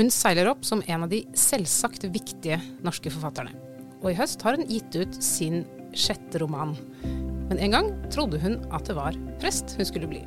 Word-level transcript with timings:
Hun 0.00 0.08
seiler 0.08 0.48
opp 0.48 0.62
som 0.64 0.80
en 0.88 1.02
av 1.04 1.10
de 1.12 1.18
selvsagt 1.36 2.06
viktige 2.08 2.56
norske 2.80 3.10
forfatterne. 3.12 3.52
Og 4.00 4.14
i 4.14 4.16
høst 4.16 4.40
har 4.46 4.56
hun 4.56 4.64
gitt 4.64 4.96
ut 4.96 5.18
sin 5.20 5.58
sjette 5.92 6.40
roman. 6.40 6.72
Men 7.50 7.60
en 7.60 7.74
gang 7.74 7.90
trodde 8.08 8.40
hun 8.40 8.56
at 8.72 8.88
det 8.88 8.96
var 8.96 9.18
prest 9.42 9.74
hun 9.76 9.84
skulle 9.84 10.08
bli. 10.08 10.22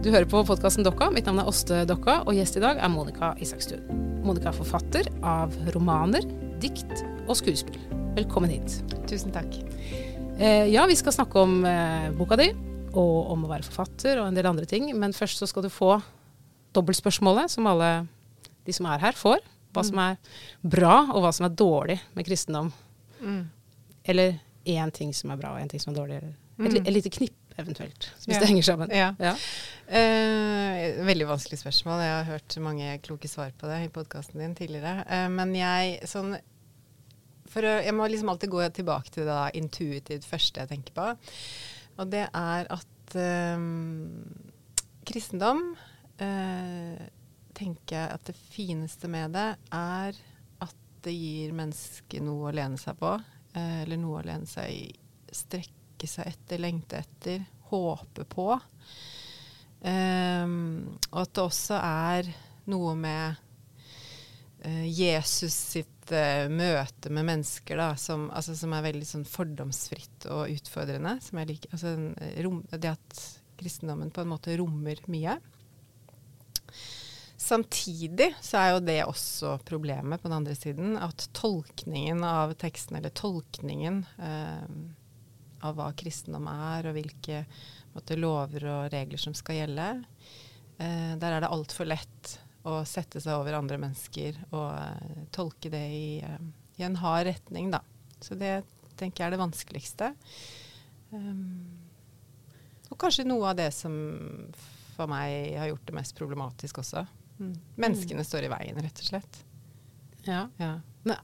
Du 0.00 0.08
hører 0.08 0.24
på 0.32 0.40
podkasten 0.40 0.88
Dokka. 0.88 1.10
Mitt 1.12 1.28
navn 1.28 1.42
er 1.42 1.52
Åste 1.52 1.82
Dokka, 1.84 2.22
og 2.24 2.32
gjest 2.38 2.56
i 2.56 2.64
dag 2.64 2.80
er 2.80 2.88
Monica 2.88 3.34
Isakstuen. 3.44 3.84
Monica 4.24 4.54
er 4.54 4.56
forfatter 4.56 5.12
av 5.20 5.52
romaner, 5.76 6.24
dikt 6.64 7.04
og 7.26 7.36
skuespill. 7.36 7.76
Velkommen 8.16 8.56
hit. 8.56 8.80
Tusen 9.04 9.36
takk. 9.36 9.52
Eh, 10.40 10.64
ja, 10.72 10.88
vi 10.88 10.96
skal 10.96 11.12
snakke 11.12 11.44
om 11.44 11.58
eh, 11.68 12.08
boka 12.16 12.40
di, 12.40 12.54
og 12.96 13.34
om 13.36 13.44
å 13.44 13.52
være 13.52 13.68
forfatter 13.68 14.22
og 14.22 14.30
en 14.30 14.40
del 14.40 14.48
andre 14.48 14.64
ting. 14.64 14.94
Men 14.96 15.12
først 15.12 15.44
så 15.44 15.50
skal 15.50 15.68
du 15.68 15.74
få 15.76 15.98
dobbeltspørsmålet 16.72 17.52
som 17.52 17.68
alle 17.68 17.98
de 18.68 18.76
som 18.76 18.86
er 18.92 19.00
her, 19.02 19.16
får. 19.18 19.40
Hva 19.76 19.82
som 19.84 19.98
er 20.04 20.16
bra, 20.64 20.94
og 21.12 21.22
hva 21.24 21.32
som 21.36 21.46
er 21.48 21.56
dårlig 21.56 21.98
med 22.16 22.26
kristendom. 22.28 22.70
Mm. 23.20 23.42
Eller 24.08 24.38
én 24.68 24.92
ting 24.96 25.10
som 25.16 25.30
er 25.34 25.40
bra, 25.40 25.54
og 25.56 25.60
én 25.62 25.68
ting 25.72 25.80
som 25.82 25.92
er 25.94 25.98
dårlig. 26.00 26.20
Et, 26.58 26.72
li- 26.72 26.80
Mm. 26.80 26.86
et 26.88 26.94
lite 26.96 27.10
knipp 27.14 27.34
eventuelt, 27.58 28.08
hvis 28.24 28.34
Ja. 28.34 28.38
det 28.40 28.48
henger 28.48 28.62
sammen. 28.66 28.90
Ja. 28.94 29.12
Ja. 29.18 29.34
Eh, 29.88 31.04
veldig 31.06 31.26
vanskelig 31.28 31.58
spørsmål. 31.60 32.00
Jeg 32.02 32.14
har 32.16 32.24
hørt 32.32 32.56
mange 32.62 32.98
kloke 33.02 33.28
svar 33.28 33.50
på 33.58 33.66
det 33.68 33.78
i 33.84 33.88
podkasten 33.88 34.38
din 34.40 34.54
tidligere. 34.54 35.04
Eh, 35.08 35.28
men 35.28 35.54
jeg 35.54 36.00
sånn 36.06 36.36
å, 36.36 37.84
Jeg 37.84 37.94
må 37.94 38.06
liksom 38.08 38.28
alltid 38.30 38.50
gå 38.50 38.60
tilbake 38.72 39.10
til 39.10 39.24
det 39.24 39.32
da, 39.32 39.50
intuitivt 39.54 40.24
første 40.28 40.60
jeg 40.60 40.68
tenker 40.68 40.92
på. 40.94 41.16
Og 41.98 42.10
det 42.10 42.28
er 42.34 42.66
at 42.70 43.16
eh, 43.16 43.58
kristendom 45.08 45.62
eh, 46.20 46.98
tenker 47.58 47.98
jeg 47.98 48.14
at 48.14 48.28
det 48.28 48.36
fineste 48.38 49.10
med 49.10 49.34
det 49.36 49.48
er 49.74 50.18
at 50.64 50.76
det 51.04 51.14
gir 51.14 51.56
mennesket 51.56 52.24
noe 52.24 52.50
å 52.50 52.54
lene 52.54 52.78
seg 52.80 52.98
på. 53.00 53.16
Eh, 53.54 53.82
eller 53.84 54.00
noe 54.00 54.22
å 54.22 54.26
lene 54.26 54.48
seg 54.48 54.72
i. 54.74 54.86
Strekke 55.28 56.08
seg 56.08 56.30
etter, 56.30 56.62
lengte 56.62 57.02
etter, 57.02 57.42
håpe 57.68 58.24
på. 58.30 58.48
Ehm, 59.86 60.96
og 61.12 61.20
at 61.22 61.34
det 61.36 61.44
også 61.44 61.78
er 61.78 62.30
noe 62.72 62.94
med 62.98 63.36
eh, 64.66 64.86
Jesus 64.88 65.54
sitt 65.74 66.12
eh, 66.14 66.48
møte 66.50 67.12
med 67.14 67.28
mennesker 67.28 67.78
da, 67.78 67.90
som, 68.00 68.26
altså, 68.34 68.56
som 68.58 68.74
er 68.74 68.86
veldig 68.88 69.06
sånn 69.06 69.28
fordomsfritt 69.28 70.26
og 70.32 70.54
utfordrende. 70.56 71.18
Altså, 71.20 71.94
rom, 72.46 72.64
det 72.72 72.94
at 72.96 73.22
kristendommen 73.58 74.12
på 74.14 74.24
en 74.24 74.32
måte 74.32 74.56
rommer 74.58 75.02
mye. 75.10 75.38
Samtidig 77.48 78.34
så 78.44 78.58
er 78.60 78.70
jo 78.74 78.80
det 78.84 78.98
også 79.06 79.54
problemet 79.64 80.20
på 80.20 80.28
den 80.28 80.36
andre 80.36 80.56
siden. 80.58 80.98
At 81.00 81.30
tolkningen 81.36 82.20
av 82.26 82.52
teksten, 82.60 82.98
eller 82.98 83.14
tolkningen 83.16 84.02
eh, 84.20 84.66
av 85.64 85.78
hva 85.78 85.88
kristendom 85.96 86.48
er, 86.52 86.90
og 86.90 86.98
hvilke 86.98 87.42
måte, 87.94 88.18
lover 88.20 88.66
og 88.68 88.92
regler 88.92 89.22
som 89.22 89.36
skal 89.36 89.62
gjelde, 89.62 89.88
eh, 90.76 91.14
der 91.16 91.38
er 91.38 91.44
det 91.44 91.52
altfor 91.54 91.88
lett 91.88 92.34
å 92.68 92.82
sette 92.88 93.22
seg 93.22 93.38
over 93.38 93.56
andre 93.56 93.78
mennesker 93.80 94.36
og 94.50 94.68
eh, 94.74 95.26
tolke 95.34 95.72
det 95.72 95.84
i, 95.94 96.08
eh, 96.20 96.48
i 96.78 96.84
en 96.84 96.98
hard 97.00 97.30
retning, 97.30 97.72
da. 97.72 97.80
Så 98.20 98.36
det 98.36 98.58
tenker 98.98 99.22
jeg 99.22 99.30
er 99.30 99.36
det 99.36 99.40
vanskeligste. 99.40 100.10
Um, 101.14 101.78
og 102.90 102.98
kanskje 103.00 103.24
noe 103.24 103.54
av 103.54 103.56
det 103.56 103.70
som 103.72 103.94
for 104.96 105.08
meg 105.08 105.54
har 105.56 105.70
gjort 105.70 105.86
det 105.88 105.96
mest 105.96 106.16
problematisk 106.18 106.82
også. 106.82 107.06
Mm. 107.38 107.54
Menneskene 107.78 108.24
står 108.26 108.46
i 108.46 108.52
veien, 108.52 108.80
rett 108.82 109.02
og 109.02 109.10
slett. 109.12 109.42
Ja. 110.26 110.46
Ja. 110.58 110.74
Men 111.06 111.18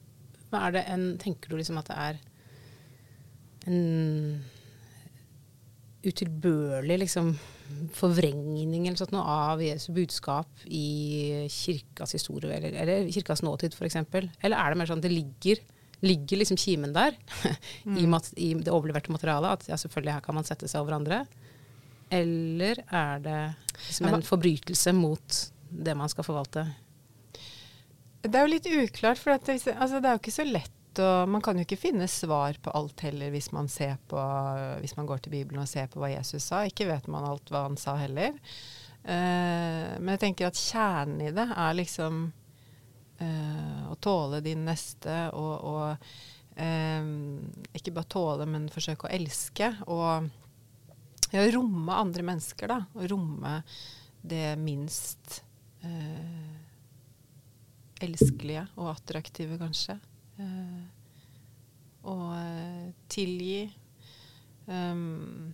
er 0.54 0.74
det 0.76 0.84
en 0.92 1.06
Tenker 1.18 1.50
du 1.50 1.58
liksom 1.58 1.80
at 1.80 1.90
det 1.90 1.98
er 1.98 2.20
en 3.64 4.44
utilbørlig 6.04 6.98
liksom 7.00 7.30
forvrengning 7.96 8.84
eller 8.86 8.98
sånt 9.00 9.14
noe 9.14 9.24
av 9.24 9.62
Jesu 9.64 9.88
budskap 9.96 10.66
i 10.68 11.46
kirkas 11.50 12.12
historie, 12.18 12.58
eller, 12.58 12.76
eller 12.82 13.08
kirkas 13.12 13.40
nåtid 13.44 13.72
f.eks.? 13.72 13.96
Eller 14.12 14.58
er 14.58 14.68
det 14.74 14.78
mer 14.78 14.90
sånn 14.90 15.00
at 15.00 15.06
det 15.06 15.14
ligger, 15.14 15.62
ligger 16.04 16.42
liksom 16.42 16.60
kimen 16.60 16.92
der 16.92 17.16
i, 18.02 18.04
mat, 18.10 18.28
i 18.36 18.52
det 18.60 18.74
overleverte 18.74 19.14
materialet? 19.14 19.56
At 19.56 19.72
ja, 19.72 19.80
selvfølgelig 19.80 20.18
her 20.18 20.26
kan 20.28 20.36
man 20.36 20.46
sette 20.46 20.68
seg 20.68 20.84
over 20.84 20.98
andre. 20.98 21.22
Eller 22.12 22.84
er 22.84 23.24
det 23.24 23.40
liksom 23.88 24.12
en 24.12 24.28
forbrytelse 24.28 24.92
mot 24.94 25.40
det 25.74 25.96
man 25.98 26.10
skal 26.12 26.26
forvalte? 26.26 26.66
Det 28.24 28.38
er 28.38 28.46
jo 28.46 28.54
litt 28.54 28.68
uklart, 28.70 29.20
for 29.20 29.34
det, 29.34 29.58
altså, 29.74 30.00
det 30.00 30.08
er 30.08 30.16
jo 30.16 30.22
ikke 30.22 30.38
så 30.38 30.46
lett 30.48 30.72
å 31.02 31.24
Man 31.26 31.42
kan 31.42 31.58
jo 31.58 31.64
ikke 31.66 31.80
finne 31.80 32.06
svar 32.06 32.54
på 32.62 32.70
alt 32.70 33.02
heller 33.02 33.32
hvis 33.34 33.48
man, 33.50 33.66
på, 33.66 34.20
hvis 34.78 34.94
man 34.94 35.08
går 35.08 35.24
til 35.24 35.32
Bibelen 35.32 35.58
og 35.64 35.66
ser 35.66 35.88
på 35.90 35.98
hva 35.98 36.12
Jesus 36.12 36.46
sa. 36.52 36.62
Ikke 36.62 36.86
vet 36.86 37.08
man 37.10 37.26
alt 37.26 37.50
hva 37.50 37.64
han 37.66 37.74
sa 37.80 37.96
heller. 37.98 38.36
Eh, 39.02 39.88
men 39.98 40.12
jeg 40.14 40.22
tenker 40.22 40.48
at 40.48 40.60
kjernen 40.60 41.26
i 41.26 41.32
det 41.34 41.48
er 41.50 41.74
liksom 41.76 42.22
eh, 43.18 43.82
å 43.90 43.96
tåle 44.00 44.40
din 44.44 44.62
neste 44.64 45.16
og, 45.36 45.66
og 45.66 46.62
eh, 46.62 47.10
ikke 47.74 47.96
bare 47.98 48.12
tåle, 48.14 48.46
men 48.48 48.70
forsøke 48.72 49.08
å 49.08 49.12
elske. 49.18 49.72
Og 49.90 50.30
ja, 51.34 51.44
romme 51.52 51.98
andre 51.98 52.24
mennesker, 52.30 52.70
da. 52.70 52.80
Og 52.94 53.10
romme 53.12 53.58
det 54.24 54.54
minst 54.62 55.42
eh, 55.84 56.54
elskelige 58.04 58.66
og 58.76 58.90
attraktive, 58.94 59.58
kanskje. 59.60 59.98
Eh, 60.40 60.82
og 62.10 62.30
eh, 62.36 62.88
tilgi. 63.12 63.68
Um, 64.66 65.52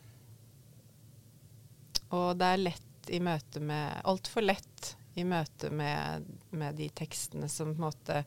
og 2.15 2.39
det 2.39 2.47
er 2.47 2.63
lett 2.63 3.11
i 3.11 3.19
møte 3.23 3.59
med 3.59 4.05
Altfor 4.07 4.45
lett 4.45 4.93
i 5.19 5.25
møte 5.27 5.73
med, 5.75 6.29
med 6.55 6.79
de 6.79 6.87
tekstene 6.95 7.49
som 7.51 7.73
på 7.75 7.81
en 7.81 7.89
måte 7.89 8.21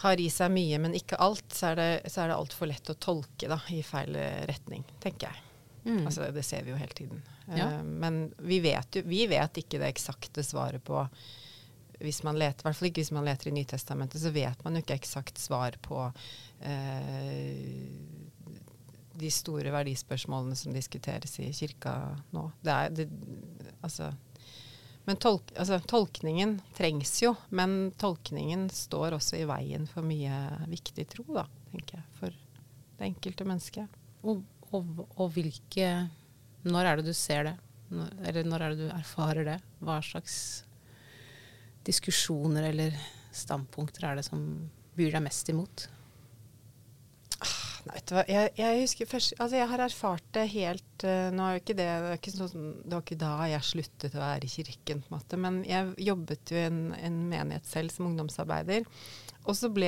har 0.00 0.18
i 0.18 0.26
seg 0.32 0.50
mye, 0.50 0.80
men 0.82 0.96
ikke 0.96 1.20
alt, 1.20 1.52
så 1.54 1.70
er 1.70 1.78
det, 1.78 1.90
så 2.10 2.24
er 2.24 2.32
det 2.32 2.40
altfor 2.40 2.70
lett 2.70 2.90
å 2.90 2.98
tolke 2.98 3.50
da, 3.50 3.60
i 3.70 3.82
feil 3.84 4.16
retning, 4.48 4.86
tenker 5.02 5.28
jeg. 5.28 5.49
Mm. 5.84 6.06
Altså, 6.06 6.30
det 6.34 6.44
ser 6.46 6.64
vi 6.66 6.74
jo 6.74 6.80
hele 6.80 6.96
tiden. 6.96 7.22
Ja. 7.48 7.70
Uh, 7.70 7.84
men 7.84 8.22
vi 8.38 8.60
vet 8.64 9.00
jo 9.00 9.04
vi 9.06 9.24
vet 9.30 9.62
ikke 9.62 9.80
det 9.80 9.92
eksakte 9.94 10.44
svaret 10.46 10.84
på 10.84 11.04
hvis 12.00 12.22
man 12.24 12.38
leter, 12.40 12.64
I 12.64 12.68
hvert 12.68 12.78
fall 12.78 12.88
ikke 12.88 13.02
hvis 13.02 13.12
man 13.12 13.26
leter 13.28 13.50
i 13.50 13.52
Nytestamentet, 13.52 14.22
så 14.22 14.30
vet 14.32 14.62
man 14.64 14.76
jo 14.76 14.80
ikke 14.80 14.96
eksakt 14.96 15.36
svar 15.40 15.76
på 15.84 16.06
uh, 16.08 17.50
de 19.20 19.30
store 19.30 19.72
verdispørsmålene 19.74 20.56
som 20.56 20.72
diskuteres 20.72 21.36
i 21.44 21.50
kirka 21.52 21.92
nå. 22.32 22.46
Det 22.64 22.72
er, 22.72 22.94
det, 23.02 23.08
altså, 23.84 24.08
men 25.04 25.16
tolk, 25.16 25.52
altså, 25.58 25.80
tolkningen 25.88 26.60
trengs 26.76 27.16
jo, 27.22 27.34
men 27.48 27.92
tolkningen 27.98 28.68
står 28.72 29.16
også 29.16 29.40
i 29.40 29.46
veien 29.48 29.86
for 29.90 30.06
mye 30.06 30.36
viktig 30.70 31.06
tro, 31.10 31.24
da, 31.34 31.46
tenker 31.72 31.98
jeg. 31.98 32.06
For 32.20 32.36
det 33.00 33.08
enkelte 33.08 33.46
mennesket. 33.48 34.00
Og, 34.22 34.44
og, 34.76 35.04
og 35.16 35.30
hvilke 35.34 35.90
Når 36.62 36.86
er 36.86 37.00
det 37.00 37.10
du 37.10 37.16
ser 37.16 37.46
det? 37.48 37.54
Når, 37.90 38.10
eller 38.30 38.46
når 38.46 38.62
er 38.62 38.74
det 38.74 38.84
du 38.84 38.90
erfarer 38.94 39.46
det? 39.46 39.56
Hva 39.82 39.98
slags 40.04 40.36
diskusjoner 41.86 42.68
eller 42.68 42.98
standpunkter 43.32 44.04
er 44.06 44.20
det 44.20 44.26
som 44.26 44.42
byr 44.98 45.16
deg 45.16 45.24
mest 45.24 45.48
imot? 45.52 45.86
Nei, 47.88 47.94
vet 47.96 48.10
du 48.10 48.12
hva, 48.12 48.24
jeg, 48.28 48.50
jeg 48.58 48.80
husker 48.82 49.08
først 49.08 49.38
Altså, 49.38 49.56
jeg 49.56 49.68
har 49.70 49.82
erfart 49.86 50.26
det 50.36 50.42
helt 50.52 51.04
uh, 51.06 51.30
Nå 51.32 51.46
er 51.46 51.54
jo 51.54 51.62
ikke 51.62 51.76
det 51.78 51.86
Det, 51.88 52.10
er 52.10 52.18
ikke 52.18 52.34
sånn, 52.34 52.66
det 52.84 52.92
var 52.92 53.04
ikke 53.06 53.20
da 53.22 53.32
jeg 53.48 53.68
sluttet 53.70 54.16
å 54.18 54.20
være 54.20 54.46
i 54.46 54.52
kirken, 54.52 55.00
på 55.00 55.10
en 55.10 55.16
måte. 55.16 55.40
Men 55.40 55.60
jeg 55.64 55.94
jobbet 56.10 56.52
jo 56.52 56.60
i 56.60 56.66
en, 56.68 56.80
en 56.98 57.18
menighet 57.30 57.68
selv 57.70 57.94
som 57.94 58.10
ungdomsarbeider. 58.10 58.84
Og 59.48 59.56
så 59.56 59.68
ble, 59.72 59.86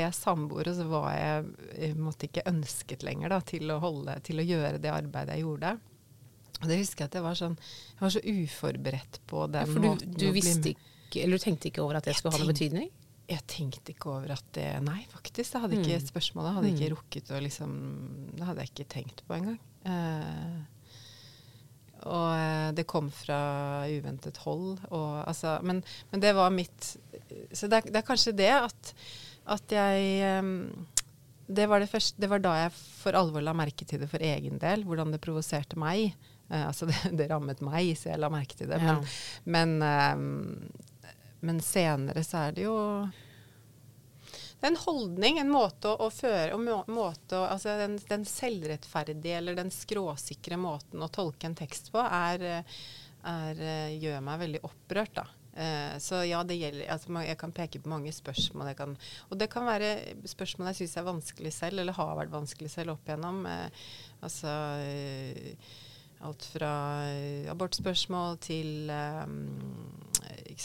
jeg 0.00 0.14
samboer, 0.16 0.68
og 0.70 0.74
så 0.78 0.86
var 0.88 1.10
jeg, 1.12 1.44
jeg 1.78 1.96
måtte 2.00 2.26
ikke 2.28 2.46
ønsket 2.48 3.02
lenger 3.04 3.28
da, 3.34 3.40
til 3.40 3.68
å 3.70 3.78
holde, 3.82 4.14
til 4.24 4.40
å 4.40 4.46
gjøre 4.48 4.78
det 4.80 4.90
arbeidet 4.90 5.36
jeg 5.36 5.44
gjorde. 5.44 5.74
Og 6.62 6.66
det 6.66 6.78
husker 6.80 7.04
jeg 7.04 7.10
at 7.12 7.14
jeg 7.14 7.22
var 7.22 7.36
sånn 7.38 7.52
Jeg 7.60 8.00
var 8.00 8.10
så 8.10 8.20
uforberedt 8.24 9.18
på 9.30 9.42
den 9.52 9.66
For 9.68 9.78
du, 9.78 9.88
måten 9.92 10.14
du 10.18 10.24
visste 10.34 10.72
ikke 10.72 11.20
Eller 11.22 11.38
du 11.38 11.44
tenkte 11.44 11.68
ikke 11.70 11.84
over 11.84 11.98
at 12.00 12.08
det 12.08 12.16
skulle 12.18 12.34
ha 12.34 12.40
noe 12.42 12.50
betydning? 12.50 12.88
jeg 13.28 13.44
tenkte 13.46 13.92
ikke 13.92 14.08
over 14.10 14.32
at 14.32 14.44
det 14.56 14.64
Nei, 14.82 15.02
faktisk. 15.12 15.52
Det 15.52 15.60
hadde 15.60 15.76
ikke 15.76 15.98
Mm. 16.00 16.06
spørsmålet 16.08 16.54
hadde 16.56 16.70
ikke 16.72 16.88
Mm. 16.88 16.94
rukket 16.96 17.30
å 17.36 17.40
liksom 17.44 17.70
Det 18.34 18.46
hadde 18.48 18.64
jeg 18.64 18.70
ikke 18.72 18.88
tenkt 18.88 19.22
på 19.28 19.36
engang. 19.36 19.58
Eh, 19.84 20.56
og 22.06 22.28
eh, 22.34 22.68
det 22.76 22.86
kom 22.90 23.08
fra 23.14 23.40
uventet 23.90 24.38
hold. 24.44 24.78
Og, 24.90 25.10
altså, 25.24 25.56
men, 25.66 25.82
men 26.12 26.22
det 26.22 26.34
var 26.36 26.54
mitt 26.54 26.94
Så 27.52 27.66
det 27.66 27.80
er, 27.80 27.90
det 27.90 28.00
er 28.00 28.06
kanskje 28.06 28.36
det 28.38 28.52
at, 28.54 28.94
at 29.56 29.74
jeg 29.74 30.08
eh, 30.28 30.54
det 31.48 31.66
var, 31.66 31.80
det, 31.80 31.88
første, 31.88 32.20
det 32.20 32.28
var 32.28 32.42
da 32.44 32.54
jeg 32.58 32.74
for 32.76 33.16
alvor 33.16 33.40
la 33.44 33.54
merke 33.56 33.86
til 33.88 34.02
det 34.02 34.10
for 34.10 34.20
egen 34.20 34.60
del, 34.60 34.84
hvordan 34.84 35.14
det 35.14 35.22
provoserte 35.24 35.78
meg. 35.80 36.12
Eh, 36.50 36.64
altså 36.66 36.86
det, 36.90 36.98
det 37.16 37.30
rammet 37.30 37.62
meg, 37.64 37.94
så 37.96 38.12
jeg 38.12 38.20
la 38.20 38.30
merke 38.32 38.58
til 38.58 38.70
det. 38.70 38.82
Men, 38.84 39.00
men, 39.56 39.78
eh, 39.82 41.16
men 41.48 41.62
senere 41.64 42.24
så 42.26 42.48
er 42.48 42.58
det 42.58 42.68
jo 42.68 42.76
det 44.58 44.66
er 44.66 44.72
en 44.72 44.80
holdning, 44.82 45.38
en 45.38 45.52
måte 45.54 45.92
å, 45.92 46.08
å 46.08 46.10
føre 46.10 46.58
må, 46.58 46.80
måte 46.90 47.38
altså 47.46 47.76
den, 47.78 47.98
den, 48.08 48.24
selvrettferdige 48.26 49.38
eller 49.38 49.58
den 49.58 49.70
skråsikre 49.74 50.58
måten 50.58 51.04
å 51.04 51.10
tolke 51.14 51.46
en 51.46 51.58
tekst 51.58 51.92
på 51.94 52.02
er, 52.02 52.64
er, 53.22 53.62
gjør 53.94 54.24
meg 54.26 54.42
veldig 54.42 54.64
opprørt, 54.66 55.14
da. 55.20 55.28
Eh, 55.58 55.98
så 55.98 56.20
ja, 56.22 56.44
det 56.46 56.54
gjelder 56.54 56.90
altså, 56.92 57.10
Jeg 57.26 57.38
kan 57.40 57.52
peke 57.54 57.80
på 57.82 57.90
mange 57.90 58.12
spørsmål. 58.14 58.70
Kan, 58.78 58.94
og 59.28 59.40
det 59.40 59.48
kan 59.50 59.66
være 59.66 59.90
spørsmål 60.30 60.70
jeg 60.70 60.82
syns 60.82 60.96
er 61.00 61.08
vanskelig 61.08 61.52
selv, 61.56 61.82
eller 61.82 61.98
har 61.98 62.14
vært 62.20 62.34
vanskelig 62.34 62.70
selv 62.70 62.94
opp 62.94 63.08
igjennom. 63.08 63.42
Eh, 63.50 63.86
altså 64.22 64.54
eh, 64.84 65.76
Alt 66.26 66.48
fra 66.50 66.68
abortspørsmål 67.46 68.40
til 68.42 68.88
um, 68.90 69.36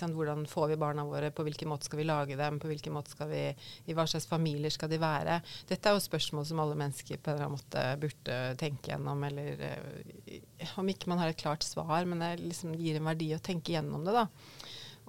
hvordan 0.01 0.45
får 0.49 0.67
vi 0.71 0.79
barna 0.81 1.05
våre, 1.05 1.31
på 1.31 1.45
hvilken 1.45 1.69
måte 1.69 1.87
skal 1.87 2.01
vi 2.01 2.07
lage 2.07 2.37
dem, 2.39 2.59
på 2.59 2.69
hvilken 2.71 2.93
måte 2.95 3.13
skal 3.13 3.29
vi, 3.31 3.43
i 3.85 3.95
hva 3.95 4.05
slags 4.09 4.27
familier 4.29 4.73
skal 4.73 4.91
de 4.91 4.99
være. 5.01 5.39
Dette 5.69 5.89
er 5.89 5.97
jo 5.97 6.03
spørsmål 6.03 6.47
som 6.49 6.61
alle 6.63 6.77
mennesker 6.79 7.19
på 7.19 7.31
en 7.31 7.37
eller 7.37 7.47
annen 7.47 7.59
måte 7.59 7.85
burde 8.01 8.37
tenke 8.61 8.93
gjennom. 8.93 9.25
Eller 9.29 9.63
uh, 9.63 10.77
om 10.81 10.93
ikke 10.93 11.11
man 11.11 11.23
har 11.23 11.33
et 11.33 11.41
klart 11.41 11.65
svar, 11.65 12.07
men 12.09 12.23
det 12.23 12.35
liksom 12.41 12.75
gir 12.79 12.99
en 12.99 13.09
verdi 13.11 13.33
å 13.35 13.41
tenke 13.43 13.75
gjennom 13.75 14.05
det. 14.07 14.15
da. 14.17 14.27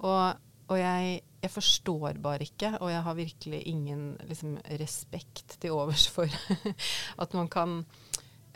Og, 0.05 0.41
og 0.69 0.79
jeg, 0.79 1.19
jeg, 1.41 1.53
forstår 1.53 2.19
bare 2.23 2.45
ikke, 2.47 2.75
og 2.79 2.91
jeg 2.91 3.05
har 3.05 3.19
virkelig 3.19 3.61
ingen 3.71 4.07
liksom, 4.27 4.57
respekt 4.81 5.57
til 5.61 5.77
overs 5.77 6.07
for 6.11 6.29
at 7.23 7.37
man 7.37 7.51
kan 7.51 7.79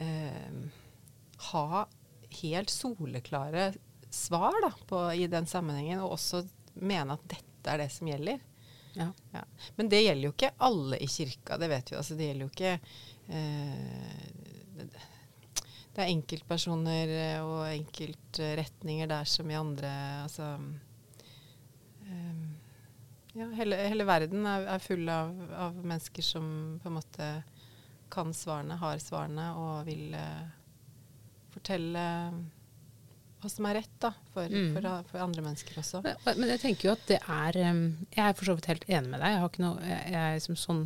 uh, 0.01 0.59
ha 1.51 1.85
helt 2.39 2.69
soleklare 2.69 3.71
svar 4.09 4.61
da, 4.61 4.71
på, 4.87 5.01
i 5.13 5.27
den 5.27 5.45
sammenhengen, 5.45 6.01
og 6.03 6.17
også 6.17 6.43
mene 6.79 7.15
at 7.15 7.25
dette 7.29 7.73
er 7.73 7.83
det 7.83 7.89
som 7.93 8.09
gjelder. 8.09 8.39
Ja. 8.93 9.11
Ja. 9.31 9.43
Men 9.75 9.89
det 9.89 10.01
gjelder 10.01 10.29
jo 10.29 10.33
ikke 10.33 10.51
alle 10.57 10.97
i 10.97 11.07
kirka, 11.07 11.57
det 11.57 11.69
vet 11.71 11.91
vi. 11.91 11.97
Altså, 11.99 12.17
det 12.17 12.29
gjelder 12.29 12.45
jo 12.45 12.51
ikke 12.53 12.73
eh, 13.27 14.87
Det 15.93 16.03
er 16.03 16.09
enkeltpersoner 16.09 17.13
eh, 17.13 17.43
og 17.43 17.67
enkeltretninger 17.69 19.09
der 19.11 19.29
som 19.29 19.51
i 19.51 19.59
andre 19.59 19.91
Altså 20.23 20.49
eh, 22.07 22.43
ja, 23.37 23.47
hele, 23.55 23.77
hele, 23.85 24.07
verden 24.09 24.47
er, 24.49 24.65
er 24.73 24.83
full 24.83 25.05
av, 25.13 25.35
av, 25.53 25.77
mennesker 25.79 26.25
som 26.25 26.79
på 26.81 26.89
en 26.89 26.97
måte 26.97 27.27
kan 28.09 28.33
svarene, 28.33 28.79
har 28.81 28.97
svarene 29.03 29.51
og 29.53 29.85
vil 29.85 30.15
eh, 30.17 30.47
fortelle 31.53 32.05
hva 33.39 33.49
som 33.51 33.67
er 33.69 33.79
rett 33.79 33.97
da, 34.03 34.11
for, 34.33 34.51
mm. 34.51 34.71
for, 34.75 34.87
for, 35.11 35.23
andre 35.23 35.43
mennesker 35.45 35.79
også. 35.79 36.01
Men 36.27 36.49
jeg 36.53 36.61
tenker 36.63 36.89
jo 36.89 36.95
at 36.95 37.03
det 37.07 37.19
er 37.23 37.59
Jeg 37.59 38.23
er 38.25 38.33
for 38.35 38.49
så 38.49 38.55
vidt 38.57 38.69
helt 38.71 38.87
enig 38.89 39.13
med 39.13 39.21
deg. 39.21 39.33
Jeg 39.33 39.43
har 39.43 39.51
ikke 39.51 39.63
noe 39.63 39.91
jeg, 39.91 40.15
jeg 40.15 40.41
som 40.45 40.57
sånn 40.59 40.81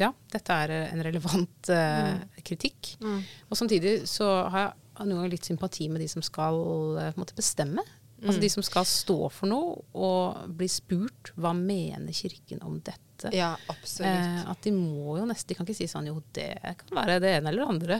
Ja, 0.00 0.12
dette 0.32 0.60
er 0.64 0.72
en 0.86 1.02
relevant 1.04 1.72
uh, 1.72 2.12
mm. 2.16 2.22
kritikk. 2.48 2.94
Mm. 3.04 3.18
Og 3.50 3.60
samtidig 3.60 3.96
så 4.08 4.30
har 4.52 4.70
jeg 4.70 5.08
noen 5.08 5.18
ganger 5.18 5.34
litt 5.34 5.48
sympati 5.48 5.90
med 5.92 6.00
de 6.04 6.08
som 6.08 6.24
skal 6.24 6.62
uh, 6.96 7.10
måte, 7.20 7.36
bestemme. 7.36 7.84
Altså 8.22 8.38
de 8.38 8.46
mm. 8.46 8.54
som 8.54 8.62
skal 8.62 8.86
stå 8.86 9.18
for 9.34 9.50
noe 9.50 9.80
og 9.98 10.50
bli 10.54 10.68
spurt 10.70 11.32
hva 11.34 11.50
mener 11.58 12.14
Kirken 12.14 12.62
om 12.62 12.78
dette. 12.78 13.32
Ja, 13.34 13.52
absolutt. 13.70 14.08
Eh, 14.08 14.50
at 14.50 14.64
de 14.64 14.72
må 14.74 15.16
jo 15.18 15.26
nesten 15.28 15.52
De 15.52 15.56
kan 15.58 15.66
ikke 15.66 15.78
si 15.78 15.86
sånn 15.90 16.08
jo, 16.08 16.16
det 16.34 16.54
kan 16.80 16.96
være 16.96 17.20
det 17.22 17.36
ene 17.36 17.50
eller 17.50 17.62
det 17.62 17.72
andre. 17.74 17.98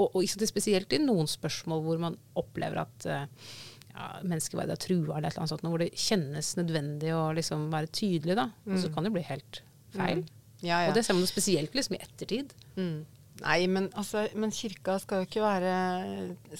Og, 0.00 0.16
og 0.16 0.48
spesielt 0.48 0.92
i 0.96 1.02
noen 1.02 1.28
spørsmål 1.28 1.84
hvor 1.84 2.00
man 2.00 2.16
opplever 2.40 2.82
at 2.82 3.06
uh, 3.10 3.46
ja, 3.92 4.10
menneskeverdet 4.24 4.76
er 4.76 4.82
trua, 4.82 5.18
eller 5.18 5.36
noe 5.36 5.50
sånt, 5.50 5.64
hvor 5.66 5.82
det 5.82 5.92
kjennes 5.98 6.54
nødvendig 6.58 7.14
å 7.16 7.30
liksom 7.36 7.68
være 7.72 7.92
tydelig. 7.92 8.38
da. 8.38 8.50
Og 8.68 8.76
så 8.76 8.90
mm. 8.90 8.94
kan 8.96 9.06
det 9.06 9.14
bli 9.16 9.24
helt 9.28 9.62
feil. 9.94 10.22
Mm. 10.24 10.36
Ja, 10.60 10.82
ja. 10.84 10.90
Og 10.90 10.98
det 10.98 11.06
ser 11.06 11.16
man 11.16 11.28
spesielt 11.28 11.76
liksom 11.76 11.96
i 11.96 12.04
ettertid. 12.04 12.52
Mm. 12.76 13.00
Nei, 13.40 13.60
men, 13.72 13.88
altså, 13.96 14.26
men, 14.36 14.52
kirka 14.52 14.98
skal 15.00 15.22
jo, 15.22 15.28
ikke 15.28 15.42
være, 15.44 15.72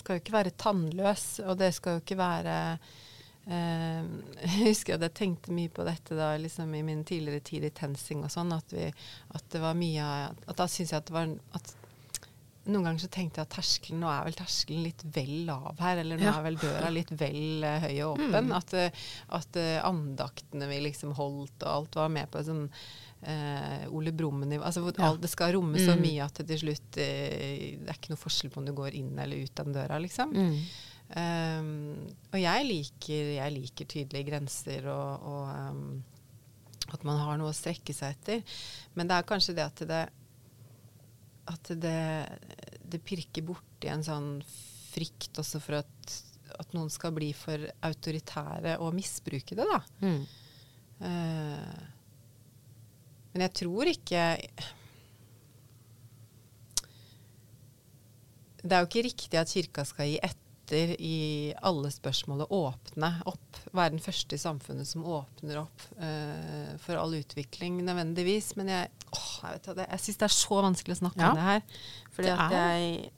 skal 0.01 0.17
jo 0.17 0.23
ikke 0.23 0.37
være 0.39 0.57
tannløs, 0.61 1.27
og 1.45 1.59
det 1.61 1.75
skal 1.77 1.99
jo 1.99 2.03
ikke 2.05 2.17
være 2.21 2.55
eh, 3.51 4.07
Jeg 4.47 4.71
husker 4.71 4.97
at 4.97 5.05
jeg 5.05 5.17
tenkte 5.19 5.57
mye 5.57 5.73
på 5.73 5.85
dette 5.89 6.17
da, 6.17 6.33
liksom 6.41 6.73
i 6.79 6.85
min 6.87 7.05
tidligere 7.09 7.45
tid 7.45 7.69
i 7.69 7.73
TenSing 7.77 8.25
og 8.25 8.33
sånn, 8.33 8.55
at, 8.57 8.73
vi, 8.73 8.89
at, 8.89 9.45
det 9.53 9.61
var 9.61 9.77
mye 9.77 10.09
at 10.31 10.57
Da 10.57 10.69
syns 10.71 10.95
jeg 10.95 11.03
at 11.03 11.11
det 11.11 11.19
var 11.19 11.37
at 11.59 11.75
noen 12.69 12.85
ganger 12.85 13.03
så 13.03 13.09
tenkte 13.13 13.41
jeg 13.41 13.49
at 13.49 13.55
terskelen, 13.55 14.03
nå 14.03 14.09
er 14.13 14.27
vel 14.27 14.37
terskelen 14.37 14.83
litt 14.85 15.05
vel 15.15 15.33
lav 15.49 15.79
her, 15.81 16.01
eller 16.03 16.21
nå 16.21 16.27
ja. 16.27 16.35
er 16.37 16.45
vel 16.45 16.59
døra 16.61 16.91
litt 16.93 17.13
vel 17.17 17.65
uh, 17.65 17.87
høy 17.87 17.95
og 18.05 18.19
åpen. 18.19 18.51
Mm. 18.51 18.57
At, 18.59 18.75
uh, 18.77 19.07
at 19.39 19.61
uh, 19.61 19.77
andaktene 19.89 20.69
vi 20.71 20.83
liksom 20.85 21.15
holdt, 21.17 21.57
og 21.63 21.71
alt 21.71 22.01
var 22.03 22.13
med 22.13 22.31
på 22.33 22.45
sånn 22.47 22.67
Ole 23.21 24.15
Brumm-nivå. 24.17 24.63
Altså, 24.65 24.81
ja. 24.97 25.11
Det 25.21 25.29
skal 25.29 25.51
romme 25.53 25.77
så 25.77 25.93
mm. 25.93 25.99
mye 26.01 26.25
at 26.25 26.39
det 26.39 26.47
til 26.55 26.61
slutt 26.63 26.87
Det 26.97 27.05
er 27.05 27.91
ikke 27.93 28.15
noe 28.15 28.21
forskjell 28.23 28.49
på 28.55 28.63
om 28.63 28.65
du 28.65 28.73
går 28.73 28.97
inn 28.97 29.11
eller 29.21 29.43
ut 29.45 29.61
den 29.61 29.75
døra, 29.77 29.99
liksom. 30.01 30.33
Mm. 30.33 30.55
Um, 31.11 32.07
og 32.31 32.39
jeg 32.41 32.65
liker, 32.65 33.35
jeg 33.35 33.55
liker 33.59 33.91
tydelige 33.93 34.31
grenser 34.31 34.89
og, 34.89 35.27
og 35.27 35.51
um, 35.53 35.85
at 36.95 37.05
man 37.05 37.21
har 37.21 37.37
noe 37.37 37.51
å 37.53 37.57
strekke 37.57 37.95
seg 37.95 38.17
etter. 38.17 38.57
Men 38.97 39.11
det 39.11 39.19
er 39.19 39.29
kanskje 39.29 39.57
det 39.59 39.67
at 39.69 39.85
det 39.91 40.01
at 41.49 41.71
det, 41.83 42.03
det 42.93 43.01
pirker 43.07 43.47
borti 43.47 43.89
en 43.91 44.05
sånn 44.05 44.29
frykt 44.91 45.39
også 45.41 45.61
for 45.63 45.81
at, 45.81 46.19
at, 46.57 46.75
noen 46.75 46.91
skal 46.93 47.15
bli 47.17 47.31
for 47.37 47.65
autoritære 47.87 48.77
og 48.83 48.97
misbruke 48.97 49.57
det, 49.59 49.67
da. 49.71 49.81
Mm. 50.05 50.21
Uh, 51.01 51.81
men 53.31 53.45
jeg 53.47 53.53
tror 53.57 53.89
ikke 53.89 54.23
Det 58.61 58.75
er 58.75 58.83
jo 58.83 58.89
ikke 58.91 59.05
riktig 59.07 59.39
at 59.41 59.53
kirka 59.55 59.87
skal 59.89 60.11
gi 60.11 60.19
etter 60.21 60.50
etter 60.71 60.95
i 61.03 61.53
alle 61.67 61.91
spørsmål 61.91 62.45
å 62.47 62.49
åpne 62.71 63.11
opp. 63.29 63.61
Være 63.75 63.95
den 63.97 64.03
første 64.03 64.37
i 64.37 64.41
samfunnet 64.41 64.89
som 64.89 65.05
åpner 65.05 65.63
opp 65.65 65.87
uh, 65.99 66.77
for 66.83 66.99
all 67.01 67.15
utvikling 67.19 67.81
nødvendigvis. 67.85 68.55
Men 68.59 68.71
jeg, 68.71 68.91
åh, 69.11 69.31
jeg, 69.43 69.59
vet 69.59 69.71
det, 69.81 69.89
jeg 69.91 70.05
syns 70.05 70.21
det 70.21 70.29
er 70.29 70.37
så 70.39 70.63
vanskelig 70.69 70.97
å 70.97 71.03
snakke 71.03 71.23
ja. 71.23 71.31
om 71.31 71.41
det 71.41 71.49
her. 71.49 71.63
Fordi 72.15 72.33
at 72.35 72.57
jeg, 72.57 73.13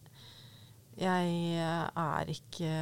jeg 1.03 1.33
er 2.07 2.37
ikke 2.37 2.75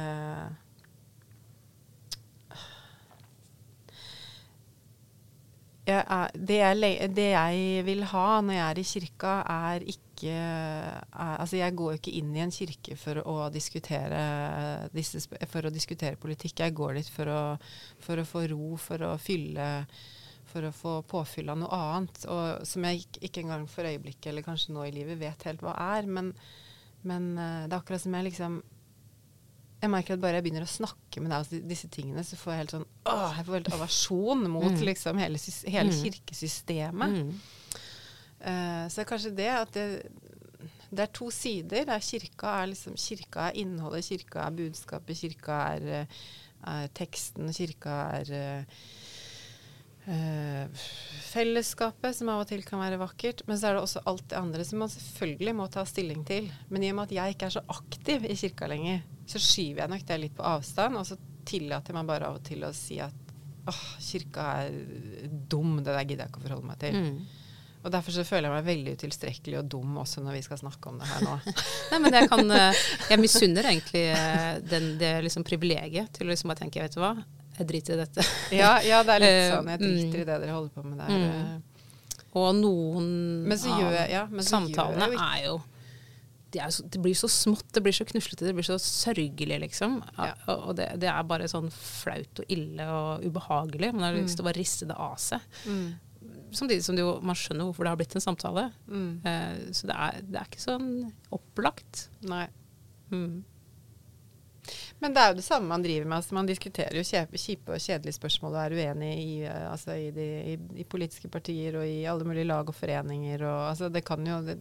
jeg 5.81 6.05
er, 6.05 6.35
det, 6.37 6.57
jeg, 6.61 7.11
det, 7.17 7.29
jeg, 7.33 7.85
vil 7.87 8.03
ha 8.11 8.27
når 8.45 8.53
jeg 8.53 8.65
er 8.69 8.79
i 8.79 8.87
kirka, 8.87 9.35
er 9.49 9.85
ikke 9.95 10.10
er, 10.29 11.01
Altså, 11.11 11.57
jeg 11.57 11.75
går 11.75 11.93
jo 11.93 11.99
ikke 11.99 12.13
inn 12.19 12.31
i 12.35 12.43
en 12.43 12.53
kirke 12.53 12.97
for 12.99 13.21
å 13.25 13.49
diskutere, 13.53 14.21
disse, 14.93 15.23
for 15.49 15.65
å 15.67 15.73
diskutere 15.73 16.19
politikk. 16.21 16.61
Jeg 16.61 16.75
går 16.77 16.99
dit 16.99 17.11
for 17.11 17.31
å, 17.31 17.41
for 18.03 18.21
å, 18.21 18.27
få 18.27 18.45
ro, 18.51 18.73
for 18.81 19.07
å 19.09 19.15
fylle 19.21 19.69
For 20.51 20.67
å 20.67 20.73
få 20.75 20.97
påfyll 21.07 21.47
av 21.49 21.61
noe 21.61 21.77
annet. 21.77 22.25
Og, 22.27 22.65
som 22.67 22.83
jeg 22.83 23.05
ikke, 23.05 23.21
ikke 23.27 23.41
engang 23.45 23.67
for 23.71 23.87
øyeblikket, 23.87 24.33
eller 24.33 24.43
kanskje 24.43 24.75
nå 24.75 24.83
i 24.83 24.91
livet, 24.91 25.19
vet 25.21 25.47
helt 25.47 25.63
hva 25.63 25.77
er. 25.95 26.09
Men, 26.11 26.33
men 27.07 27.31
eh, 27.39 27.67
det 27.69 27.71
er 27.71 27.79
akkurat 27.79 28.03
som 28.03 28.17
jeg 28.17 28.27
liksom 28.27 28.61
jeg 29.81 29.89
merker 29.89 30.13
at 30.13 30.21
bare 30.21 30.37
jeg 30.37 30.45
begynner 30.45 30.65
å 30.65 30.69
snakke 30.69 31.23
med 31.23 31.31
deg 31.33 31.47
om 31.47 31.69
disse 31.71 31.87
tingene, 31.89 32.21
så 32.25 32.37
får 32.37 32.53
jeg 32.53 32.59
helt 32.59 32.73
sånn 32.75 32.85
åh, 33.09 33.31
jeg 33.37 33.47
får 33.47 33.55
helt 33.57 33.71
aversjon 33.77 34.43
mot 34.53 34.69
mm. 34.75 34.83
liksom, 34.91 35.21
hele, 35.21 35.41
hele 35.65 35.89
mm. 35.95 36.01
kirkesystemet. 36.03 37.15
Mm. 37.17 37.31
Uh, 38.41 38.85
så 38.89 38.99
det 38.99 39.03
er 39.03 39.11
kanskje 39.11 39.35
det 39.37 39.49
at 39.53 39.75
det, 39.77 39.87
det 40.91 41.05
er 41.05 41.13
to 41.15 41.29
sider. 41.33 41.85
Er 41.87 42.03
kirka, 42.03 42.55
er 42.61 42.71
liksom, 42.73 42.97
kirka 42.99 43.49
er 43.49 43.61
innholdet, 43.61 44.07
kirka 44.09 44.47
er 44.47 44.57
budskapet, 44.57 45.21
kirka 45.21 45.61
er, 45.75 46.17
er 46.67 46.91
teksten, 46.97 47.53
kirka 47.55 47.97
er 48.19 48.33
uh, 50.09 50.83
fellesskapet, 51.31 52.17
som 52.17 52.31
av 52.33 52.43
og 52.43 52.49
til 52.49 52.65
kan 52.67 52.81
være 52.81 52.99
vakkert. 53.01 53.45
Men 53.47 53.59
så 53.59 53.69
er 53.69 53.77
det 53.77 53.85
også 53.85 54.05
alt 54.09 54.27
det 54.33 54.39
andre 54.41 54.67
som 54.67 54.83
man 54.83 54.93
selvfølgelig 54.93 55.57
må 55.61 55.69
ta 55.71 55.85
stilling 55.87 56.25
til. 56.27 56.49
Men 56.69 56.83
i 56.83 56.91
og 56.91 56.99
med 56.99 57.09
at 57.09 57.17
jeg 57.19 57.35
ikke 57.35 57.51
er 57.51 57.57
så 57.59 57.65
aktiv 57.77 58.27
i 58.27 58.37
kirka 58.39 58.69
lenger, 58.71 59.03
så 59.29 59.39
skyver 59.39 59.85
jeg 59.85 59.93
nok 59.93 60.07
det 60.07 60.21
litt 60.25 60.37
på 60.37 60.47
avstand. 60.47 60.99
Og 60.99 61.07
så 61.07 61.19
tillater 61.47 61.95
meg 61.95 62.09
bare 62.09 62.29
av 62.29 62.41
og 62.41 62.45
til 62.45 62.65
å 62.67 62.73
si 62.75 62.99
at 63.01 63.31
åh, 63.69 63.83
kirka 64.01 64.47
er 64.65 64.81
dum, 65.29 65.77
det 65.79 65.93
der 65.93 66.03
gidder 66.03 66.25
jeg 66.25 66.33
ikke 66.33 66.41
å 66.41 66.45
forholde 66.47 66.67
meg 66.71 66.81
til. 66.81 66.97
Mm. 66.97 67.40
Og 67.81 67.89
derfor 67.93 68.13
så 68.13 68.25
føler 68.27 68.47
jeg 68.47 68.53
meg 68.53 68.67
veldig 68.67 68.93
utilstrekkelig 68.99 69.57
og 69.61 69.69
dum 69.73 69.95
også 70.03 70.21
når 70.21 70.37
vi 70.37 70.43
skal 70.45 70.59
snakke 70.61 70.91
om 70.91 70.99
det 71.01 71.09
her 71.09 71.23
nå. 71.25 71.37
Nei, 71.91 71.99
men 72.03 72.17
jeg 72.19 72.29
kan 72.29 72.53
eh, 72.57 72.83
Jeg 73.09 73.21
misunner 73.21 73.69
egentlig 73.71 74.03
eh, 74.13 74.51
den, 74.69 74.91
det 75.01 75.15
liksom 75.25 75.45
privilegiet 75.47 76.13
til 76.13 76.29
å 76.29 76.33
liksom 76.33 76.53
bare 76.53 76.61
tenke, 76.61 76.83
vet 76.85 76.97
du 76.97 77.01
hva, 77.01 77.15
jeg 77.57 77.67
driter 77.73 77.97
i 77.97 78.03
dette. 78.03 78.27
ja, 78.53 78.75
ja, 78.85 79.01
det 79.07 79.17
er 79.17 79.25
litt 79.25 79.41
sånn. 79.55 79.73
Jeg 79.73 79.81
driter 79.81 80.21
i 80.21 80.23
mm. 80.23 80.29
det 80.29 80.39
dere 80.45 80.55
holder 80.55 80.77
på 80.77 80.85
med 80.85 81.01
der. 81.01 81.17
Mm. 81.17 81.67
Og 82.41 82.47
noen 82.55 83.09
av 83.51 83.97
ja, 84.07 84.23
samtalene 84.45 85.09
er 85.17 85.43
jo 85.49 85.57
det, 86.51 86.59
er 86.59 86.71
så, 86.75 86.83
det 86.91 86.99
blir 86.99 87.15
så 87.15 87.29
smått, 87.31 87.69
det 87.75 87.83
blir 87.83 87.95
så 87.95 88.05
knuslete, 88.07 88.43
det 88.43 88.53
blir 88.57 88.67
så 88.67 88.75
sørgelig, 88.81 89.57
liksom. 89.63 90.01
Ja. 90.17 90.33
Og, 90.51 90.73
det, 90.75 90.89
det 90.99 91.07
er 91.07 91.27
bare 91.27 91.47
sånn 91.47 91.69
flaut 91.71 92.41
og 92.43 92.51
ille 92.51 92.87
og 92.91 93.23
ubehagelig. 93.23 93.93
Man 93.95 94.03
har 94.03 94.17
lyst 94.17 94.35
Mm. 94.35 94.35
til 94.35 94.43
å 94.43 94.47
bare 94.49 94.59
riste 94.59 94.87
det 94.89 94.97
av 94.99 95.15
seg. 95.21 95.45
Samtidig 96.51 96.83
som 96.85 96.97
det 96.97 97.05
jo, 97.05 97.13
man 97.25 97.37
skjønner 97.37 97.67
hvorfor 97.67 97.87
det 97.87 97.93
har 97.93 97.99
blitt 98.01 98.15
en 98.17 98.23
samtale. 98.23 98.67
Mm. 98.91 99.11
Uh, 99.23 99.71
så 99.75 99.87
det 99.89 99.95
er, 100.07 100.19
det 100.27 100.41
er 100.41 100.49
ikke 100.49 100.63
sånn 100.63 100.89
opplagt. 101.33 102.07
Nei. 102.27 102.45
Mm. 103.11 103.41
Men 105.01 105.15
det 105.15 105.21
er 105.23 105.31
jo 105.31 105.37
det 105.39 105.45
samme 105.47 105.65
man 105.71 105.81
driver 105.81 106.05
med. 106.05 106.17
Altså, 106.19 106.35
man 106.37 106.45
diskuterer 106.49 106.93
jo 106.99 107.01
kjip- 107.07 107.33
kjipe 107.41 107.73
og 107.73 107.81
kjedelige 107.81 108.17
spørsmål 108.19 108.53
og 108.53 108.61
er 108.61 108.75
uenig 108.77 109.11
i, 109.17 109.31
eh, 109.49 109.63
altså, 109.71 109.95
i, 109.97 110.11
de, 110.13 110.27
i, 110.53 110.57
i 110.83 110.85
politiske 110.85 111.29
partier 111.33 111.79
og 111.79 111.87
i 111.89 112.03
alle 112.05 112.27
mulige 112.27 112.45
lag 112.45 112.69
og 112.69 112.75
foreninger. 112.77 113.41
Og, 113.49 113.61
altså, 113.71 113.89
det 113.89 114.03
kan 114.05 114.25
jo 114.29 114.37
det, 114.45 114.57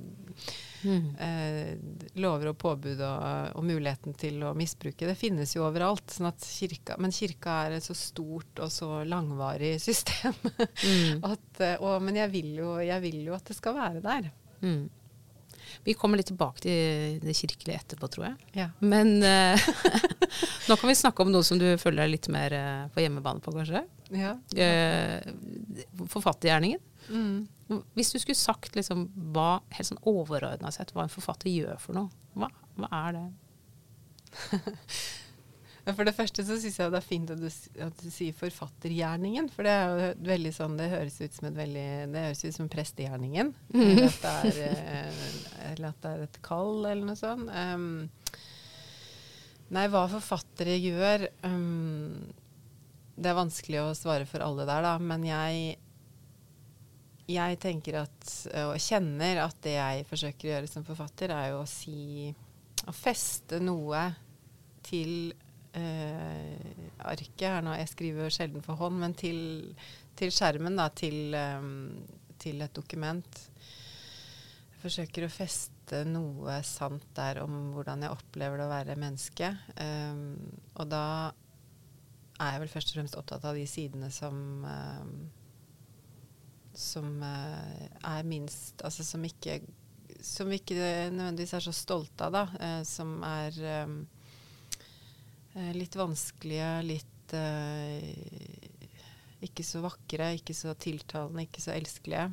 eh, 1.20 1.74
Lover 2.20 2.50
og 2.52 2.58
påbud 2.58 3.00
og, 3.04 3.56
og 3.58 3.64
muligheten 3.68 4.14
til 4.18 4.40
å 4.48 4.54
misbruke, 4.56 5.06
det 5.08 5.18
finnes 5.20 5.52
jo 5.56 5.66
overalt. 5.68 6.08
Sånn 6.14 6.30
at 6.30 6.40
kirka, 6.46 6.96
men 7.00 7.12
kirka 7.14 7.58
er 7.66 7.76
et 7.78 7.84
så 7.86 7.96
stort 7.98 8.62
og 8.64 8.72
så 8.74 9.02
langvarig 9.08 9.76
system. 9.82 10.34
Mm. 10.80 11.20
at, 11.26 11.60
eh, 11.60 11.76
og, 11.84 12.00
men 12.02 12.16
jeg 12.16 12.30
vil, 12.32 12.48
jo, 12.56 12.70
jeg 12.80 13.02
vil 13.02 13.18
jo 13.26 13.34
at 13.36 13.44
det 13.50 13.56
skal 13.58 13.74
være 13.76 14.00
der. 14.04 14.30
Mm. 14.64 14.88
Vi 15.84 15.94
kommer 15.96 16.20
litt 16.20 16.28
tilbake 16.28 16.60
til 16.64 17.20
det 17.22 17.34
kirkelige 17.38 17.78
etterpå, 17.80 18.08
tror 18.12 18.26
jeg. 18.28 18.48
Ja. 18.58 18.66
Men 18.84 19.14
uh, 19.24 19.70
nå 20.68 20.76
kan 20.76 20.90
vi 20.90 20.96
snakke 20.98 21.24
om 21.24 21.32
noe 21.32 21.46
som 21.46 21.60
du 21.60 21.66
føler 21.80 22.04
deg 22.04 22.14
litt 22.14 22.28
mer 22.32 22.56
uh, 22.56 22.90
på 22.92 23.04
hjemmebane 23.04 23.40
på, 23.44 23.54
kanskje. 23.56 23.84
Ja. 24.12 24.34
Uh, 24.52 26.04
forfattergjerningen. 26.12 26.82
Mm. 27.10 27.80
Hvis 27.96 28.12
du 28.12 28.18
skulle 28.20 28.38
sagt 28.38 28.76
liksom, 28.76 29.06
hva 29.34 29.60
helt 29.72 29.88
sånn 29.88 30.02
overordna 30.10 30.72
sett 30.74 30.92
hva 30.94 31.06
en 31.06 31.12
forfatter 31.12 31.50
gjør 31.52 31.80
for 31.80 31.96
noe, 31.96 32.10
hva, 32.34 32.50
hva 32.76 32.90
er 33.06 33.18
det? 33.18 33.26
For 35.88 36.04
det 36.04 36.14
første 36.16 36.44
så 36.44 36.56
syns 36.60 36.76
jeg 36.76 36.92
det 36.92 36.98
er 36.98 37.06
fint 37.06 37.30
at 37.32 37.40
du, 37.40 37.48
at 37.86 38.02
du 38.02 38.08
sier 38.12 38.36
forfattergjerningen. 38.36 39.48
For 39.54 39.66
det 39.66 39.72
er 39.72 39.88
jo 39.88 40.08
veldig 40.28 40.52
sånn, 40.54 40.76
det 40.80 40.90
høres 40.92 41.16
ut 41.22 41.36
som 41.38 41.48
et 41.48 41.56
veldig, 41.56 41.86
det 42.12 42.24
høres 42.26 42.44
ut 42.44 42.56
som 42.56 42.70
prestegjerningen. 42.72 43.52
Eller, 43.80 44.06
at 44.10 44.20
det 44.24 44.34
er, 44.66 44.82
eh, 44.84 45.22
eller 45.72 45.90
at 45.92 46.02
det 46.02 46.12
er 46.12 46.24
et 46.26 46.40
kall, 46.44 46.84
eller 46.84 47.06
noe 47.08 47.18
sånt. 47.18 47.48
Um, 47.48 48.08
nei, 49.72 49.86
hva 49.92 50.04
forfattere 50.10 50.74
gjør 50.80 51.28
um, 51.46 52.16
Det 53.14 53.30
er 53.30 53.38
vanskelig 53.38 53.82
å 53.82 53.94
svare 53.96 54.26
for 54.28 54.44
alle 54.44 54.66
der, 54.68 54.84
da. 54.84 54.96
Men 55.00 55.24
jeg 55.28 55.78
jeg 57.30 57.60
tenker 57.62 58.00
at, 58.00 58.30
og 58.64 58.72
kjenner 58.82 59.44
at 59.44 59.58
det 59.62 59.76
jeg 59.76 60.06
forsøker 60.08 60.48
å 60.48 60.50
gjøre 60.54 60.70
som 60.70 60.86
forfatter, 60.86 61.30
er 61.30 61.52
jo 61.52 61.60
å 61.62 61.68
si 61.68 62.32
Å 62.90 62.94
feste 62.96 63.60
noe 63.62 64.00
til 64.82 65.30
arket 65.74 67.46
her 67.46 67.62
nå. 67.64 67.74
Jeg 67.78 67.92
skriver 67.92 68.32
sjelden 68.34 68.64
for 68.64 68.80
hånd, 68.80 68.98
men 69.02 69.14
til, 69.18 69.40
til 70.18 70.32
skjermen, 70.34 70.78
da. 70.78 70.88
Til, 70.94 71.34
um, 71.36 72.00
til 72.40 72.62
et 72.64 72.74
dokument. 72.74 73.42
Jeg 74.70 74.80
forsøker 74.82 75.26
å 75.26 75.32
feste 75.32 76.04
noe 76.08 76.60
sant 76.66 77.04
der 77.16 77.42
om 77.44 77.74
hvordan 77.74 78.06
jeg 78.06 78.14
opplever 78.14 78.60
det 78.60 78.66
å 78.66 78.72
være 78.72 78.98
menneske. 79.00 79.52
Um, 79.76 80.38
og 80.76 80.88
da 80.90 81.04
er 82.40 82.54
jeg 82.54 82.62
vel 82.64 82.72
først 82.72 82.92
og 82.92 82.98
fremst 82.98 83.20
opptatt 83.20 83.44
av 83.44 83.58
de 83.58 83.66
sidene 83.68 84.08
som 84.14 84.64
um, 84.64 85.14
som 86.80 87.22
uh, 87.22 87.86
er 88.06 88.26
minst 88.28 88.80
Altså 88.86 89.04
som 89.04 89.24
ikke 89.26 89.60
Som 90.22 90.50
vi 90.52 90.60
ikke 90.60 90.76
nødvendigvis 91.12 91.54
er 91.58 91.64
så 91.64 91.74
stolte 91.74 92.28
av, 92.28 92.32
da. 92.34 92.44
Uh, 92.60 92.82
som 92.86 93.22
er 93.24 93.56
eh, 93.64 93.92
litt 95.74 95.96
vanskelige, 95.98 96.70
litt 96.86 97.34
eh, 97.34 98.68
ikke 99.40 99.64
så 99.64 99.82
vakre, 99.84 100.34
ikke 100.36 100.54
så 100.56 100.74
tiltalende, 100.78 101.46
ikke 101.46 101.62
så 101.64 101.72
elskelige. 101.74 102.28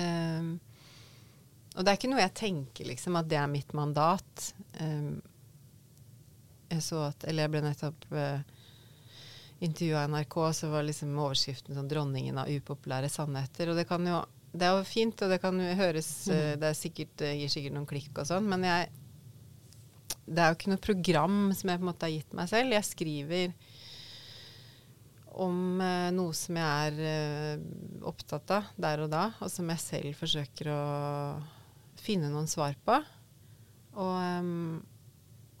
Em, 0.00 0.54
og 1.76 1.84
det 1.84 1.92
er 1.92 1.98
ikke 1.98 2.10
noe 2.10 2.22
jeg 2.22 2.36
tenker 2.38 2.88
liksom 2.88 3.18
at 3.20 3.28
det 3.30 3.38
er 3.38 3.50
mitt 3.50 3.74
mandat. 3.76 4.46
Um, 4.80 5.20
jeg 6.70 6.82
så 6.86 7.04
at 7.08 7.24
Eller 7.26 7.46
jeg 7.46 7.52
ble 7.52 7.62
nettopp 7.64 8.06
uh, 8.14 8.42
intervjua 9.62 10.04
i 10.06 10.10
NRK, 10.10 10.36
så 10.56 10.70
var 10.72 10.86
liksom 10.86 11.18
overskriften 11.18 11.76
sånn 11.76 11.90
'Dronningen 11.90 12.38
av 12.42 12.50
upopulære 12.50 13.10
sannheter'. 13.12 13.70
Og 13.70 13.78
det 13.78 13.86
kan 13.90 14.06
jo 14.06 14.24
Det 14.50 14.66
er 14.66 14.74
jo 14.74 14.82
fint, 14.82 15.22
og 15.22 15.30
det 15.30 15.38
kan 15.40 15.60
jo 15.62 15.74
høres 15.78 16.10
uh, 16.26 16.56
Det 16.58 16.72
er 16.72 16.74
sikkert, 16.74 17.22
gir 17.22 17.52
sikkert 17.52 17.76
noen 17.76 17.86
klikk 17.86 18.18
og 18.18 18.26
sånn, 18.26 18.48
men 18.50 18.66
jeg 18.66 18.90
Det 20.30 20.42
er 20.42 20.50
jo 20.52 20.58
ikke 20.58 20.70
noe 20.70 20.82
program 20.84 21.38
som 21.58 21.72
jeg 21.72 21.80
på 21.80 21.84
en 21.84 21.90
måte 21.90 22.06
har 22.06 22.14
gitt 22.14 22.36
meg 22.38 22.50
selv. 22.50 22.74
Jeg 22.76 22.86
skriver 22.86 23.54
om 25.40 25.80
eh, 25.82 26.10
noe 26.14 26.34
som 26.36 26.58
jeg 26.58 26.90
er 26.90 27.00
eh, 27.10 27.64
opptatt 28.06 28.54
av 28.54 28.70
der 28.78 29.04
og 29.04 29.10
da, 29.12 29.24
og 29.42 29.50
som 29.50 29.68
jeg 29.72 29.82
selv 29.82 30.18
forsøker 30.18 30.70
å 30.74 30.80
finne 32.00 32.30
noen 32.32 32.48
svar 32.50 32.76
på. 32.86 32.96
Og, 33.98 34.16
um, 34.40 34.78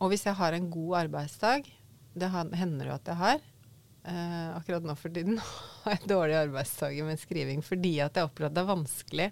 og 0.00 0.12
hvis 0.12 0.26
jeg 0.28 0.38
har 0.38 0.54
en 0.56 0.70
god 0.72 1.00
arbeidsdag, 1.04 1.66
det 2.14 2.30
hender 2.30 2.90
jo 2.90 2.94
at 2.94 3.08
jeg 3.10 3.18
har 3.20 3.36
eh, 3.38 4.46
Akkurat 4.56 4.86
nå 4.86 4.96
for 4.98 5.14
tiden 5.14 5.38
har 5.84 5.96
jeg 5.96 6.10
dårlige 6.10 6.44
arbeidsdager 6.46 7.06
med 7.06 7.20
skriving 7.22 7.62
fordi 7.62 7.92
at 8.02 8.18
jeg 8.18 8.26
opplever 8.26 8.50
at 8.50 8.56
det 8.56 8.64
er 8.64 8.72
vanskelig 8.72 9.28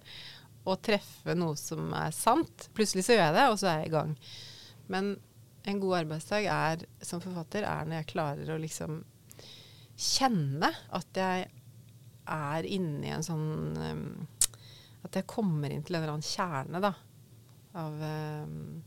å 0.69 0.77
treffe 0.85 1.35
noe 1.39 1.57
som 1.59 1.91
er 1.97 2.13
sant. 2.15 2.69
Plutselig 2.77 3.07
så 3.07 3.17
gjør 3.17 3.25
jeg 3.25 3.37
det, 3.39 3.47
og 3.49 3.59
så 3.61 3.71
er 3.71 3.81
jeg 3.81 3.89
i 3.89 3.95
gang. 3.95 4.15
Men 4.93 5.15
en 5.69 5.81
god 5.83 5.99
arbeidsdag 6.03 6.49
er, 6.53 6.85
som 7.05 7.21
forfatter 7.23 7.67
er 7.69 7.87
når 7.89 8.01
jeg 8.01 8.11
klarer 8.15 8.53
å 8.55 8.61
liksom 8.61 9.03
kjenne 9.99 10.71
at 10.95 11.19
jeg 11.19 11.49
er 12.29 12.69
inni 12.69 13.11
en 13.11 13.25
sånn 13.25 13.49
um, 13.81 14.03
At 15.07 15.17
jeg 15.17 15.29
kommer 15.31 15.73
inn 15.73 15.85
til 15.87 15.97
en 15.97 16.03
eller 16.03 16.13
annen 16.17 16.27
kjerne, 16.27 16.81
da. 16.83 16.91
Av 17.79 18.03
um, 18.03 18.83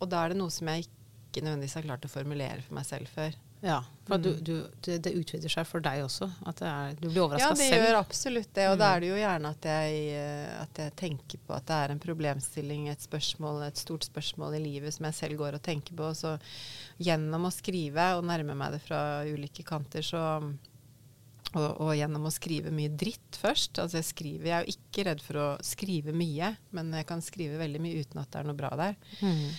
Og 0.00 0.10
da 0.12 0.22
er 0.22 0.32
det 0.32 0.38
noe 0.38 0.52
som 0.54 0.70
jeg 0.70 0.86
ikke 0.86 1.42
nødvendigvis 1.44 1.78
har 1.80 1.86
klart 1.88 2.06
å 2.06 2.12
formulere 2.12 2.62
for 2.64 2.76
meg 2.76 2.86
selv 2.86 3.10
før. 3.10 3.36
Ja, 3.62 3.76
for 4.08 4.18
du, 4.18 4.32
Mm. 4.32 4.40
du, 4.42 4.54
det, 4.82 4.96
det 5.04 5.12
utvider 5.14 5.48
seg 5.52 5.66
for 5.68 5.80
deg 5.80 6.00
også. 6.02 6.26
At 6.50 6.56
det 6.58 6.66
er, 6.66 6.94
du 6.98 7.04
blir 7.12 7.38
Ja, 7.38 7.50
det 7.54 7.58
selv. 7.62 7.76
gjør 7.84 7.98
absolutt 8.00 8.48
det. 8.58 8.64
Og 8.72 8.78
da 8.80 8.88
Mm. 8.90 8.96
er 8.96 9.00
det 9.00 9.08
jo 9.12 9.20
gjerne 9.20 9.50
at 9.54 9.62
jeg, 9.62 10.00
eh, 10.18 10.62
at 10.62 10.74
jeg 10.82 10.96
tenker 10.96 11.38
på 11.46 11.54
at 11.54 11.66
det 11.66 11.76
er 11.78 11.92
en 11.94 12.00
problemstilling, 12.02 12.88
et 12.90 12.98
spørsmål, 13.06 13.62
et 13.68 13.76
stort 13.78 14.02
spørsmål 14.02 14.56
i 14.58 14.64
livet 14.64 14.92
som 14.92 15.06
jeg 15.06 15.14
selv 15.14 15.38
går 15.38 15.54
og 15.54 15.62
tenker 15.62 15.94
på. 15.94 16.02
Og 16.10 16.16
så 16.18 16.34
gjennom 17.00 17.46
å 17.46 17.52
skrive 17.54 18.08
og 18.18 18.24
nærme 18.24 18.56
meg 18.56 18.72
det 18.72 18.82
fra 18.82 19.22
ulike 19.24 19.62
kanter, 19.64 20.02
så 20.02 20.42
og, 21.54 21.80
og 21.84 21.90
gjennom 21.94 22.24
å 22.26 22.32
skrive 22.32 22.70
mye 22.72 22.88
dritt 22.96 23.36
først. 23.38 23.78
Altså 23.78 24.00
jeg 24.00 24.08
skriver 24.08 24.46
Jeg 24.48 24.56
er 24.56 24.64
jo 24.66 24.72
ikke 24.74 25.04
redd 25.06 25.20
for 25.22 25.34
å 25.34 25.48
skrive 25.62 26.12
mye, 26.16 26.56
men 26.72 26.90
jeg 26.96 27.06
kan 27.06 27.20
skrive 27.20 27.58
veldig 27.60 27.80
mye 27.80 28.00
uten 28.00 28.22
at 28.22 28.30
det 28.32 28.40
er 28.40 28.44
noe 28.48 28.56
bra 28.56 28.70
der. 28.74 28.96
Mm. 29.20 29.50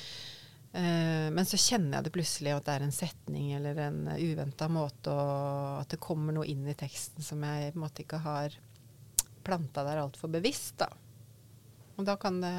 Eh, 0.73 1.29
men 1.29 1.45
så 1.45 1.57
kjenner 1.61 1.99
jeg 1.99 2.07
det 2.07 2.11
plutselig 2.15 2.53
at 2.55 2.65
det 2.65 2.73
er 2.73 2.83
en 2.87 2.95
setning 2.95 3.51
eller 3.53 3.77
en 3.83 4.07
uh, 4.09 4.17
uventa 4.17 4.65
måte, 4.73 5.13
og 5.13 5.83
at 5.83 5.93
det 5.93 6.01
kommer 6.01 6.33
noe 6.33 6.47
inn 6.49 6.65
i 6.65 6.73
teksten 6.73 7.21
som 7.21 7.43
jeg 7.45 7.75
på 7.75 7.77
en 7.77 7.83
måte 7.83 8.01
ikke 8.01 8.23
har 8.23 8.55
planta 9.45 9.83
der 9.85 10.01
altfor 10.01 10.33
bevisst. 10.33 10.79
da. 10.81 10.89
Og 11.93 12.07
da 12.09 12.17
kan 12.17 12.41
det 12.41 12.53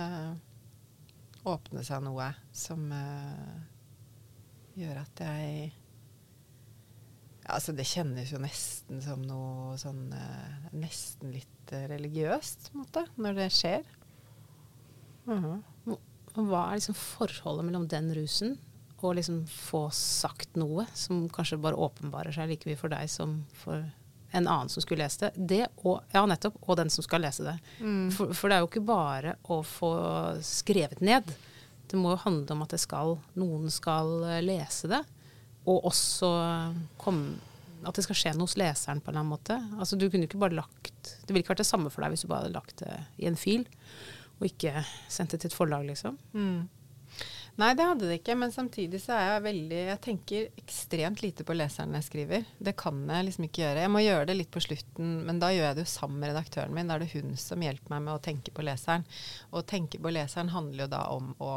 åpne 1.42 1.82
seg 1.84 2.06
noe 2.06 2.30
som 2.54 2.86
uh, 2.94 3.58
gjør 4.78 5.02
at 5.02 5.26
jeg 5.26 5.72
ja, 7.42 7.58
Altså, 7.58 7.74
det 7.76 7.84
kjennes 7.90 8.30
jo 8.30 8.38
nesten 8.40 9.02
som 9.04 9.26
noe 9.26 9.74
sånn 9.76 10.06
uh, 10.14 10.70
Nesten 10.72 11.34
litt 11.34 11.74
religiøst, 11.90 12.70
på 12.70 12.78
en 12.78 12.84
måte, 12.86 13.08
når 13.18 13.42
det 13.42 13.52
skjer. 13.58 13.94
Mhm. 15.26 15.62
Og 16.34 16.48
Hva 16.50 16.68
er 16.68 16.80
liksom 16.80 16.96
forholdet 16.98 17.68
mellom 17.68 17.88
den 17.90 18.10
rusen 18.16 18.56
og 19.04 19.18
liksom 19.18 19.42
få 19.50 19.82
sagt 19.92 20.56
noe 20.56 20.86
som 20.96 21.26
kanskje 21.28 21.60
bare 21.60 21.76
åpenbarer 21.76 22.32
seg 22.32 22.48
like 22.48 22.68
mye 22.68 22.78
for 22.80 22.92
deg 22.92 23.10
som 23.12 23.42
for 23.60 23.82
en 24.34 24.48
annen 24.48 24.70
som 24.72 24.82
skulle 24.82 25.04
lese 25.04 25.26
det? 25.26 25.48
Det 25.50 25.66
og, 25.84 26.00
ja, 26.14 26.24
nettopp. 26.26 26.56
Og 26.64 26.78
den 26.80 26.90
som 26.90 27.04
skal 27.06 27.22
lese 27.22 27.44
det. 27.46 27.58
Mm. 27.78 28.08
For, 28.14 28.32
for 28.34 28.50
det 28.50 28.56
er 28.56 28.64
jo 28.64 28.70
ikke 28.70 28.86
bare 28.88 29.36
å 29.44 29.60
få 29.66 29.92
skrevet 30.44 31.04
ned. 31.04 31.34
Det 31.90 32.00
må 32.00 32.14
jo 32.14 32.22
handle 32.24 32.56
om 32.56 32.64
at 32.64 32.74
det 32.74 32.80
skal, 32.82 33.18
noen 33.38 33.68
skal 33.70 34.16
eh, 34.26 34.40
lese 34.44 34.90
det. 34.90 35.02
Og 35.70 35.86
også 35.92 36.30
komme, 37.00 37.36
at 37.84 37.96
det 37.96 38.06
skal 38.08 38.18
skje 38.18 38.34
noe 38.34 38.48
hos 38.48 38.58
leseren 38.60 39.04
på 39.04 39.12
en 39.12 39.14
eller 39.14 39.22
annen 39.22 39.36
måte. 39.36 39.60
Altså 39.78 40.00
du 40.00 40.08
kunne 40.08 40.26
ikke 40.26 40.40
bare 40.40 40.56
lagt 40.56 41.14
Det 41.22 41.30
ville 41.30 41.44
ikke 41.44 41.54
vært 41.54 41.62
det 41.62 41.68
samme 41.68 41.92
for 41.92 42.04
deg 42.04 42.14
hvis 42.14 42.24
du 42.24 42.30
bare 42.32 42.46
hadde 42.46 42.56
lagt 42.56 42.80
det 42.80 42.96
i 43.20 43.28
en 43.28 43.38
fil, 43.38 43.68
og 44.40 44.48
ikke 44.48 44.82
sendt 45.10 45.34
det 45.34 45.44
til 45.44 45.52
et 45.52 45.56
forlag, 45.56 45.86
liksom. 45.88 46.18
Mm. 46.34 46.64
Nei, 47.60 47.68
det 47.78 47.84
hadde 47.86 48.08
det 48.08 48.16
ikke. 48.18 48.34
Men 48.38 48.52
samtidig 48.52 48.98
så 49.04 49.14
er 49.14 49.28
jeg 49.28 49.44
veldig 49.44 49.80
Jeg 49.80 50.00
tenker 50.02 50.56
ekstremt 50.58 51.22
lite 51.22 51.46
på 51.46 51.54
leseren 51.54 51.94
jeg 51.94 52.08
skriver. 52.08 52.48
Det 52.58 52.74
kan 52.80 53.04
jeg 53.06 53.28
liksom 53.28 53.46
ikke 53.46 53.62
gjøre. 53.62 53.84
Jeg 53.84 53.92
må 53.94 54.02
gjøre 54.02 54.26
det 54.30 54.38
litt 54.40 54.50
på 54.54 54.62
slutten, 54.64 55.12
men 55.28 55.38
da 55.42 55.52
gjør 55.54 55.68
jeg 55.68 55.78
det 55.78 55.86
jo 55.86 55.92
sammen 55.92 56.18
med 56.22 56.32
redaktøren 56.32 56.74
min. 56.74 56.90
Da 56.90 56.96
er 56.96 57.04
det 57.04 57.12
hun 57.14 57.38
som 57.38 57.62
hjelper 57.62 57.94
meg 57.94 58.04
med 58.08 58.16
å 58.16 58.24
tenke 58.24 58.54
på 58.54 58.66
leseren. 58.66 59.06
Og 59.52 59.62
å 59.62 59.68
tenke 59.74 60.02
på 60.02 60.14
leseren 60.14 60.50
handler 60.54 60.86
jo 60.86 60.90
da 60.96 61.06
om 61.14 61.30
å 61.38 61.52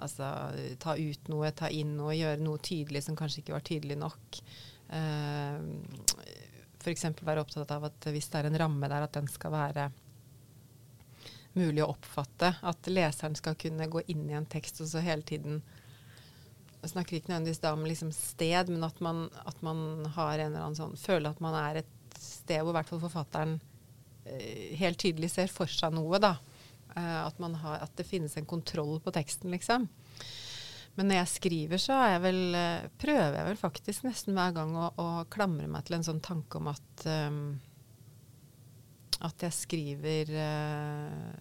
altså, 0.00 0.32
ta 0.80 0.96
ut 0.96 1.32
noe, 1.32 1.52
ta 1.52 1.68
inn 1.68 1.98
noe, 2.00 2.16
gjøre 2.16 2.40
noe 2.40 2.64
tydelig 2.64 3.04
som 3.04 3.18
kanskje 3.18 3.44
ikke 3.44 3.58
var 3.58 3.66
tydelig 3.68 4.00
nok. 4.00 4.42
Uh, 4.90 5.60
F.eks. 6.80 7.10
være 7.20 7.42
opptatt 7.44 7.76
av 7.76 7.90
at 7.90 8.08
hvis 8.08 8.30
det 8.32 8.40
er 8.40 8.48
en 8.48 8.62
ramme 8.62 8.88
der, 8.88 9.04
at 9.04 9.18
den 9.18 9.28
skal 9.28 9.52
være 9.52 9.90
mulig 11.58 11.82
å 11.84 11.90
oppfatte. 11.92 12.54
At 12.66 12.90
leseren 12.90 13.36
skal 13.38 13.58
kunne 13.58 13.88
gå 13.90 14.02
inn 14.12 14.28
i 14.30 14.36
en 14.38 14.48
tekst 14.50 14.82
og 14.82 14.90
så 14.90 15.02
hele 15.04 15.26
tiden 15.26 15.62
Jeg 16.80 16.92
snakker 16.94 17.18
ikke 17.18 17.32
nødvendigvis 17.32 17.60
da 17.60 17.74
om 17.76 17.82
liksom 17.84 18.12
sted, 18.16 18.70
men 18.72 18.84
at 18.86 19.00
man, 19.04 19.26
at 19.44 19.58
man, 19.62 20.06
har 20.14 20.38
en 20.38 20.52
eller 20.52 20.62
annen 20.64 20.78
sånn 20.78 20.96
Føler 20.96 21.34
at 21.34 21.42
man 21.44 21.56
er 21.58 21.82
et 21.82 22.20
sted 22.20 22.62
hvor 22.62 22.72
i 22.72 22.78
hvert 22.78 22.88
fall 22.88 23.02
forfatteren 23.02 23.58
eh, 24.24 24.76
helt 24.80 25.00
tydelig 25.00 25.30
ser 25.32 25.52
for 25.52 25.70
seg 25.70 25.94
noe, 25.96 26.18
da. 26.20 26.34
Eh, 26.96 27.18
at, 27.24 27.38
har, 27.62 27.82
at, 27.84 27.92
det 27.96 28.08
finnes 28.08 28.36
en 28.36 28.48
kontroll 28.48 28.98
på 29.00 29.12
teksten, 29.14 29.52
liksom. 29.54 29.86
Men 30.98 31.08
når 31.08 31.20
jeg 31.20 31.32
skriver, 31.34 31.80
så 31.80 31.96
jeg 32.10 32.22
vel, 32.24 32.40
eh, 32.58 32.88
prøver 33.00 33.38
jeg 33.38 33.46
vel 33.46 33.60
faktisk 33.60 34.04
nesten 34.08 34.36
hver 34.36 34.52
gang 34.56 34.74
å, 34.76 34.90
å, 35.00 35.08
klamre 35.32 35.68
meg 35.70 35.86
til 35.86 35.96
en 35.96 36.06
sånn 36.06 36.22
tanke 36.24 36.58
om 36.58 36.68
at 36.72 37.06
um, 37.06 37.44
at 39.26 39.44
jeg 39.44 39.56
skriver 39.56 40.30
uh, 40.32 41.40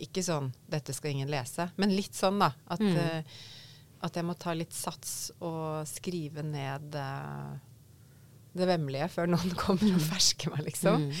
Ikke 0.00 0.24
sånn 0.24 0.50
'dette 0.70 0.94
skal 0.96 1.14
ingen 1.14 1.32
lese', 1.32 1.70
men 1.76 1.92
litt 1.92 2.16
sånn, 2.16 2.40
da. 2.40 2.52
At, 2.72 2.80
mm. 2.80 2.96
uh, 2.96 3.22
at 4.08 4.16
jeg 4.16 4.26
må 4.26 4.36
ta 4.40 4.54
litt 4.56 4.72
sats 4.76 5.32
og 5.44 5.84
skrive 5.88 6.44
ned 6.46 6.96
uh, 6.96 7.52
det 8.56 8.66
vemmelige 8.66 9.10
før 9.12 9.30
noen 9.30 9.56
kommer 9.60 9.94
og 9.94 10.06
fersker 10.08 10.54
meg, 10.54 10.64
liksom. 10.70 11.06
Mm. 11.06 11.14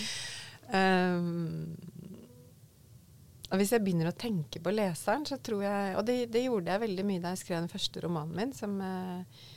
Um, 0.70 1.90
og 3.50 3.58
hvis 3.58 3.72
jeg 3.74 3.82
begynner 3.82 4.12
å 4.12 4.14
tenke 4.14 4.60
på 4.62 4.70
leseren, 4.70 5.24
så 5.26 5.40
tror 5.42 5.64
jeg 5.64 5.96
Og 5.98 6.04
det, 6.06 6.14
det, 6.30 6.44
gjorde 6.44 6.70
jeg 6.70 6.82
veldig 6.84 7.04
mye 7.08 7.22
da 7.24 7.32
jeg 7.34 7.40
skrev 7.40 7.58
den 7.58 7.72
første 7.72 8.02
romanen 8.04 8.36
min, 8.36 8.52
som 8.54 8.76
uh, 8.78 9.48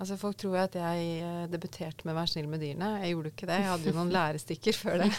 Altså 0.00 0.16
Folk 0.18 0.38
tror 0.40 0.56
at 0.62 0.76
jeg 0.78 1.22
uh, 1.22 1.46
debuterte 1.52 2.06
med 2.08 2.16
'Vær 2.16 2.30
snill 2.30 2.48
med 2.48 2.62
dyrene'. 2.64 3.02
Jeg 3.04 3.14
gjorde 3.14 3.32
ikke 3.32 3.46
det. 3.46 3.58
Jeg 3.60 3.70
hadde 3.70 3.88
jo 3.90 3.96
noen 3.98 4.12
lærestykker 4.18 4.76
før 4.76 5.02
det. 5.04 5.10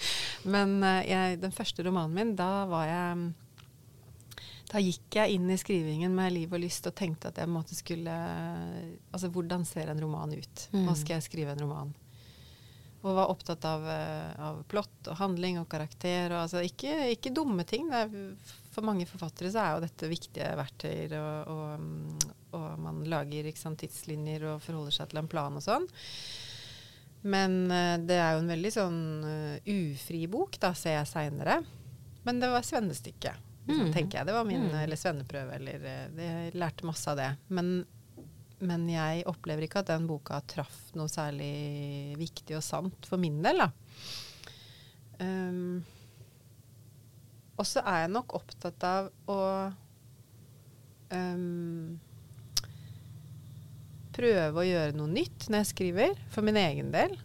Men 0.54 0.78
uh, 0.82 1.02
jeg, 1.06 1.40
den 1.42 1.54
første 1.54 1.86
romanen 1.86 2.14
min, 2.14 2.32
da 2.36 2.66
var 2.70 2.88
jeg 2.90 3.26
Da 4.66 4.82
gikk 4.82 5.14
jeg 5.14 5.36
inn 5.36 5.50
i 5.50 5.56
skrivingen 5.56 6.14
med 6.14 6.34
liv 6.34 6.52
og 6.52 6.60
lyst 6.60 6.88
og 6.90 6.96
tenkte 6.98 7.30
at 7.30 7.38
jeg 7.38 7.46
på 7.46 7.52
en 7.52 7.54
måte 7.54 7.78
skulle 7.78 8.16
Altså 9.14 9.30
hvordan 9.30 9.64
ser 9.64 9.92
en 9.92 10.02
roman 10.02 10.34
ut? 10.34 10.68
Nå 10.74 10.90
mm. 10.90 10.98
skal 10.98 11.16
jeg 11.16 11.28
skrive 11.28 11.54
en 11.54 11.62
roman. 11.62 11.94
Og 13.06 13.14
var 13.14 13.30
opptatt 13.30 13.62
av, 13.64 13.84
av 13.86 14.64
plott 14.66 15.06
og 15.06 15.20
handling 15.20 15.60
og 15.60 15.68
karakter. 15.70 16.32
Og, 16.32 16.40
altså, 16.42 16.64
ikke, 16.66 17.12
ikke, 17.14 17.30
dumme 17.30 17.62
ting. 17.62 17.86
Det 17.92 18.00
Er, 18.02 18.32
for 18.76 18.86
mange 18.86 19.08
forfattere 19.08 19.50
så 19.52 19.62
er 19.62 19.74
jo 19.74 19.84
dette 19.86 20.10
viktige 20.10 20.50
verktøyer, 20.58 21.16
og, 21.18 21.48
og, 21.54 22.28
og 22.58 22.68
man 22.84 23.00
lager 23.08 23.48
sant, 23.56 23.80
tidslinjer 23.80 24.44
og 24.52 24.62
forholder 24.64 24.98
seg 24.98 25.10
til 25.10 25.22
en 25.22 25.32
plan 25.32 25.56
og 25.56 25.64
sånn. 25.64 25.88
Men 27.26 27.58
uh, 27.72 27.96
det 27.98 28.20
er 28.20 28.36
jo 28.36 28.44
en 28.44 28.52
veldig 28.52 28.72
sånn 28.74 29.02
uh, 29.24 29.72
ufri 29.72 30.26
bok, 30.30 30.60
da, 30.62 30.74
ser 30.78 31.00
jeg 31.00 31.10
seinere. 31.10 31.58
Men 32.26 32.42
det 32.42 32.52
var 32.52 32.66
svennestykke, 32.66 33.32
mm. 33.66 33.90
tenker 33.94 34.20
jeg. 34.20 34.28
Det 34.28 34.36
var 34.36 34.46
min, 34.46 34.68
mm. 34.68 34.78
eller 34.84 34.98
svenneprøve, 35.00 35.58
eller 35.58 35.90
Jeg 36.20 36.56
lærte 36.58 36.86
masse 36.86 37.10
av 37.10 37.20
det. 37.20 37.32
Men 37.54 37.78
men 38.64 38.86
jeg 38.88 39.26
opplever 39.28 39.66
ikke 39.66 39.82
at 39.82 39.90
den 39.90 40.06
boka 40.08 40.38
traff 40.48 40.76
noe 40.96 41.10
særlig 41.12 42.16
viktig 42.16 42.56
og 42.56 42.64
sant 42.64 43.08
for 43.08 43.20
min 43.20 43.42
del. 43.44 43.60
da. 43.60 43.68
Um, 45.20 45.84
og 47.56 47.64
så 47.64 47.82
er 47.88 48.04
jeg 48.04 48.12
nok 48.12 48.34
opptatt 48.36 48.84
av 48.84 49.08
å 49.32 49.40
um, 51.12 51.96
prøve 54.16 54.60
å 54.60 54.66
gjøre 54.66 54.96
noe 54.96 55.12
nytt 55.12 55.48
når 55.48 55.62
jeg 55.62 55.70
skriver, 55.72 56.20
for 56.32 56.44
min 56.46 56.58
egen 56.60 56.92
del. 56.94 57.16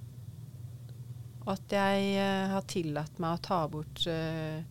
Og 1.44 1.54
at 1.56 1.76
jeg 1.76 2.16
uh, 2.22 2.54
har 2.56 2.70
tillatt 2.70 3.20
meg 3.22 3.36
å 3.36 3.44
ta 3.44 3.60
bort 3.72 4.06
uh, 4.08 4.62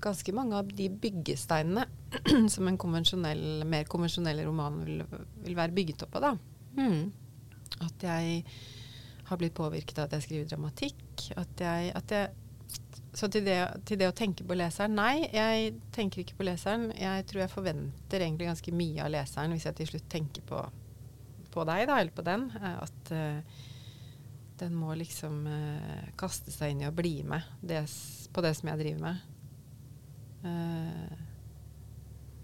ganske 0.00 0.34
mange 0.36 0.56
av 0.56 0.72
de 0.72 0.88
byggesteinene 0.88 1.86
som 2.54 2.68
en 2.70 2.80
konvensjonell, 2.80 3.64
mer 3.68 3.88
konvensjonell 3.90 4.44
roman 4.46 4.82
vil, 4.86 5.04
vil, 5.44 5.56
være 5.58 5.74
bygget 5.76 6.06
opp 6.06 6.20
av. 6.20 6.28
Da. 6.28 6.34
Mm. 6.78 7.80
At 7.84 8.04
jeg 8.08 8.42
har 9.28 9.40
blitt 9.40 9.56
påvirket 9.58 9.98
av 9.98 10.08
at 10.08 10.16
jeg 10.16 10.28
skriver 10.28 10.52
dramatikk. 10.52 11.02
At 11.36 11.60
jeg, 11.60 11.92
at 11.98 12.14
jeg 12.14 12.47
så 13.18 13.26
til 13.32 13.42
det, 13.48 13.58
til 13.88 13.98
det, 13.98 14.10
å 14.12 14.14
tenke 14.14 14.44
på 14.46 14.54
leseren 14.54 14.94
Nei, 14.94 15.26
jeg 15.34 15.72
tenker 15.94 16.22
ikke 16.22 16.36
på 16.38 16.46
leseren. 16.46 16.88
Jeg 16.94 17.24
tror 17.26 17.42
jeg 17.42 17.50
forventer 17.50 18.22
egentlig 18.22 18.46
ganske 18.46 18.74
mye 18.78 19.02
av 19.02 19.10
leseren 19.10 19.56
hvis 19.56 19.66
jeg 19.66 19.78
til 19.80 19.90
slutt 19.90 20.06
tenker 20.12 20.44
på, 20.46 20.60
på 21.54 21.64
deg, 21.66 21.88
da, 21.90 21.98
eller 21.98 22.14
på 22.14 22.26
den. 22.26 22.46
Eh, 22.60 22.76
at 22.84 23.10
uh, 23.14 23.64
den 24.62 24.76
må 24.78 24.94
liksom 24.98 25.40
uh, 25.50 26.04
kaste 26.20 26.54
seg 26.54 26.74
inn 26.76 26.84
i 26.84 26.90
å 26.90 26.94
bli 26.94 27.16
med 27.26 27.48
det, 27.58 27.82
på 28.30 28.44
det 28.46 28.54
som 28.58 28.70
jeg 28.70 28.82
driver 28.84 29.08
med. 29.08 29.26
Uh, 30.46 31.27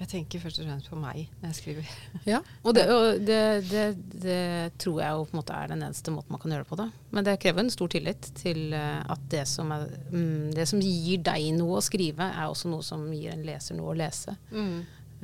jeg 0.01 0.11
tenker 0.11 0.43
først 0.43 0.59
og 0.59 0.67
fremst 0.67 0.89
på 0.91 0.99
meg 0.99 1.29
når 1.41 1.53
jeg 1.53 1.59
skriver. 1.61 1.91
Ja, 2.33 2.41
og, 2.63 2.75
det, 2.77 2.85
og 2.91 3.21
det, 3.23 3.41
det, 3.71 3.85
det, 4.25 4.39
tror 4.83 4.99
jeg 5.01 5.15
jo 5.15 5.27
på 5.29 5.37
en 5.37 5.41
måte 5.41 5.59
er 5.59 5.71
den 5.71 5.85
eneste 5.87 6.15
måten 6.15 6.35
man 6.35 6.43
kan 6.43 6.55
gjøre 6.55 6.67
det 6.67 6.71
på. 6.71 6.79
da. 6.81 6.89
Men 7.15 7.29
det 7.29 7.37
krever 7.45 7.63
en 7.63 7.71
stor 7.73 7.93
tillit 7.93 8.31
til 8.39 8.75
eh, 8.75 9.01
at 9.15 9.29
det 9.31 9.45
som, 9.51 9.71
er, 9.75 9.87
mm, 10.11 10.51
det 10.57 10.67
som 10.71 10.83
gir 10.83 11.23
deg 11.25 11.47
noe 11.59 11.79
å 11.79 11.85
skrive, 11.85 12.27
er 12.27 12.51
også 12.51 12.73
noe 12.73 12.87
som 12.87 13.07
gir 13.15 13.37
en 13.37 13.47
leser 13.47 13.79
noe 13.79 13.95
å 13.95 13.99
lese. 13.99 14.35
Mm. 14.51 14.81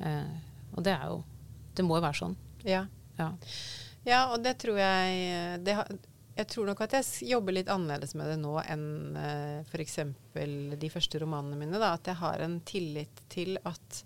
Eh, 0.06 0.30
og 0.76 0.86
det 0.86 0.94
er 0.94 1.10
jo 1.10 1.20
Det 1.76 1.84
må 1.86 1.96
jo 1.98 2.04
være 2.04 2.18
sånn. 2.18 2.38
Ja. 2.66 2.84
Ja, 3.18 3.32
ja 4.06 4.22
og 4.32 4.42
det 4.44 4.56
tror 4.62 4.78
jeg 4.80 5.60
det 5.64 5.76
har, 5.78 5.90
jeg 6.40 6.48
tror 6.48 6.70
nok 6.70 6.80
at 6.84 6.94
jeg 6.96 7.30
jobber 7.34 7.54
litt 7.56 7.70
annerledes 7.72 8.14
med 8.16 8.30
det 8.30 8.38
nå 8.40 8.54
enn 8.62 8.86
uh, 9.16 9.60
eh, 9.60 9.66
f.eks. 9.66 9.98
de 10.80 10.90
første 10.92 11.20
romanene 11.20 11.58
mine. 11.58 11.80
Da. 11.80 11.94
At 11.98 12.08
jeg 12.08 12.20
har 12.20 12.44
en 12.44 12.60
tillit 12.66 13.22
til 13.32 13.58
at 13.68 14.02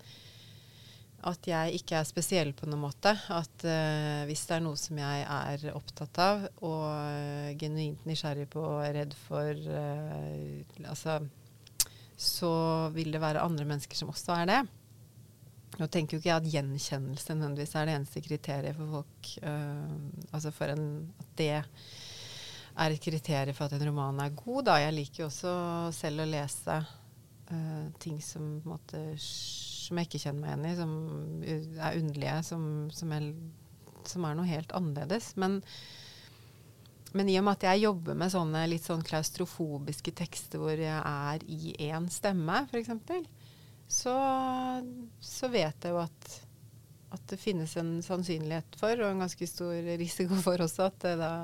at 1.25 1.47
jeg 1.49 1.79
ikke 1.79 1.97
er 1.99 2.07
spesiell 2.09 2.53
på 2.57 2.69
noen 2.69 2.83
måte. 2.85 3.15
At 3.33 3.65
uh, 3.65 4.25
hvis 4.29 4.45
det 4.49 4.59
er 4.59 4.65
noe 4.65 4.79
som 4.81 4.99
jeg 5.01 5.25
er 5.25 5.67
opptatt 5.73 6.21
av 6.23 6.45
og 6.61 6.85
uh, 6.85 7.51
genuint 7.61 8.05
nysgjerrig 8.09 8.47
på 8.53 8.63
og 8.63 8.85
redd 8.97 9.17
for 9.27 9.53
uh, 9.53 10.85
Altså 10.85 11.23
så 12.25 12.51
vil 12.95 13.11
det 13.11 13.21
være 13.21 13.43
andre 13.43 13.67
mennesker 13.67 13.99
som 13.99 14.13
også 14.13 14.37
er 14.37 14.47
det. 14.49 14.59
Nå 15.81 15.89
tenker 15.91 16.15
jo 16.15 16.23
ikke 16.23 16.31
jeg 16.31 16.39
at 16.39 16.53
gjenkjennelse 16.53 17.35
nødvendigvis 17.35 17.75
er 17.75 17.89
det 17.89 17.97
eneste 17.99 18.23
kriteriet 18.23 18.77
for 18.79 18.93
folk. 19.01 19.31
altså 20.31 20.53
for 20.55 20.71
en, 20.71 20.85
at 21.19 21.33
det 21.41 21.49
er 21.59 22.95
et 22.95 23.03
kriterium 23.03 23.59
for 23.59 23.67
at 23.67 23.75
en 23.75 23.89
roman 23.89 24.23
er 24.23 24.37
god. 24.39 24.63
Da. 24.71 24.79
Jeg 24.85 24.95
liker 24.95 25.25
jo 25.25 25.27
også 25.27 25.57
selv 25.99 26.23
å 26.23 26.29
lese 26.31 26.79
ting 28.01 28.23
som 28.25 28.59
måte 28.65 29.01
som 29.85 30.01
jeg 30.01 30.09
ikke 30.09 30.23
kjenner 30.23 30.41
meg 30.41 30.55
igjen 30.55 30.65
i, 30.69 30.79
som 30.79 30.95
er 31.89 31.99
underlige, 32.01 32.39
som, 32.47 32.65
som, 32.95 33.13
er, 33.13 33.29
som 34.09 34.27
er, 34.27 34.39
noe 34.39 34.49
helt 34.49 34.73
annerledes. 34.77 35.33
Men, 35.41 35.59
men, 37.13 37.31
i 37.31 37.37
og 37.41 37.47
med 37.47 37.59
at 37.59 37.67
jeg 37.69 37.85
jobber 37.85 38.19
med 38.19 38.33
sånne 38.33 38.65
litt 38.71 38.87
sånn 38.87 39.05
klaustrofobiske 39.07 40.15
tekster 40.17 40.63
hvor 40.63 40.81
jeg 40.81 40.97
er 40.97 41.45
i 41.45 41.75
én 41.91 42.09
stemme, 42.13 42.65
f.eks., 42.71 42.95
så, 43.95 44.15
så 45.21 45.51
vet 45.53 45.85
jeg 45.85 45.93
jo 45.93 45.99
at, 46.01 46.31
at 47.13 47.27
det 47.31 47.37
finnes 47.39 47.75
en 47.79 47.99
sannsynlighet 48.03 48.79
for, 48.81 48.97
og 48.97 49.11
en 49.11 49.21
ganske 49.27 49.49
stor 49.51 49.77
risiko 50.01 50.39
for 50.41 50.65
også, 50.65 50.89
at, 50.89 51.05
da, 51.21 51.35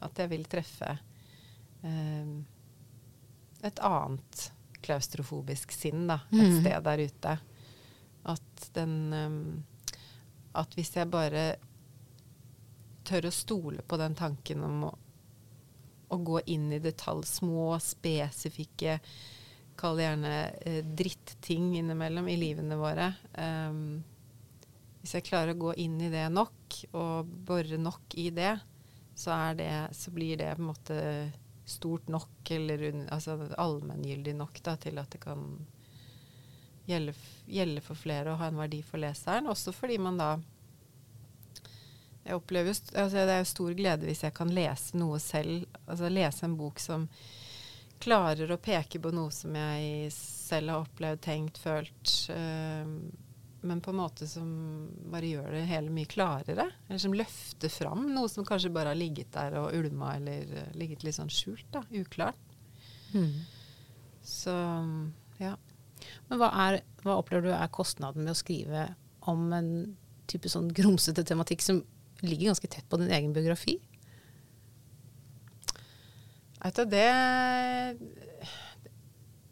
at 0.00 0.22
jeg 0.24 0.32
vil 0.32 0.48
treffe 0.48 0.94
eh, 1.84 2.32
et 3.68 3.84
annet 3.84 4.48
klaustrofobisk 4.82 5.72
sinn 5.74 6.06
da, 6.08 6.20
et 6.32 6.40
mm. 6.40 6.60
sted 6.60 6.86
der 6.86 7.04
ute. 7.06 7.34
At 8.30 8.70
den 8.76 8.96
um, 9.16 9.42
At 10.52 10.74
hvis 10.76 10.92
jeg 10.96 11.08
bare 11.08 11.44
tør 13.06 13.28
å 13.28 13.34
stole 13.34 13.82
på 13.86 13.96
den 14.00 14.14
tanken 14.18 14.64
om 14.66 14.82
å, 14.90 14.90
å 16.10 16.18
gå 16.18 16.42
inn 16.52 16.68
i 16.74 16.82
detalj, 16.82 17.24
små, 17.26 17.72
spesifikke 17.80 18.98
Kall 19.80 19.96
det 19.96 20.04
gjerne 20.04 20.32
eh, 20.68 20.82
dritting 20.84 21.70
innimellom 21.78 22.26
i 22.28 22.34
livene 22.36 22.76
våre. 22.76 23.06
Um, 23.32 24.02
hvis 25.00 25.14
jeg 25.16 25.24
klarer 25.30 25.54
å 25.54 25.60
gå 25.62 25.70
inn 25.80 25.94
i 26.04 26.10
det 26.12 26.26
nok, 26.34 26.76
og 26.92 27.30
bore 27.48 27.78
nok 27.80 28.16
i 28.20 28.26
det, 28.36 28.58
så, 29.16 29.32
det, 29.56 29.70
så 29.96 30.12
blir 30.12 30.36
det 30.36 30.50
på 30.56 30.60
en 30.60 30.68
måte 30.68 30.98
stort 31.70 32.08
nok, 32.12 32.50
eller 32.50 32.86
altså 33.08 33.36
allmenngyldig 33.58 34.34
nok 34.38 34.62
da, 34.66 34.76
til 34.80 34.98
at 35.00 35.10
det 35.14 35.22
kan 35.22 35.44
gjelde, 36.90 37.14
gjelde 37.46 37.82
for 37.84 37.98
flere 37.98 38.32
og 38.32 38.40
ha 38.42 38.50
en 38.50 38.60
verdi 38.60 38.80
for 38.86 39.02
leseren. 39.02 39.50
Også 39.50 39.74
fordi 39.74 39.98
man 40.02 40.18
da 40.20 40.34
jeg 42.20 42.36
opplever 42.36 42.68
altså 42.70 43.24
Det 43.24 43.32
er 43.32 43.38
jo 43.40 43.48
stor 43.48 43.76
glede 43.78 44.06
hvis 44.06 44.24
jeg 44.26 44.34
kan 44.36 44.52
lese 44.54 44.98
noe 45.00 45.18
selv. 45.22 45.64
Altså 45.86 46.10
lese 46.12 46.44
en 46.46 46.58
bok 46.58 46.82
som 46.82 47.08
klarer 48.00 48.52
å 48.52 48.60
peke 48.60 49.00
på 49.02 49.12
noe 49.12 49.32
som 49.34 49.56
jeg 49.56 50.12
selv 50.14 50.72
har 50.72 50.84
opplevd, 50.86 51.20
tenkt, 51.24 51.58
følt. 51.60 52.12
eh, 52.32 52.94
men 53.60 53.80
på 53.84 53.92
en 53.92 53.98
måte 54.00 54.26
som 54.28 54.50
bare 55.12 55.28
gjør 55.28 55.50
det 55.52 55.66
hele 55.68 55.92
mye 55.92 56.08
klarere. 56.08 56.66
Eller 56.88 57.00
som 57.02 57.14
løfter 57.16 57.72
fram 57.72 58.06
noe 58.14 58.30
som 58.32 58.46
kanskje 58.48 58.72
bare 58.72 58.94
har 58.94 58.98
ligget 58.98 59.32
der 59.34 59.58
og 59.60 59.74
ulma, 59.76 60.14
eller 60.16 60.54
eh, 60.62 60.70
ligget 60.80 61.04
litt 61.04 61.18
sånn 61.18 61.32
skjult. 61.32 61.66
da, 61.74 61.82
Uklart. 62.00 62.40
Så 64.24 64.54
ja. 65.40 65.54
Men 66.28 66.40
hva, 66.40 66.50
er, 66.66 66.80
hva 67.04 67.18
opplever 67.20 67.50
du 67.50 67.52
er 67.56 67.72
kostnaden 67.74 68.24
med 68.24 68.32
å 68.32 68.38
skrive 68.38 68.88
om 69.28 69.50
en 69.52 69.70
type 70.30 70.48
sånn 70.48 70.70
grumsete 70.72 71.24
tematikk 71.26 71.64
som 71.64 71.82
ligger 72.22 72.50
ganske 72.50 72.70
tett 72.70 72.88
på 72.88 73.00
din 73.00 73.12
egen 73.12 73.34
biografi? 73.36 73.76
Vet 76.60 76.76
du, 76.76 76.84
det 76.92 77.06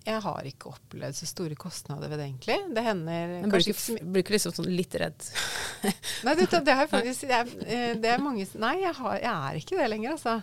Jeg 0.08 0.22
har 0.24 0.46
ikke 0.48 0.70
opplevd 0.72 1.18
så 1.18 1.28
store 1.28 1.56
kostnader 1.60 2.08
ved 2.08 2.20
det, 2.22 2.26
egentlig. 2.30 2.56
Det 2.74 2.84
hender 2.86 3.34
Men 3.42 3.52
blir 3.52 3.66
du 3.66 3.70
ikke, 3.74 3.76
ikke 3.98 4.08
blir 4.14 4.24
ikke 4.24 4.34
liksom 4.38 4.54
sånn 4.56 4.70
litt 4.72 4.96
redd? 5.02 5.28
Nei, 6.26 6.34
det, 6.38 6.48
det 6.64 6.76
har 6.80 6.88
faktisk 6.90 7.28
jeg, 7.28 7.54
eh, 7.66 7.92
Det 8.00 8.10
er 8.14 8.24
mange 8.24 8.46
Nei, 8.56 8.74
jeg, 8.86 8.94
har, 9.02 9.18
jeg 9.20 9.32
er 9.50 9.60
ikke 9.60 9.78
det 9.78 9.88
lenger, 9.92 10.16
altså. 10.16 10.38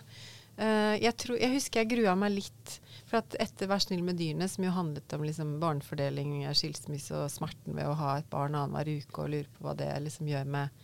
Eh, 0.56 0.94
Jeg, 1.02 1.16
tror, 1.18 1.40
jeg 1.42 1.56
husker 1.56 1.82
jeg 1.82 1.92
grua 1.96 2.14
meg 2.18 2.36
litt. 2.38 2.76
For 3.06 3.20
at 3.20 3.36
etter 3.38 3.68
'Vær 3.70 3.82
snill 3.82 4.02
med 4.02 4.18
dyrene', 4.18 4.48
som 4.50 4.64
jo 4.66 4.72
handlet 4.74 5.12
om 5.14 5.22
liksom 5.22 5.52
barnefordeling, 5.62 6.40
skilsmisse 6.58 7.14
og 7.14 7.30
smerten 7.30 7.76
ved 7.76 7.86
å 7.86 7.94
ha 8.00 8.16
et 8.18 8.30
barn 8.32 8.56
annenhver 8.58 8.96
uke 8.98 9.22
og 9.22 9.30
lure 9.30 9.50
på 9.54 9.62
hva 9.62 9.76
det 9.78 9.92
liksom 10.02 10.26
gjør 10.26 10.48
med 10.56 10.82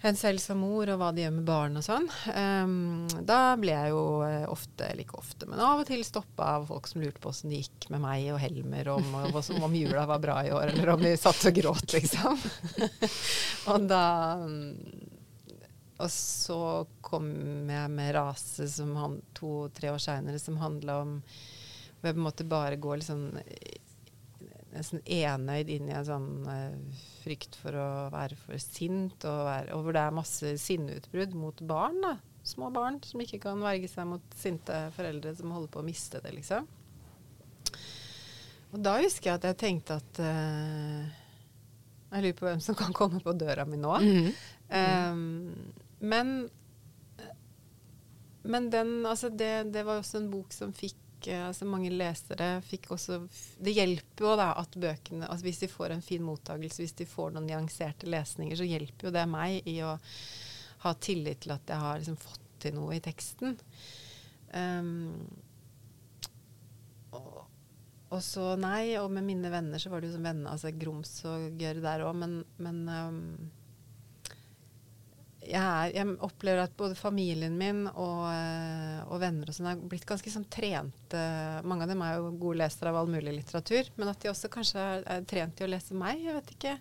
en 0.00 0.16
selv 0.16 0.38
som 0.38 0.60
mor, 0.62 0.88
og 0.92 1.00
hva 1.00 1.10
det 1.14 1.24
gjør 1.24 1.34
med 1.34 1.46
barn 1.48 1.78
og 1.80 1.84
sånn. 1.84 2.06
Um, 2.30 3.06
da 3.26 3.56
ble 3.58 3.72
jeg 3.74 3.92
jo 3.92 4.02
eh, 4.26 4.44
ofte, 4.50 4.86
eller 4.86 5.04
ikke 5.04 5.18
ofte, 5.18 5.48
men 5.50 5.62
av 5.64 5.82
og 5.82 5.88
til 5.88 6.04
stoppa 6.06 6.52
av 6.58 6.68
folk 6.70 6.86
som 6.90 7.02
lurte 7.02 7.22
på 7.22 7.32
åssen 7.32 7.52
det 7.52 7.64
gikk 7.64 7.88
med 7.94 8.04
meg 8.04 8.28
og 8.34 8.40
Helmer, 8.42 8.92
om, 8.94 9.18
og 9.18 9.38
om 9.58 9.74
jula 9.74 10.06
var 10.10 10.22
bra 10.22 10.38
i 10.46 10.52
år, 10.54 10.72
eller 10.74 10.94
om 10.94 11.02
vi 11.02 11.14
satt 11.18 11.48
og 11.50 11.58
gråt, 11.58 11.96
liksom. 11.96 12.38
og 13.72 13.88
da 13.90 14.04
mm, 14.44 14.72
Og 15.98 16.10
så 16.14 16.62
kom 17.02 17.26
jeg 17.70 17.90
med 17.90 18.14
'Rase' 18.14 18.86
to-tre 19.34 19.90
år 19.90 20.02
seinere, 20.02 20.38
som 20.38 20.60
handla 20.62 21.00
om 21.02 21.18
hvor 21.98 22.12
jeg 22.12 22.14
på 22.14 22.20
en 22.20 22.28
måte 22.28 22.44
bare 22.46 22.78
går 22.78 23.00
litt 23.00 23.08
sånn 23.08 23.32
nesten 24.74 25.02
enøyd 25.04 25.70
inn 25.72 25.88
i 25.88 25.94
en 25.96 26.06
sånn 26.06 26.30
uh, 26.48 27.04
frykt 27.22 27.56
for 27.60 27.76
å 27.78 27.88
være 28.12 28.36
for 28.40 28.60
sint, 28.62 29.24
og, 29.24 29.44
være, 29.48 29.72
og 29.76 29.84
hvor 29.84 29.96
det 29.96 30.02
er 30.02 30.18
masse 30.18 30.54
sinneutbrudd 30.64 31.36
mot 31.38 31.62
barn. 31.68 32.00
da. 32.04 32.16
Små 32.48 32.70
barn 32.72 33.00
som 33.04 33.22
ikke 33.22 33.40
kan 33.42 33.62
verge 33.64 33.90
seg 33.92 34.08
mot 34.08 34.36
sinte 34.38 34.76
foreldre 34.96 35.34
som 35.36 35.54
holder 35.54 35.72
på 35.72 35.82
å 35.82 35.86
miste 35.86 36.20
det, 36.24 36.34
liksom. 36.36 36.68
Og 38.68 38.84
da 38.84 38.98
husker 39.00 39.30
jeg 39.30 39.40
at 39.40 39.48
jeg 39.48 39.58
tenkte 39.62 39.96
at 39.96 40.20
uh, 40.20 41.02
Jeg 42.12 42.24
lurer 42.24 42.36
på 42.36 42.48
hvem 42.48 42.62
som 42.64 42.76
kan 42.76 42.92
komme 42.96 43.20
på 43.24 43.36
døra 43.36 43.64
mi 43.68 43.80
nå. 43.80 43.96
Mm. 44.04 44.30
Um, 44.68 45.84
men 45.98 46.32
men 48.48 48.70
den, 48.72 49.06
altså 49.06 49.28
det, 49.28 49.72
det 49.74 49.84
var 49.84 50.00
også 50.00 50.22
en 50.22 50.30
bok 50.32 50.54
som 50.56 50.72
fikk 50.76 50.96
eh, 51.26 51.42
altså 51.48 51.66
mange 51.68 51.90
lesere 51.90 52.50
fikk 52.64 52.90
også 52.94 53.18
Det 53.58 53.74
hjelper 53.74 54.24
jo 54.24 54.34
da 54.38 54.52
at 54.60 54.76
bøkene 54.78 55.26
altså 55.26 55.48
Hvis 55.48 55.62
de 55.64 55.70
får 55.72 55.94
en 55.94 56.04
fin 56.04 56.22
mottakelse, 56.24 56.82
hvis 56.84 56.96
de 57.00 57.08
får 57.08 57.34
noen 57.34 57.48
nyanserte 57.50 58.06
lesninger, 58.10 58.56
så 58.58 58.68
hjelper 58.68 59.08
jo 59.08 59.14
det 59.16 59.26
meg 59.30 59.66
i 59.68 59.80
å 59.82 59.96
ha 60.84 60.94
tillit 61.02 61.42
til 61.42 61.56
at 61.56 61.70
jeg 61.70 61.82
har 61.82 61.98
liksom 61.98 62.20
fått 62.22 62.44
til 62.62 62.74
noe 62.74 62.96
i 62.96 63.02
teksten. 63.02 63.56
Um, 64.54 65.26
og, 67.14 67.44
og 68.14 68.22
så 68.24 68.52
nei, 68.58 68.96
og 69.00 69.10
med 69.14 69.26
mine 69.26 69.50
venner 69.52 69.82
så 69.82 69.90
var 69.92 70.02
det 70.02 70.10
jo 70.10 70.16
som 70.16 70.26
venner, 70.26 70.50
altså 70.52 70.72
grums 70.74 71.12
og 71.28 71.58
gørr 71.58 71.82
der 71.84 72.04
òg, 72.06 72.14
men, 72.18 72.38
men 72.62 72.80
um, 72.88 73.22
jeg, 75.38 75.62
er, 75.62 75.92
jeg 75.94 76.16
opplever 76.26 76.64
at 76.64 76.74
både 76.76 76.96
familien 76.98 77.54
min 77.58 77.84
og, 77.88 78.24
eh, 78.32 78.98
og 79.06 79.20
venner 79.22 79.48
og 79.48 79.54
sånn 79.56 79.70
er 79.70 79.80
blitt 79.90 80.06
ganske 80.08 80.32
sånn 80.32 80.48
trente 80.50 81.22
Mange 81.68 81.86
av 81.86 81.92
dem 81.92 82.02
er 82.04 82.16
jo 82.18 82.32
gode 82.40 82.58
lesere 82.64 82.90
av 82.90 82.98
all 83.00 83.10
mulig 83.12 83.36
litteratur, 83.36 83.88
men 83.96 84.10
at 84.10 84.20
de 84.22 84.32
også 84.32 84.50
kanskje 84.52 84.82
er, 84.82 85.06
er 85.14 85.26
trent 85.30 85.60
i 85.62 85.66
å 85.66 85.70
lese 85.70 85.96
meg. 85.98 86.20
Jeg 86.26 86.36
vet 86.40 86.54
ikke. 86.56 86.74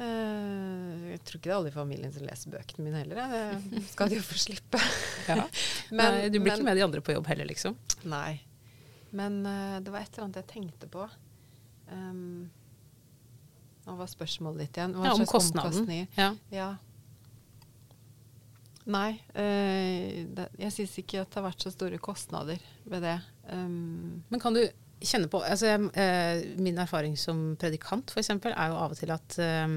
Uh, 0.00 1.10
jeg 1.12 1.20
tror 1.28 1.36
ikke 1.36 1.44
det 1.44 1.52
er 1.52 1.58
alle 1.58 1.70
i 1.72 1.74
familien 1.76 2.12
som 2.14 2.24
leser 2.24 2.52
bøkene 2.54 2.86
mine 2.86 3.02
heller. 3.02 3.18
Det 3.68 3.82
skal 3.92 4.08
de 4.08 4.20
jo 4.20 4.24
få 4.24 4.38
slippe. 4.40 4.80
Ja. 5.30 5.44
Men- 5.92 6.14
Nei, 6.16 6.28
du 6.32 6.38
blir 6.40 6.48
men- 6.48 6.54
ikke 6.56 6.68
med 6.70 6.80
de 6.80 6.86
andre 6.86 7.02
på 7.04 7.12
jobb 7.14 7.28
heller, 7.30 7.46
liksom? 7.50 7.76
Nei. 8.08 8.40
Men 9.12 9.42
uh, 9.44 9.76
det 9.84 9.92
var 9.92 10.00
et 10.06 10.14
eller 10.14 10.28
annet 10.30 10.40
jeg 10.40 10.48
tenkte 10.54 10.88
på. 10.90 11.04
Um, 11.90 12.48
hva 13.84 13.98
var 14.00 14.08
spørsmålet 14.10 14.64
ditt 14.64 14.78
igjen? 14.80 14.94
Hva 14.96 15.10
Ja, 15.10 15.16
om 15.18 15.26
kostnaden. 15.28 15.90
Ja. 16.16 16.30
Ja. 16.54 16.70
Nei, 18.88 19.10
eh, 19.36 20.22
jeg 20.58 20.72
syns 20.72 20.94
ikke 21.02 21.20
at 21.20 21.28
det 21.28 21.36
har 21.36 21.50
vært 21.50 21.66
så 21.66 21.72
store 21.74 21.98
kostnader 22.00 22.62
ved 22.88 23.04
det. 23.04 23.18
Um, 23.50 24.22
Men 24.32 24.40
kan 24.40 24.56
du 24.56 24.62
kjenne 25.00 25.30
på 25.32 25.40
altså, 25.42 25.74
eh, 25.96 26.42
Min 26.60 26.78
erfaring 26.78 27.16
som 27.18 27.56
predikant 27.60 28.12
for 28.12 28.22
eksempel, 28.22 28.54
er 28.54 28.70
jo 28.70 28.78
av 28.80 28.94
og 28.94 29.00
til 29.00 29.12
at 29.14 29.38
eh, 29.42 29.76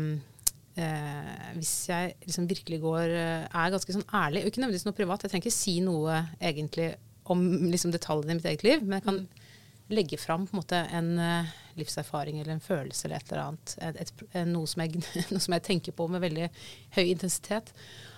eh, 0.83 1.31
hvis 1.57 1.73
jeg 1.89 2.13
liksom 2.27 2.49
virkelig 2.49 2.81
går 2.83 3.15
eh, 3.15 3.47
er 3.47 3.73
ganske 3.73 3.95
sånn 3.95 4.07
ærlig, 4.13 4.43
og 4.43 4.51
ikke 4.51 4.63
nødvendigvis 4.63 4.87
noe 4.89 4.99
privat 4.99 5.25
Jeg 5.25 5.33
trenger 5.33 5.47
ikke 5.47 5.61
si 5.61 5.77
noe 5.85 6.19
egentlig 6.39 6.93
om 7.31 7.43
liksom, 7.71 7.93
detaljene 7.95 8.35
i 8.35 8.39
mitt 8.39 8.51
eget 8.51 8.65
liv, 8.67 8.81
men 8.83 8.99
jeg 8.99 9.07
kan 9.07 9.21
legge 9.93 10.17
fram 10.19 10.47
på 10.47 10.55
en 10.55 10.59
måte 10.59 10.79
en 10.95 11.11
livserfaring 11.79 12.39
eller 12.39 12.55
en 12.55 12.63
følelse 12.63 13.05
eller 13.05 13.19
et 13.19 13.31
eller 13.31 13.43
annet. 13.43 13.75
Et, 13.79 13.99
et, 14.03 14.23
noe, 14.49 14.67
som 14.67 14.83
jeg, 14.83 14.99
noe 15.31 15.43
som 15.43 15.55
jeg 15.55 15.63
tenker 15.63 15.95
på 15.95 16.07
med 16.11 16.23
veldig 16.23 16.49
høy 16.97 17.05
intensitet. 17.05 17.71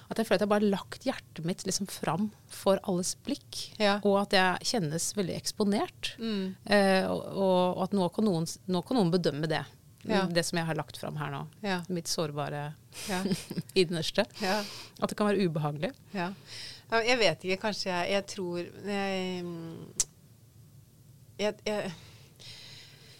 At 0.09 0.19
jeg 0.21 0.27
føler 0.27 0.37
at 0.37 0.43
jeg 0.45 0.49
bare 0.51 0.61
har 0.65 0.73
lagt 0.75 1.05
hjertet 1.07 1.45
mitt 1.47 1.63
liksom 1.65 1.87
fram 1.89 2.27
for 2.51 2.77
alles 2.85 3.15
blikk. 3.25 3.61
Ja. 3.81 3.95
Og 4.05 4.19
at 4.21 4.35
jeg 4.37 4.67
kjennes 4.73 5.07
veldig 5.17 5.35
eksponert. 5.39 6.11
mm, 6.19 6.43
Eh, 6.65 7.07
og, 7.09 7.23
og 7.41 7.83
at 7.87 7.95
nå 7.97 8.09
kan, 8.13 8.27
noen, 8.29 8.45
nå 8.69 8.81
kan 8.85 8.99
noen 8.99 9.09
bedømme 9.13 9.49
det. 9.49 9.63
Ja. 10.05 10.27
Det 10.29 10.43
som 10.45 10.59
jeg 10.59 10.67
har 10.67 10.77
lagt 10.77 10.99
fram 11.01 11.15
her 11.17 11.31
nå. 11.33 11.39
ja, 11.65 11.79
Mitt 11.89 12.05
sårbare 12.11 12.75
ja, 13.09 13.23
innerste. 13.81 14.27
ja, 14.41 14.59
At 15.01 15.09
det 15.09 15.17
kan 15.17 15.25
være 15.31 15.47
ubehagelig. 15.49 15.89
Jeg 16.13 17.17
vet 17.17 17.41
ikke, 17.47 17.57
kanskje 17.63 17.89
jeg 17.89 18.11
Jeg 18.13 18.25
tror 18.29 18.59
jeg, 18.61 19.41
mm, 19.41 20.03
jeg, 21.41 21.55
jeg 21.65 21.91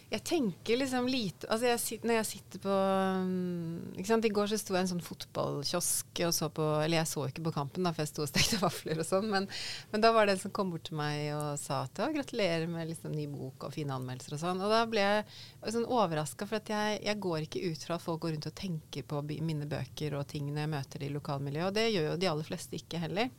jeg 0.06 0.22
tenker 0.22 0.78
liksom 0.78 1.08
lite 1.10 1.48
altså 1.50 1.66
jeg, 1.66 1.98
Når 2.06 2.14
jeg 2.20 2.26
sitter 2.28 2.60
på 2.62 2.74
mm, 3.26 3.96
ikke 3.98 4.06
sant? 4.06 4.28
I 4.28 4.30
går 4.36 4.50
så 4.52 4.58
sto 4.60 4.76
jeg 4.76 4.84
i 4.84 4.84
en 4.84 4.90
sånn 4.92 5.02
fotballkiosk 5.02 6.20
og 6.28 6.34
så 6.36 6.48
på 6.54 6.66
Eller 6.84 7.00
jeg 7.00 7.10
så 7.10 7.24
ikke 7.26 7.42
på 7.48 7.52
kampen, 7.56 7.82
da, 7.82 7.90
for 7.94 8.04
jeg 8.04 8.12
sto 8.12 8.22
og 8.22 8.30
stekte 8.30 8.60
vafler 8.62 9.00
og 9.02 9.08
sånn. 9.08 9.26
Men, 9.32 9.48
men 9.90 10.04
da 10.04 10.12
var 10.14 10.28
det 10.28 10.36
en 10.36 10.42
som 10.44 10.52
kom 10.54 10.70
bort 10.70 10.86
til 10.86 10.98
meg 11.00 11.32
og 11.34 11.58
sa 11.58 11.82
at 11.88 11.98
ja, 12.04 12.06
gratulerer 12.14 12.70
med 12.70 12.86
liksom 12.92 13.16
ny 13.16 13.26
bok 13.32 13.66
og 13.66 13.74
fine 13.74 13.96
anmeldelser 13.96 14.36
og 14.36 14.42
sånn. 14.44 14.62
Og 14.62 14.70
da 14.70 14.84
ble 14.90 15.02
jeg 15.02 15.74
sånn 15.74 15.88
overraska, 15.90 16.46
for 16.46 16.60
at 16.60 16.70
jeg, 16.70 17.00
jeg 17.08 17.22
går 17.26 17.48
ikke 17.48 17.64
ut 17.66 17.86
fra 17.88 17.98
at 17.98 18.04
folk 18.04 18.22
går 18.22 18.36
rundt 18.36 18.50
og 18.52 18.58
tenker 18.62 19.08
på 19.10 19.24
mine 19.26 19.66
bøker 19.70 20.14
og 20.20 20.28
tingene 20.30 20.62
jeg 20.62 20.74
møter 20.76 21.02
i 21.02 21.10
lokalmiljøet. 21.16 21.66
Og 21.72 21.74
det 21.74 21.88
gjør 21.90 22.12
jo 22.12 22.20
de 22.22 22.30
aller 22.30 22.46
fleste 22.46 22.78
ikke 22.78 23.02
heller. 23.02 23.34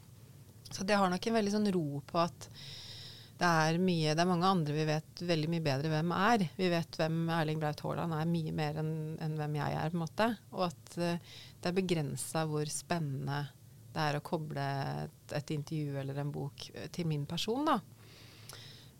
Så 0.68 0.84
det 0.84 1.00
har 1.00 1.08
nok 1.12 1.30
en 1.30 1.40
veldig 1.40 1.56
sånn 1.56 1.72
ro 1.72 2.04
på 2.04 2.20
at 2.20 2.50
det 3.38 3.46
er, 3.46 3.76
mye, 3.78 4.14
det 4.18 4.24
er 4.24 4.30
mange 4.30 4.50
andre 4.50 4.74
vi 4.74 4.84
vet 4.88 5.22
veldig 5.30 5.50
mye 5.52 5.66
bedre 5.66 5.92
hvem 5.92 6.14
er. 6.16 6.44
Vi 6.58 6.70
vet 6.74 6.98
hvem 6.98 7.28
Erling 7.36 7.60
Braut 7.62 7.84
Haaland 7.86 8.16
er 8.18 8.32
mye 8.32 8.54
mer 8.56 8.80
enn 8.82 8.96
en 9.22 9.36
hvem 9.38 9.58
jeg 9.60 9.76
er. 9.78 9.92
på 9.94 9.98
en 10.00 10.02
måte. 10.02 10.28
Og 10.56 10.64
at 10.72 10.98
uh, 10.98 11.36
det 11.62 11.70
er 11.70 11.76
begrensa 11.78 12.48
hvor 12.50 12.66
spennende 12.72 13.44
det 13.94 14.08
er 14.08 14.18
å 14.18 14.24
koble 14.26 14.64
et, 15.04 15.36
et 15.38 15.54
intervju 15.54 16.00
eller 16.02 16.22
en 16.22 16.34
bok 16.34 16.66
eh, 16.74 16.90
til 16.94 17.10
min 17.10 17.28
person. 17.30 17.70
da. 17.70 17.78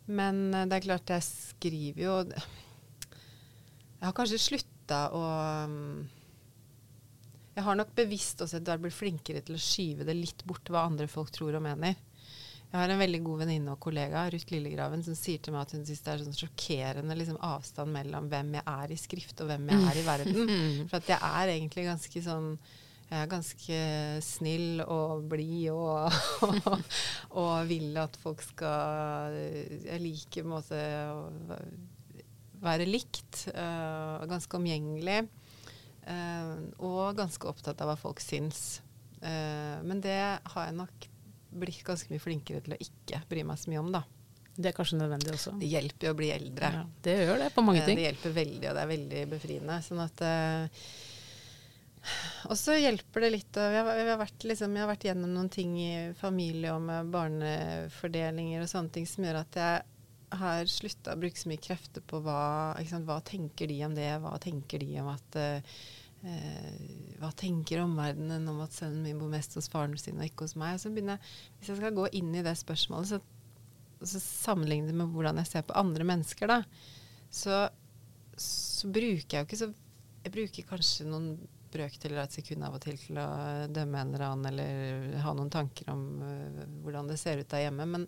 Men 0.06 0.44
uh, 0.54 0.68
det 0.70 0.78
er 0.78 0.86
klart, 0.86 1.16
jeg 1.18 1.26
skriver 1.26 2.04
jo 2.06 2.14
Jeg 2.30 4.06
har 4.06 4.14
kanskje 4.16 4.44
slutta 4.44 5.00
å 5.18 5.24
um, 5.66 6.06
Jeg 7.58 7.66
har 7.66 7.82
nok 7.82 7.98
bevisst 7.98 8.46
også 8.46 8.62
at 8.62 8.68
jeg 8.70 8.76
har 8.76 8.86
blitt 8.86 9.02
flinkere 9.02 9.42
til 9.42 9.58
å 9.58 9.66
skyve 9.66 10.06
det 10.06 10.14
litt 10.14 10.46
bort 10.46 10.70
hva 10.70 10.86
andre 10.86 11.10
folk 11.10 11.34
tror 11.34 11.58
og 11.58 11.66
mener. 11.66 11.98
Jeg 12.68 12.82
har 12.82 12.92
en 12.92 13.00
veldig 13.00 13.20
god 13.24 13.44
venninne 13.46 13.72
og 13.72 13.80
kollega, 13.80 14.26
Ruth 14.34 14.52
Lillegraven, 14.52 15.04
som 15.06 15.16
sier 15.16 15.40
til 15.40 15.56
meg 15.56 15.64
at 15.64 15.76
hun 15.78 15.86
syns 15.88 16.02
det 16.04 16.12
er 16.12 16.24
sånn 16.26 16.36
sjokkerende 16.36 17.16
liksom, 17.16 17.38
avstand 17.48 17.94
mellom 17.96 18.28
hvem 18.32 18.58
jeg 18.58 18.66
er 18.74 18.92
i 18.92 19.00
skrift 19.00 19.40
og 19.44 19.48
hvem 19.54 19.72
jeg 19.72 19.86
er 19.88 20.02
i 20.02 20.04
verden. 20.08 20.52
For 20.90 21.00
at 21.00 21.14
jeg 21.14 21.32
er 21.32 21.54
egentlig 21.54 21.88
ganske 21.88 22.24
sånn 22.26 22.52
jeg 23.08 23.24
er 23.24 23.30
ganske 23.32 23.76
snill 24.26 24.82
og 24.84 25.30
blid 25.32 25.70
og, 25.72 26.12
og, 26.44 26.82
og 27.40 27.54
vil 27.70 27.96
at 28.02 28.18
folk 28.20 28.44
skal 28.44 29.32
Jeg 29.32 30.02
liker 30.04 30.44
på 30.44 30.50
en 30.50 30.52
måte 30.52 30.82
å 31.08 31.22
være 32.60 32.88
likt. 32.90 33.46
Uh, 33.54 34.26
ganske 34.28 34.60
omgjengelig. 34.60 35.22
Uh, 36.04 36.68
og 36.84 37.16
ganske 37.16 37.48
opptatt 37.48 37.80
av 37.84 37.94
hva 37.94 37.98
folk 38.00 38.20
syns. 38.24 38.82
Uh, 39.22 39.80
men 39.88 40.04
det 40.04 40.20
har 40.20 40.68
jeg 40.68 40.76
nok 40.76 41.08
blitt 41.60 41.84
ganske 41.88 42.14
mye 42.14 42.24
flinkere 42.24 42.64
til 42.66 42.78
å 42.78 42.80
ikke 42.88 43.24
bry 43.30 43.44
meg 43.48 43.60
så 43.62 43.74
mye 43.74 43.84
om, 43.84 43.92
da. 43.96 44.04
Det 44.58 44.72
er 44.72 44.78
kanskje 44.78 44.98
nødvendig 44.98 45.36
også. 45.36 45.54
Det 45.62 45.68
hjelper 45.70 46.10
jo 46.10 46.14
å 46.16 46.18
bli 46.18 46.32
eldre. 46.34 46.72
Ja, 46.74 46.86
det 47.06 47.18
gjør 47.20 47.44
det 47.44 47.52
på 47.54 47.64
mange 47.66 47.84
ting. 47.86 48.00
Det 48.00 48.08
hjelper 48.08 48.34
veldig, 48.40 48.64
og 48.64 48.74
det 48.78 48.82
er 48.82 48.90
veldig 48.90 49.22
befriende. 49.36 49.76
Sånn 49.86 50.02
at 50.02 50.26
og 52.48 52.56
så 52.56 52.78
hjelper 52.78 53.26
det 53.26 53.34
litt. 53.34 53.58
Vi 53.58 53.78
har, 53.78 53.90
vi 53.90 54.10
har 54.10 54.20
vært, 54.20 54.46
liksom, 54.48 54.76
jeg 54.76 54.86
har 54.86 54.90
vært 54.92 55.06
gjennom 55.10 55.34
noen 55.36 55.52
ting 55.52 55.76
i 55.82 55.92
familie 56.18 56.74
og 56.76 56.82
med 56.88 57.12
barnefordelinger 57.14 58.64
og 58.64 58.72
sånne 58.72 58.94
ting 58.96 59.08
som 59.10 59.28
gjør 59.28 59.42
at 59.42 59.60
jeg 59.60 59.86
har 60.42 60.72
slutta 60.72 61.16
å 61.16 61.20
bruke 61.20 61.40
så 61.40 61.52
mye 61.52 61.64
krefter 61.64 62.04
på 62.04 62.20
hva, 62.24 62.76
hva 63.08 63.20
tenker 63.28 63.70
de 63.72 63.80
om 63.88 63.96
det, 63.96 64.10
hva 64.24 64.36
tenker 64.44 64.84
de 64.84 64.90
om 65.02 65.12
at 65.14 65.40
uh, 65.40 65.80
Hva 66.22 67.30
tenker 67.38 67.84
omverdenen 67.84 68.48
om 68.50 68.62
at 68.66 68.76
sønnen 68.76 69.04
min 69.06 69.20
bor 69.22 69.30
mest 69.32 69.54
hos 69.58 69.70
faren 69.72 69.98
sin 70.02 70.18
og 70.20 70.26
ikke 70.26 70.48
hos 70.48 70.56
meg? 70.60 70.80
Så 70.82 70.92
begynner 70.94 71.18
jeg, 71.18 71.34
Hvis 71.58 71.72
jeg 71.72 71.80
skal 71.82 71.98
gå 71.98 72.08
inn 72.20 72.32
i 72.36 72.46
det 72.46 72.56
spørsmålet, 72.58 73.12
så, 73.12 73.20
så 74.02 74.22
sammenligne 74.24 74.92
det 74.92 74.98
med 74.98 75.14
hvordan 75.14 75.42
jeg 75.42 75.52
ser 75.52 75.68
på 75.68 75.78
andre 75.78 76.08
mennesker, 76.08 76.50
da, 76.50 76.62
så, 77.30 77.68
så 78.38 78.90
bruker 78.90 79.38
jeg 79.38 79.44
jo 79.44 79.50
ikke 79.50 79.62
så 79.62 79.72
Jeg 80.26 80.34
bruker 80.34 80.68
kanskje 80.74 81.08
noen 81.08 81.32
brøkdeler 81.72 82.22
av 82.22 82.28
et 82.28 82.38
sekund 82.38 82.66
av 82.66 82.76
og 82.78 82.84
til 82.84 82.98
til 83.00 83.20
å 83.20 83.30
dømme 83.72 84.02
en 84.02 84.14
eller 84.14 84.26
annen 84.28 84.50
eller 84.52 85.18
ha 85.24 85.34
noen 85.36 85.52
tanker 85.54 85.90
om 85.92 86.04
uh, 86.24 86.62
hvordan 86.84 87.12
det 87.12 87.20
ser 87.22 87.42
ut 87.42 87.50
der 87.52 87.66
hjemme. 87.68 87.86
Men, 87.94 88.06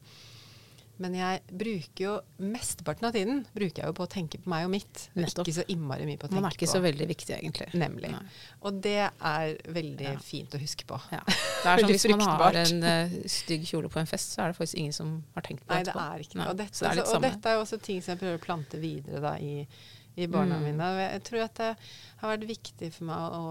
men 1.00 1.16
jeg 1.16 1.42
bruker 1.48 2.04
jo 2.04 2.14
mesteparten 2.44 3.08
av 3.10 3.16
tiden 3.16 3.42
bruker 3.56 3.84
jeg 3.84 3.92
jo 3.92 3.96
på 3.98 4.06
å 4.06 4.10
tenke 4.12 4.40
på 4.42 4.52
meg 4.52 4.68
og 4.68 4.74
mitt. 4.74 5.06
Nettopp. 5.16 5.48
Ikke 5.48 5.60
så 5.62 5.66
innmari 5.72 6.08
mye 6.08 6.20
på 6.20 6.28
å 6.28 6.32
tenke 6.32 6.38
på. 6.38 6.44
Man 6.44 6.50
er 6.50 6.58
ikke 6.58 6.68
på. 6.68 6.74
så 6.74 6.82
veldig 6.84 7.08
viktig, 7.12 7.36
egentlig. 7.38 7.70
Nemlig. 7.80 8.12
Nei. 8.16 8.24
Og 8.68 8.82
det 8.84 8.98
er 9.06 9.54
veldig 9.80 10.10
ja. 10.10 10.16
fint 10.24 10.58
å 10.58 10.62
huske 10.62 10.88
på. 10.90 11.00
Ja. 11.14 11.22
Det 11.60 11.72
er 11.74 11.82
som 11.84 11.90
Hvis 11.92 12.06
man 12.14 12.22
har 12.24 12.56
en 12.56 12.86
uh, 12.86 13.16
stygg 13.28 13.66
kjole 13.68 13.90
på 13.92 14.00
en 14.00 14.08
fest, 14.08 14.32
så 14.36 14.46
er 14.46 14.54
det 14.54 14.60
faktisk 14.60 14.80
ingen 14.80 14.96
som 14.96 15.16
har 15.36 15.44
tenkt 15.44 15.66
på 15.66 15.74
det. 15.74 15.90
Nei, 15.90 15.94
det 15.94 16.04
er 16.06 16.24
ikke 16.24 16.38
det. 16.38 16.46
Og 16.48 16.60
dette, 16.62 16.80
så, 16.80 16.92
og 17.18 17.24
dette 17.26 17.52
er 17.52 17.58
jo 17.58 17.64
også 17.66 17.80
ting 17.84 18.00
som 18.04 18.14
jeg 18.14 18.22
prøver 18.22 18.40
å 18.40 18.44
plante 18.44 18.80
videre 18.80 19.24
da 19.24 19.34
i 19.44 19.64
i 20.20 20.28
barna 20.28 20.58
mm. 20.58 20.66
mine. 20.66 20.88
Jeg 21.00 21.24
tror 21.28 21.46
at 21.46 21.60
det 21.60 21.70
har 22.22 22.34
vært 22.34 22.48
viktig 22.50 22.92
for 22.96 23.10
meg 23.10 23.36
å 23.38 23.44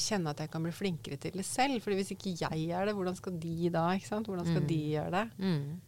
kjenne 0.00 0.32
at 0.32 0.40
jeg 0.40 0.50
kan 0.52 0.64
bli 0.64 0.72
flinkere 0.74 1.18
til 1.20 1.36
det 1.36 1.46
selv. 1.46 1.82
fordi 1.84 1.98
hvis 2.00 2.14
ikke 2.14 2.34
jeg 2.40 2.68
er 2.72 2.88
det, 2.88 2.94
hvordan 2.96 3.16
skal 3.18 3.36
de 3.40 3.70
da? 3.72 3.90
ikke 3.96 4.08
sant? 4.08 4.30
Hvordan 4.30 4.48
skal 4.48 4.62
mm. 4.64 4.68
de 4.70 4.78
gjøre 4.94 5.10
det? 5.16 5.24
Mm. 5.38 5.80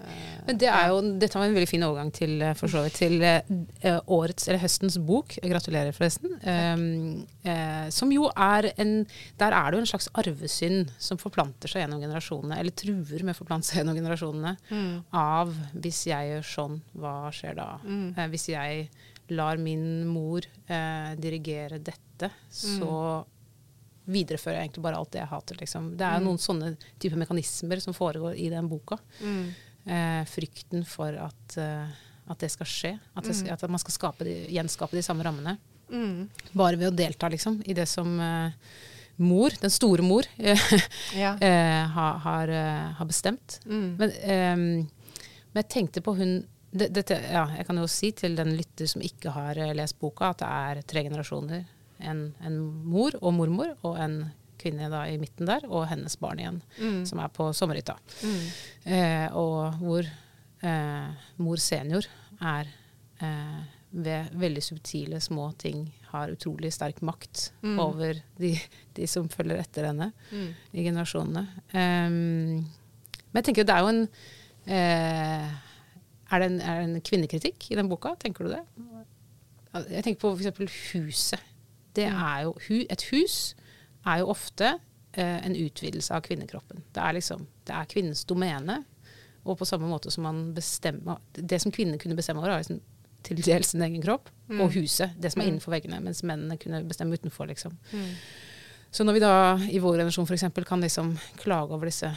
Uh, 0.00 0.08
Men 0.48 0.58
det 0.58 0.68
er 0.70 0.88
jo, 0.90 0.98
Dette 1.22 1.38
var 1.38 1.46
en 1.46 1.54
veldig 1.56 1.70
fin 1.70 1.84
overgang 1.86 2.10
til, 2.14 2.34
eh, 2.42 2.54
for 2.58 2.72
så 2.72 2.82
vidt, 2.84 2.98
til 2.98 3.22
uh, 3.22 4.00
årets, 4.16 4.48
eller 4.48 4.62
høstens 4.64 4.98
bok. 4.98 5.36
Gratulerer, 5.44 5.94
forresten. 5.96 6.34
Um, 6.42 7.24
som 7.92 8.12
jo 8.12 8.30
er 8.30 8.70
en 8.80 8.94
Der 9.38 9.52
er 9.52 9.70
det 9.70 9.76
jo 9.76 9.82
en 9.82 9.90
slags 9.90 10.08
arvesynd 10.16 10.92
som 10.98 11.20
forplanter 11.20 11.70
seg 11.70 11.84
gjennom 11.84 12.00
generasjonene, 12.02 12.58
eller 12.58 12.74
truer 12.74 13.24
med 13.24 13.34
å 13.34 13.38
forplante 13.38 13.68
seg 13.68 13.82
gjennom 13.82 13.98
generasjonene, 13.98 14.54
mm. 14.70 14.94
av 15.20 15.52
hvis 15.74 16.06
jeg 16.08 16.30
gjør 16.30 16.46
sånn, 16.48 16.78
hva 16.96 17.16
skjer 17.34 17.58
da? 17.58 17.68
Mm. 17.84 18.06
hvis 18.32 18.48
jeg 18.54 18.88
lar 19.28 19.56
min 19.56 20.06
mor 20.06 20.44
eh, 20.66 21.12
dirigere 21.16 21.78
dette, 21.78 22.30
så 22.50 22.88
mm. 22.88 23.30
viderefører 24.12 24.58
jeg 24.58 24.68
egentlig 24.68 24.84
bare 24.84 24.98
alt 25.00 25.12
det 25.14 25.22
jeg 25.22 25.32
hater. 25.32 25.60
Liksom. 25.60 25.92
Det 25.98 26.08
er 26.08 26.20
mm. 26.20 26.26
noen 26.28 26.42
sånne 26.42 26.72
type 27.00 27.18
mekanismer 27.20 27.82
som 27.84 27.96
foregår 27.96 28.36
i 28.40 28.50
den 28.52 28.68
boka. 28.70 28.98
Mm. 29.22 29.46
Eh, 29.84 30.24
frykten 30.24 30.84
for 30.88 31.12
at, 31.12 31.56
uh, 31.60 31.90
at, 32.30 32.38
det 32.40 32.48
skal 32.54 32.68
skje. 32.68 32.92
At, 33.12 33.26
det, 33.26 33.36
mm. 33.36 33.50
at 33.52 33.64
man 33.68 33.82
skal 33.82 34.14
de, 34.24 34.36
gjenskape 34.56 34.96
de 34.96 35.02
samme 35.04 35.26
rammene. 35.26 35.58
Mm. 35.92 36.30
Bare 36.56 36.78
ved 36.80 36.88
å 36.88 36.96
delta 36.96 37.28
liksom, 37.28 37.58
i 37.68 37.76
det 37.76 37.84
som 37.90 38.14
uh, 38.16 38.48
mor, 39.20 39.52
den 39.60 39.72
store 39.72 40.06
mor, 40.06 40.24
ja. 40.40 41.34
uh, 41.36 41.82
har, 41.98 42.18
har, 42.24 42.54
har, 42.96 43.10
bestemt. 43.10 43.58
Mm. 43.68 43.86
Men, 44.00 44.16
um, 44.24 44.64
men 45.52 45.62
jeg 45.62 45.72
tenkte 45.76 46.04
på 46.04 46.16
hun 46.16 46.38
det, 46.74 46.88
dette, 46.90 47.20
ja, 47.30 47.44
jeg 47.54 47.68
kan 47.68 47.78
jo 47.78 47.84
si 47.90 48.10
til 48.18 48.32
den 48.34 48.56
lytter 48.58 48.88
som 48.90 49.02
ikke 49.04 49.30
har 49.30 49.58
eh, 49.62 49.76
lest 49.78 49.94
boka, 50.00 50.32
at 50.32 50.40
det 50.40 50.48
er 50.50 50.80
tre 50.90 51.04
generasjoner. 51.06 51.60
En, 52.02 52.24
en 52.42 52.56
mor 52.82 53.14
og 53.20 53.36
mormor 53.36 53.76
og 53.86 54.00
en 54.02 54.16
kvinne 54.64 54.90
da 54.92 55.04
i 55.10 55.20
midten 55.20 55.48
der, 55.48 55.66
og 55.68 55.86
hennes 55.90 56.16
barn 56.20 56.40
igjen, 56.42 56.60
mm. 56.80 57.00
som 57.08 57.20
er 57.22 57.32
på 57.34 57.50
sommerhytta. 57.56 57.96
Mm. 58.24 58.42
Eh, 58.96 59.26
og 59.38 59.78
hvor 59.82 60.08
eh, 60.08 61.28
mor 61.44 61.62
senior 61.62 62.08
er 62.40 62.70
eh, 63.22 63.60
ved 63.94 64.32
veldig 64.40 64.62
subtile 64.64 65.20
små 65.22 65.52
ting 65.60 65.86
har 66.10 66.32
utrolig 66.34 66.72
sterk 66.74 67.00
makt 67.06 67.50
mm. 67.62 67.76
over 67.82 68.18
de, 68.38 68.54
de, 68.96 69.06
som 69.10 69.28
følger 69.30 69.60
etter 69.62 69.88
henne 69.90 70.10
mm. 70.30 70.48
i 70.72 70.86
generasjonene. 70.86 71.44
Um, 71.74 72.64
men 73.30 73.40
jeg 73.40 73.48
tenker 73.50 73.66
det 73.66 73.74
er 73.74 73.84
jo 73.84 73.92
en 73.92 74.02
eh, 74.70 75.54
er 76.34 76.42
det, 76.42 76.48
en, 76.48 76.60
er 76.60 76.80
det 76.80 76.86
en 76.88 77.04
kvinnekritikk 77.04 77.68
i 77.70 77.78
den 77.78 77.90
boka? 77.90 78.14
Tenker 78.22 78.46
du 78.46 78.54
det? 78.54 78.62
Jeg 79.90 80.06
tenker 80.06 80.20
på 80.22 80.32
f.eks. 80.34 80.78
huset. 80.94 81.42
Det 81.94 82.08
mm. 82.10 82.22
er 82.26 82.40
jo, 82.46 82.54
et 82.90 83.06
hus 83.12 83.36
er 84.06 84.22
jo 84.22 84.30
ofte 84.32 84.74
eh, 85.12 85.38
en 85.46 85.56
utvidelse 85.56 86.14
av 86.14 86.24
kvinnekroppen. 86.26 86.84
Det 86.94 87.02
er 87.02 87.16
liksom, 87.18 87.46
det 87.66 87.76
er 87.76 87.90
kvinnens 87.90 88.24
domene. 88.28 88.82
Og 89.44 89.58
på 89.60 89.68
samme 89.68 89.88
måte 89.90 90.08
som 90.08 90.24
man 90.24 90.38
bestemmer 90.56 91.18
Det 91.36 91.58
som 91.60 91.72
kvinnene 91.72 92.00
kunne 92.00 92.16
bestemme 92.16 92.40
over, 92.40 92.54
er 92.54 92.62
liksom 92.62 92.80
til 93.24 93.40
dels 93.40 93.70
sin 93.72 93.82
egen 93.84 94.02
kropp, 94.04 94.28
mm. 94.50 94.58
og 94.60 94.74
huset. 94.76 95.14
Det 95.16 95.30
som 95.32 95.40
er 95.40 95.46
mm. 95.46 95.52
innenfor 95.54 95.72
veggene. 95.72 96.00
Mens 96.04 96.20
mennene 96.26 96.58
kunne 96.60 96.82
bestemme 96.84 97.16
utenfor, 97.16 97.48
liksom. 97.48 97.76
Mm. 97.92 98.10
Så 98.94 99.04
når 99.04 99.16
vi 99.16 99.22
da 99.24 99.34
i 99.72 99.80
vår 99.82 99.96
generasjon 99.96 100.28
f.eks. 100.28 100.44
kan 100.68 100.84
liksom 100.84 101.14
klage 101.40 101.74
over 101.74 101.88
disse 101.88 102.12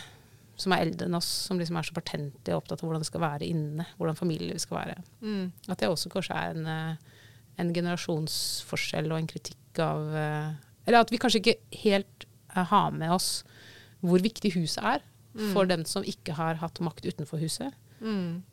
som 0.57 0.73
er 0.73 0.87
eldre 0.87 1.07
enn 1.07 1.17
oss, 1.17 1.29
som 1.47 1.59
liksom 1.59 1.77
er 1.77 1.85
så 1.85 1.95
patente 1.95 2.53
og 2.53 2.63
opptatt 2.63 2.81
av 2.81 2.89
hvordan 2.89 3.03
det 3.03 3.09
skal 3.09 3.23
være 3.23 3.47
inne, 3.47 3.85
hvordan 3.97 4.17
familielivet 4.17 4.63
skal 4.63 4.79
være. 4.79 4.95
Mm. 5.21 5.51
At 5.69 5.81
det 5.81 5.89
også 5.91 6.11
kanskje 6.13 6.37
er 6.37 6.55
en, 6.55 6.69
eh, 6.73 7.19
en, 7.61 7.73
generasjonsforskjell 7.73 9.11
og 9.11 9.19
en 9.19 9.29
kritikk 9.29 9.81
av 9.85 10.15
eh, 10.17 10.55
Eller 10.87 11.03
at 11.03 11.13
vi 11.13 11.19
kanskje 11.21 11.43
ikke 11.43 11.59
helt 11.83 12.27
uh, 12.55 12.63
har 12.71 12.91
med 12.95 13.13
oss 13.13 13.31
hvor 14.05 14.21
viktig 14.23 14.53
huset 14.55 14.83
er 14.83 15.01
mm. 15.33 15.49
for 15.55 15.69
dem 15.69 15.83
som 15.89 16.05
ikke 16.05 16.37
har 16.37 16.61
hatt 16.61 16.79
makt 16.85 17.07
utenfor 17.07 17.41
huset. 17.41 17.73
Mm. 17.99 18.43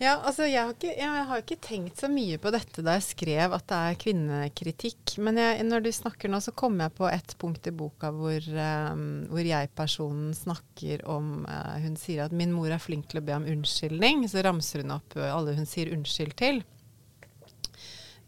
Ja, 0.00 0.14
altså 0.24 0.46
jeg 0.48 0.62
har, 0.64 0.72
ikke, 0.72 0.94
jeg 0.96 1.24
har, 1.28 1.40
ikke, 1.42 1.56
tenkt 1.60 2.00
så 2.00 2.08
mye 2.08 2.38
på 2.40 2.48
dette 2.54 2.80
da 2.80 2.94
jeg 2.96 3.04
skrev 3.04 3.52
at 3.52 3.66
det 3.68 3.80
er 3.84 3.98
kvinnekritikk. 4.00 5.18
Men 5.20 5.36
jeg, 5.36 5.66
når 5.68 5.84
du 5.84 5.90
snakker 5.92 6.32
nå, 6.32 6.40
så 6.40 6.54
kommer 6.56 6.86
jeg 6.86 6.96
på 6.96 7.08
et 7.10 7.34
punkt 7.40 7.68
i 7.68 7.72
boka 7.76 8.08
hvor, 8.16 8.46
um, 8.48 9.02
hvor 9.28 9.44
jeg-personen 9.44 10.32
snakker 10.36 11.04
om 11.04 11.42
uh, 11.44 11.76
Hun 11.84 12.00
sier 12.00 12.24
at 12.24 12.32
'min 12.32 12.56
mor 12.56 12.72
er 12.72 12.80
flink 12.80 13.10
til 13.10 13.20
å 13.20 13.26
be 13.26 13.36
om 13.36 13.44
unnskyldning'. 13.44 14.24
Så 14.32 14.40
ramser 14.46 14.86
hun 14.86 14.96
opp 14.96 15.18
alle 15.20 15.58
hun 15.58 15.68
sier 15.68 15.92
unnskyld 15.92 16.32
til. 16.40 16.64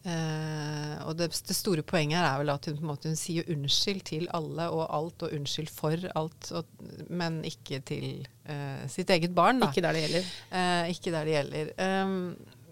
Uh, 0.03 0.99
og 1.07 1.15
det, 1.15 1.29
det, 1.47 1.55
store 1.55 1.85
poenget 1.87 2.19
her 2.19 2.27
er 2.27 2.41
vel 2.41 2.51
at 2.51 2.65
hun, 2.67 2.79
på 2.81 2.83
en 2.83 2.88
måte, 2.91 3.11
hun 3.12 3.19
sier 3.19 3.47
unnskyld 3.55 4.01
til 4.09 4.25
alle 4.35 4.67
og 4.75 4.83
alt, 4.91 5.23
og 5.23 5.37
unnskyld 5.37 5.71
for 5.71 6.09
alt, 6.19 6.49
og, 6.59 6.88
men 7.07 7.38
ikke 7.47 7.79
til 7.87 8.25
uh, 8.49 8.83
sitt 8.91 9.12
eget 9.15 9.35
barn. 9.37 9.62
Da. 9.62 9.71
Ikke 9.71 9.85
der 9.85 9.95
det 9.95 10.03
gjelder. 10.03 10.33
Uh, 10.51 10.91
ikke 10.91 11.15
der 11.15 11.31
det 11.31 11.37
gjelder. 11.37 11.73
Um, 11.79 12.19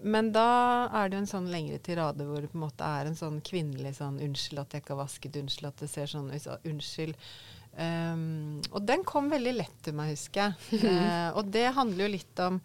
men 0.01 0.33
da 0.35 0.49
er 0.97 1.07
det 1.07 1.17
jo 1.17 1.23
en 1.23 1.31
sånn 1.31 1.49
lengre 1.53 1.79
tirade 1.85 2.25
hvor 2.25 2.43
det 2.43 2.51
på 2.51 2.57
en 2.57 2.65
måte 2.65 2.91
er 2.99 3.07
en 3.07 3.17
sånn 3.17 3.37
kvinnelig 3.45 3.99
sånn 3.99 4.17
'Unnskyld 4.19 4.63
at 4.63 4.73
jeg 4.73 4.83
ikke 4.83 4.95
har 4.95 5.03
vasket. 5.03 5.37
Unnskyld 5.39 5.69
at 5.69 5.83
det 5.85 5.91
ser 5.93 6.11
sånn 6.11 6.31
ut. 6.33 6.47
Unnskyld'. 6.67 7.27
Um, 7.71 8.59
og 8.73 8.81
den 8.83 9.05
kom 9.07 9.29
veldig 9.31 9.53
lett 9.55 9.77
til 9.85 9.95
meg, 9.95 10.17
husker 10.17 10.49
jeg. 10.49 10.81
og 11.37 11.53
det 11.53 11.69
handler 11.77 12.09
jo 12.09 12.15
litt 12.17 12.41
om 12.43 12.57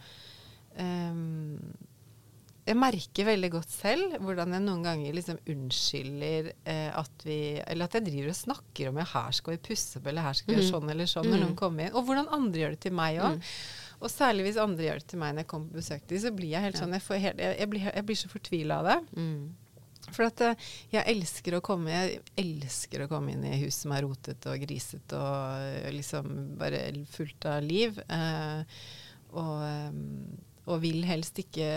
um, 0.81 1.61
jeg 2.67 2.79
merker 2.79 3.29
veldig 3.29 3.49
godt 3.55 3.71
selv 3.71 4.15
hvordan 4.19 4.55
jeg 4.57 4.63
noen 4.65 4.83
ganger 4.83 5.15
liksom 5.15 5.39
unnskylder 5.53 6.49
eh, 6.67 6.89
at 6.99 7.27
vi 7.27 7.39
Eller 7.63 7.87
at 7.87 7.95
jeg 7.95 8.07
driver 8.09 8.33
og 8.33 8.39
snakker 8.39 8.89
om 8.91 8.97
ja, 8.99 9.05
her 9.13 9.37
skal 9.39 9.55
vi 9.55 9.61
pusse 9.69 10.01
opp, 10.01 10.09
eller 10.11 10.27
her 10.27 10.39
skal 10.39 10.51
vi 10.51 10.57
gjøre 10.57 10.67
mm. 10.67 10.73
sånn 10.75 10.95
eller 10.95 11.11
sånn 11.11 11.29
når 11.29 11.37
mm. 11.37 11.45
noen 11.45 11.59
kommer 11.59 11.87
inn. 11.87 11.95
Og 11.95 12.09
hvordan 12.09 12.33
andre 12.35 12.63
gjør 12.63 12.75
det 12.75 12.81
til 12.89 12.97
meg 12.99 13.21
òg. 13.23 13.37
Mm. 13.37 13.53
Og 13.97 14.13
særlig 14.13 14.49
hvis 14.49 14.59
andre 14.61 14.89
gjør 14.89 14.99
det 15.01 15.07
til 15.13 15.21
meg 15.23 15.37
når 15.37 15.45
jeg 15.45 15.51
kommer 15.53 15.71
på 15.71 15.81
besøk 15.81 16.03
til 16.03 16.17
dem, 16.17 16.25
så 16.25 16.33
blir 16.41 16.51
jeg 16.57 16.67
helt 16.67 16.81
sånn 16.81 16.97
Jeg, 16.97 17.05
helt, 17.27 17.45
jeg, 17.45 17.61
jeg, 17.61 17.71
blir, 17.71 17.87
jeg 17.87 18.07
blir, 18.09 18.19
så 18.19 18.31
fortvila 18.33 18.81
av 18.81 18.91
det. 18.91 18.97
Mm. 19.21 19.45
For 20.07 20.27
at 20.27 20.43
uh, 20.47 20.67
jeg 20.93 21.11
elsker 21.11 21.57
å 21.57 21.63
komme 21.67 21.91
Jeg 21.91 22.19
elsker 22.39 23.05
å 23.05 23.09
komme 23.11 23.35
inn 23.35 23.47
i 23.47 23.57
hus 23.63 23.79
som 23.85 23.95
er 23.95 24.05
rotete 24.07 24.51
og 24.53 24.67
grisete 24.67 25.19
og 25.19 25.87
liksom 25.95 26.35
bare 26.59 26.83
fullt 27.15 27.47
av 27.51 27.63
liv. 27.63 28.03
Eh, 28.07 28.83
og, 29.37 29.55
um, 29.63 30.35
og 30.67 30.83
vil 30.83 31.07
helst 31.07 31.39
ikke 31.43 31.71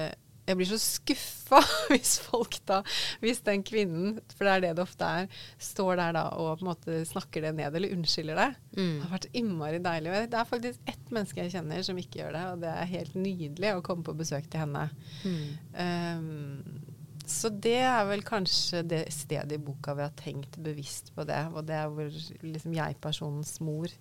jeg 0.50 0.58
blir 0.58 0.70
så 0.70 0.80
skuffa 0.82 1.62
hvis 1.92 2.16
folk 2.26 2.60
da, 2.70 2.82
hvis 3.24 3.42
den 3.46 3.64
kvinnen, 3.66 4.20
for 4.34 4.48
det 4.48 4.56
er 4.56 4.66
det 4.66 4.76
det 4.80 4.86
ofte 4.86 5.10
er, 5.22 5.42
står 5.62 6.00
der 6.02 6.16
da 6.18 6.26
og 6.40 6.60
på 6.60 6.66
en 6.66 6.72
måte 6.72 7.00
snakker 7.10 7.46
det 7.46 7.56
ned 7.60 7.78
eller 7.78 7.96
unnskylder 7.96 8.40
det. 8.40 8.50
Mm. 8.76 8.84
Det 8.84 9.06
har 9.06 9.16
vært 9.16 9.32
innmari 9.42 9.82
deilig. 9.86 10.16
Det 10.32 10.40
er 10.40 10.50
faktisk 10.50 10.94
ett 10.94 11.16
menneske 11.16 11.44
jeg 11.44 11.56
kjenner 11.56 11.86
som 11.86 12.00
ikke 12.02 12.24
gjør 12.24 12.38
det, 12.38 12.46
og 12.54 12.64
det 12.66 12.72
er 12.74 12.94
helt 12.96 13.18
nydelig 13.20 13.76
å 13.76 13.84
komme 13.86 14.08
på 14.08 14.18
besøk 14.18 14.50
til 14.50 14.66
henne. 14.66 14.88
Mm. 15.24 15.44
Um, 15.80 16.90
så 17.30 17.52
det 17.54 17.78
er 17.86 18.08
vel 18.10 18.24
kanskje 18.26 18.82
det 18.90 19.04
stedet 19.14 19.54
i 19.54 19.62
boka 19.62 19.94
vi 19.94 20.02
har 20.02 20.14
tenkt 20.18 20.58
bevisst 20.66 21.12
på 21.14 21.26
det. 21.30 21.42
Og 21.54 21.62
det 21.68 21.76
er 21.78 21.92
hvor 21.94 22.10
liksom 22.42 22.74
jeg-personens 22.74 23.60
mor, 23.62 23.94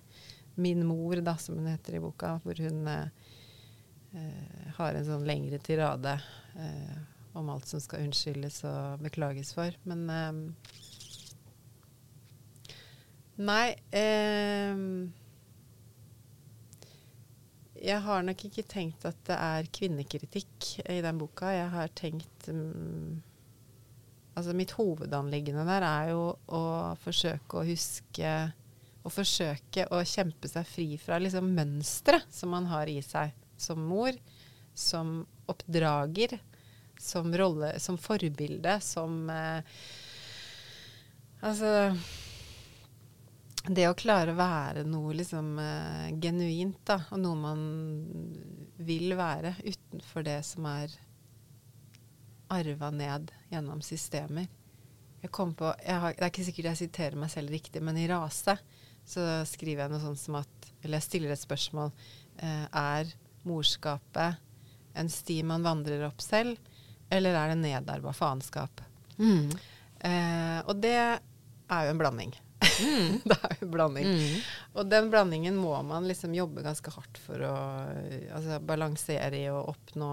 min 0.59 0.81
mor 0.87 1.21
da, 1.21 1.35
som 1.37 1.59
hun 1.59 1.69
heter 1.69 1.99
i 1.99 2.01
boka, 2.03 2.39
hvor 2.43 2.57
hun 2.57 2.87
eh, 2.89 3.28
eh, 4.13 4.73
har 4.77 4.95
en 4.95 5.07
sånn 5.07 5.27
lengre 5.27 5.59
tirade 5.63 6.17
eh, 6.55 6.99
om 7.37 7.49
alt 7.53 7.69
som 7.69 7.81
skal 7.83 8.05
unnskyldes 8.07 8.63
og 8.69 9.05
beklages 9.05 9.53
for. 9.55 9.75
Men 9.89 10.05
eh, 10.13 10.77
Nei 13.39 13.69
eh, 13.95 14.79
Jeg 17.79 18.03
har 18.03 18.25
nok 18.27 18.41
ikke 18.49 18.67
tenkt 18.67 19.05
at 19.07 19.19
det 19.29 19.37
er 19.39 19.69
kvinnekritikk 19.71 20.73
i 20.83 20.99
den 21.05 21.21
boka. 21.21 21.53
Jeg 21.55 21.69
har 21.71 21.93
tenkt 21.95 22.49
mm, 22.51 23.21
Altså 24.39 24.53
mitt 24.55 24.71
hovedanliggende 24.75 25.65
der 25.67 25.83
er 25.87 26.11
jo 26.13 26.23
å 26.55 26.63
forsøke 27.03 27.61
å 27.61 27.67
huske 27.67 28.33
Å 29.03 29.11
forsøke 29.11 29.87
å 29.95 30.03
kjempe 30.03 30.51
seg 30.51 30.67
fri 30.67 30.89
fra 30.99 31.21
liksom 31.23 31.47
mønstre 31.55 32.19
som 32.31 32.51
man 32.51 32.67
har 32.71 32.91
i 32.91 32.99
seg 33.03 33.31
som 33.61 33.81
mor, 33.85 34.15
som 34.73 35.19
oppdrager, 35.49 36.39
som 36.99 37.31
rolle, 37.37 37.73
som 37.79 37.97
forbilde, 37.97 38.79
som 38.83 39.21
eh, 39.29 39.81
Altså 41.39 41.69
det 43.67 43.85
å 43.87 43.95
klare 43.95 44.33
å 44.33 44.39
være 44.39 44.83
noe 44.87 45.13
liksom 45.15 45.53
eh, 45.61 46.07
genuint, 46.19 46.79
da, 46.87 46.97
og 47.11 47.21
noe 47.21 47.37
man 47.39 47.61
vil 48.79 49.13
være 49.19 49.53
utenfor 49.61 50.25
det 50.27 50.39
som 50.47 50.67
er 50.67 50.95
arva 52.49 52.89
ned 52.91 53.31
gjennom 53.51 53.83
systemer. 53.85 54.47
Jeg 55.19 55.31
kom 55.35 55.51
på, 55.53 55.69
jeg 55.83 56.01
har, 56.01 56.15
Det 56.15 56.23
er 56.25 56.31
ikke 56.31 56.47
sikkert 56.47 56.69
jeg 56.71 56.81
siterer 56.83 57.19
meg 57.19 57.31
selv 57.33 57.53
riktig, 57.53 57.83
men 57.83 57.99
i 57.99 58.07
Rase 58.09 58.55
så 59.09 59.25
skriver 59.47 59.85
jeg 59.85 59.93
noe 59.93 60.03
sånt 60.03 60.21
som 60.21 60.37
at 60.39 60.67
Eller 60.83 60.99
jeg 60.99 61.07
stiller 61.07 61.33
et 61.33 61.41
spørsmål. 61.41 61.91
Eh, 62.39 62.65
er 62.71 63.11
morskapet 63.47 64.39
en 64.99 65.09
sti 65.09 65.41
man 65.47 65.63
vandrer 65.63 66.03
opp 66.07 66.21
selv, 66.21 66.57
eller 67.09 67.37
er 67.37 67.53
det 67.53 67.61
nedarva 67.61 68.13
faenskap? 68.13 68.81
Mm. 69.17 69.49
Eh, 69.99 70.59
og 70.65 70.75
det 70.81 70.95
er 70.99 71.85
jo 71.85 71.93
en 71.93 72.01
blanding. 72.01 72.33
Mm. 72.59 73.19
det 73.29 73.37
er 73.37 73.55
jo 73.55 73.67
en 73.67 73.73
blanding. 73.73 74.09
Mm. 74.11 74.47
Og 74.75 74.89
den 74.91 75.11
blandingen 75.13 75.59
må 75.59 75.73
man 75.87 76.07
liksom 76.09 76.35
jobbe 76.35 76.65
ganske 76.65 76.93
hardt 76.95 77.21
for 77.23 77.45
å 77.47 77.55
altså, 78.35 78.59
balansere 78.65 79.39
i 79.39 79.47
og 79.53 79.71
oppnå 79.75 80.11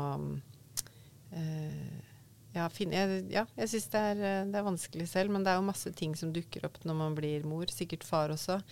eh, 1.34 2.05
Ja, 2.56 2.66
jeg, 2.72 3.24
ja, 3.34 3.42
jeg 3.58 3.68
syns 3.68 3.88
det, 3.92 4.00
er, 4.00 4.44
det 4.48 4.56
er 4.56 4.64
vanskelig 4.64 5.06
selv, 5.10 5.30
men 5.34 5.44
det 5.44 5.52
er 5.52 5.58
jo 5.60 5.66
masse 5.68 5.90
ting 5.98 6.14
som 6.16 6.30
dukker 6.32 6.64
opp 6.70 6.78
når 6.88 6.96
man 6.96 7.16
blir 7.18 7.44
mor. 7.44 7.66
Sikkert 7.68 8.06
far 8.08 8.32
også. 8.32 8.62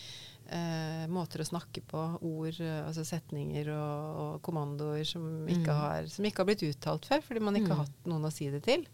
Eh, 0.44 1.04
måter 1.08 1.40
å 1.40 1.46
snakke 1.48 1.80
på, 1.88 2.00
ord, 2.20 2.58
eh, 2.60 2.82
altså 2.84 3.04
setninger 3.08 3.70
og, 3.72 4.16
og 4.24 4.42
kommandoer 4.44 5.04
som 5.08 5.24
ikke, 5.48 5.68
Mm. 5.72 5.80
har, 5.80 6.06
som 6.12 6.24
ikke 6.28 6.42
har 6.42 6.48
blitt 6.50 6.64
uttalt 6.68 7.06
før, 7.08 7.22
fordi 7.24 7.40
man 7.40 7.56
ikke 7.56 7.70
Mm. 7.70 7.76
har 7.76 7.84
hatt 7.86 8.08
noen 8.08 8.24
å 8.28 8.32
si 8.32 8.50
det 8.52 8.62
til. 8.66 8.84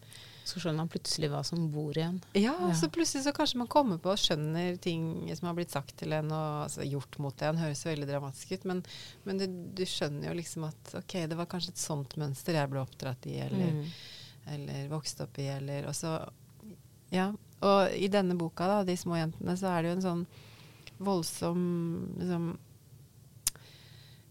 Så 0.46 0.58
skjønner 0.58 0.78
man 0.82 0.88
plutselig 0.90 1.28
hva 1.30 1.42
som 1.44 1.66
bor 1.70 1.92
igjen. 1.92 2.20
Ja, 2.34 2.54
Ja. 2.58 2.70
så 2.74 2.88
plutselig 2.90 3.22
så 3.26 3.32
kanskje 3.34 3.58
man 3.60 3.68
kommer 3.68 3.98
på 4.02 4.10
og 4.10 4.18
skjønner 4.18 4.78
ting 4.80 5.28
som 5.36 5.46
har 5.50 5.54
blitt 5.58 5.70
sagt 5.70 5.96
til 6.00 6.12
en 6.16 6.30
og 6.32 6.64
altså, 6.66 6.82
gjort 6.88 7.18
mot 7.18 7.42
en. 7.42 7.58
Høres 7.60 7.84
veldig 7.84 8.08
dramatisk 8.08 8.52
ut, 8.56 8.64
men, 8.64 8.82
men 9.26 9.38
du, 9.38 9.46
du 9.74 9.84
skjønner 9.84 10.30
jo 10.30 10.38
liksom 10.38 10.64
at 10.66 10.94
ok, 11.02 11.18
det 11.28 11.36
var 11.36 11.46
kanskje 11.46 11.74
et 11.74 11.82
sånt 11.82 12.16
mønster 12.16 12.54
jeg 12.54 12.70
ble 12.72 12.80
oppdratt 12.82 13.26
i, 13.26 13.36
eller, 13.42 13.74
Mm. 13.74 13.84
Eller 14.50 14.88
vokste 14.90 15.24
opp 15.24 15.38
i, 15.38 15.46
eller 15.48 15.86
også 15.90 16.14
Ja. 17.10 17.32
Og 17.62 17.90
i 17.92 18.08
denne 18.08 18.36
boka, 18.38 18.66
da, 18.66 18.82
'De 18.84 18.96
små 18.96 19.16
jentene', 19.18 19.56
så 19.58 19.66
er 19.76 19.82
det 19.82 19.88
jo 19.90 19.96
en 19.96 20.02
sånn 20.08 20.26
voldsom 21.00 21.64
liksom 22.18 22.58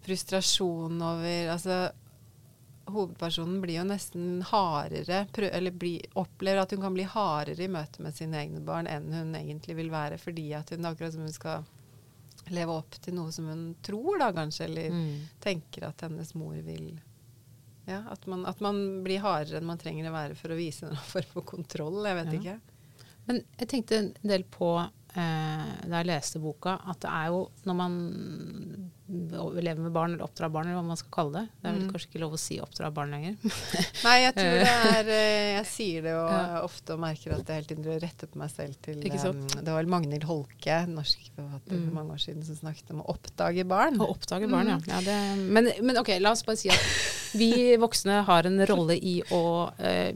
frustrasjon 0.02 1.02
over 1.02 1.50
Altså 1.54 1.90
hovedpersonen 2.90 3.60
blir 3.62 3.78
jo 3.80 3.84
nesten 3.90 4.40
hardere 4.50 5.26
prø 5.34 5.50
Eller 5.54 5.72
bli, 5.76 6.00
opplever 6.18 6.64
at 6.64 6.72
hun 6.74 6.82
kan 6.82 6.96
bli 6.96 7.04
hardere 7.06 7.68
i 7.68 7.72
møte 7.72 8.02
med 8.02 8.16
sine 8.18 8.40
egne 8.42 8.64
barn 8.66 8.88
enn 8.90 9.12
hun 9.14 9.36
egentlig 9.38 9.76
vil 9.78 9.92
være, 9.94 10.18
fordi 10.18 10.48
at 10.58 10.72
hun 10.74 10.88
akkurat 10.90 11.14
som 11.14 11.22
hun 11.28 11.36
skal 11.36 11.68
leve 12.50 12.74
opp 12.74 12.96
til 13.04 13.14
noe 13.14 13.30
som 13.32 13.46
hun 13.46 13.76
tror, 13.86 14.18
da 14.18 14.32
kanskje, 14.34 14.66
eller 14.66 14.90
Mm. 14.90 15.28
tenker 15.44 15.84
at 15.86 16.02
hennes 16.02 16.34
mor 16.34 16.56
vil 16.66 17.00
Ja, 17.90 18.04
at 18.14 18.26
man, 18.30 18.44
at 18.46 18.60
man 18.62 18.80
blir 19.06 19.22
hardere 19.24 19.58
enn 19.60 19.66
man 19.70 19.80
trenger 19.82 20.10
å 20.12 20.14
være 20.14 20.36
for 20.38 20.54
å 20.54 20.58
vise 20.60 20.86
en 20.90 21.00
form 21.14 21.32
for 21.34 21.48
kontroll. 21.56 22.04
Jeg 22.06 22.20
vet 22.22 22.34
Ja. 22.36 22.40
ikke. 22.40 22.60
Men 23.30 23.44
jeg 23.60 23.68
tenkte 23.70 23.98
en 24.00 24.12
del 24.26 24.44
på 24.50 24.68
eh, 24.80 25.72
da 25.86 26.00
jeg 26.00 26.08
leste 26.10 26.40
boka, 26.42 26.78
at 26.90 27.02
det 27.04 27.10
er 27.14 27.28
jo 27.34 27.44
når 27.66 27.78
man 27.78 27.98
lever 29.10 29.80
med 29.82 29.92
barn 29.92 30.14
eller 30.14 30.24
oppdra 30.24 30.50
barn, 30.54 30.68
eller 30.68 30.78
hva 30.80 30.86
man 30.92 30.98
skal 31.00 31.10
kalle 31.12 31.32
det 31.40 31.48
Det 31.62 31.66
er 31.70 31.74
vel 31.74 31.82
Mm. 31.84 31.92
kanskje 31.92 32.08
ikke 32.12 32.20
lov 32.22 32.34
å 32.34 32.40
si 32.40 32.60
oppdra 32.62 32.92
barn 32.94 33.10
lenger. 33.12 33.36
Nei, 34.06 34.18
jeg 34.22 34.34
tror 34.36 34.52
det 34.60 34.74
er 35.00 35.10
eh, 35.10 35.56
Jeg 35.58 35.66
sier 35.66 36.02
det 36.06 36.12
jo 36.14 36.24
Ja. 36.30 36.62
ofte 36.62 36.94
og 36.94 37.00
merker 37.02 37.34
at 37.34 37.48
jeg 37.50 37.56
hele 37.58 37.70
tiden 37.72 37.84
driver 37.84 37.98
og 37.98 38.04
retter 38.06 38.28
meg 38.38 38.50
selv 38.54 38.76
til 38.86 39.00
eh, 39.02 39.64
Det 39.66 39.74
var 39.74 39.90
Magnhild 39.90 40.24
Holke, 40.30 40.78
norsk 40.88 41.32
forfatter 41.36 41.74
Mm. 41.80 41.86
for 41.88 41.94
mange 41.98 42.12
år 42.14 42.22
siden, 42.26 42.44
som 42.46 42.56
snakket 42.56 42.92
om 42.94 43.02
å 43.02 43.08
oppdage 43.16 43.66
barn. 43.68 43.98
Å 43.98 44.10
oppdage 44.14 44.50
barn, 44.50 44.68
Mm. 44.68 44.86
ja. 44.88 45.00
ja 45.00 45.02
det, 45.02 45.18
men, 45.50 45.72
men 45.82 45.98
ok, 45.98 46.14
la 46.20 46.32
oss 46.32 46.44
bare 46.46 46.58
si 46.62 46.70
at 46.70 46.86
vi 47.34 47.76
voksne 47.78 48.24
har 48.26 48.46
en 48.50 48.62
rolle 48.66 48.96
i 48.98 49.22
å 49.32 49.70
uh, 49.70 50.12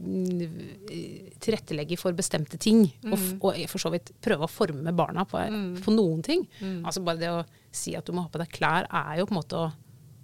tilrettelegge 1.43 1.97
for 1.99 2.13
bestemte 2.17 2.57
ting. 2.59 2.85
Og, 3.05 3.17
Mm. 3.17 3.39
og 3.41 3.69
for 3.69 3.79
så 3.79 3.91
vidt 3.91 4.11
prøve 4.21 4.45
å 4.45 4.49
forme 4.49 4.91
barna 4.95 5.25
på, 5.25 5.37
Mm. 5.49 5.81
på 5.81 5.91
noen 5.93 6.21
ting. 6.23 6.47
Mm. 6.61 6.83
Altså 6.85 7.03
bare 7.03 7.17
det 7.17 7.29
å 7.29 7.43
si 7.73 7.95
at 7.97 8.05
du 8.05 8.13
må 8.15 8.23
ha 8.25 8.29
på 8.33 8.39
deg 8.41 8.51
klær, 8.53 8.85
er 8.89 9.19
jo 9.19 9.25
på 9.29 9.33
en 9.35 9.39
måte 9.41 9.57
å, 9.59 9.71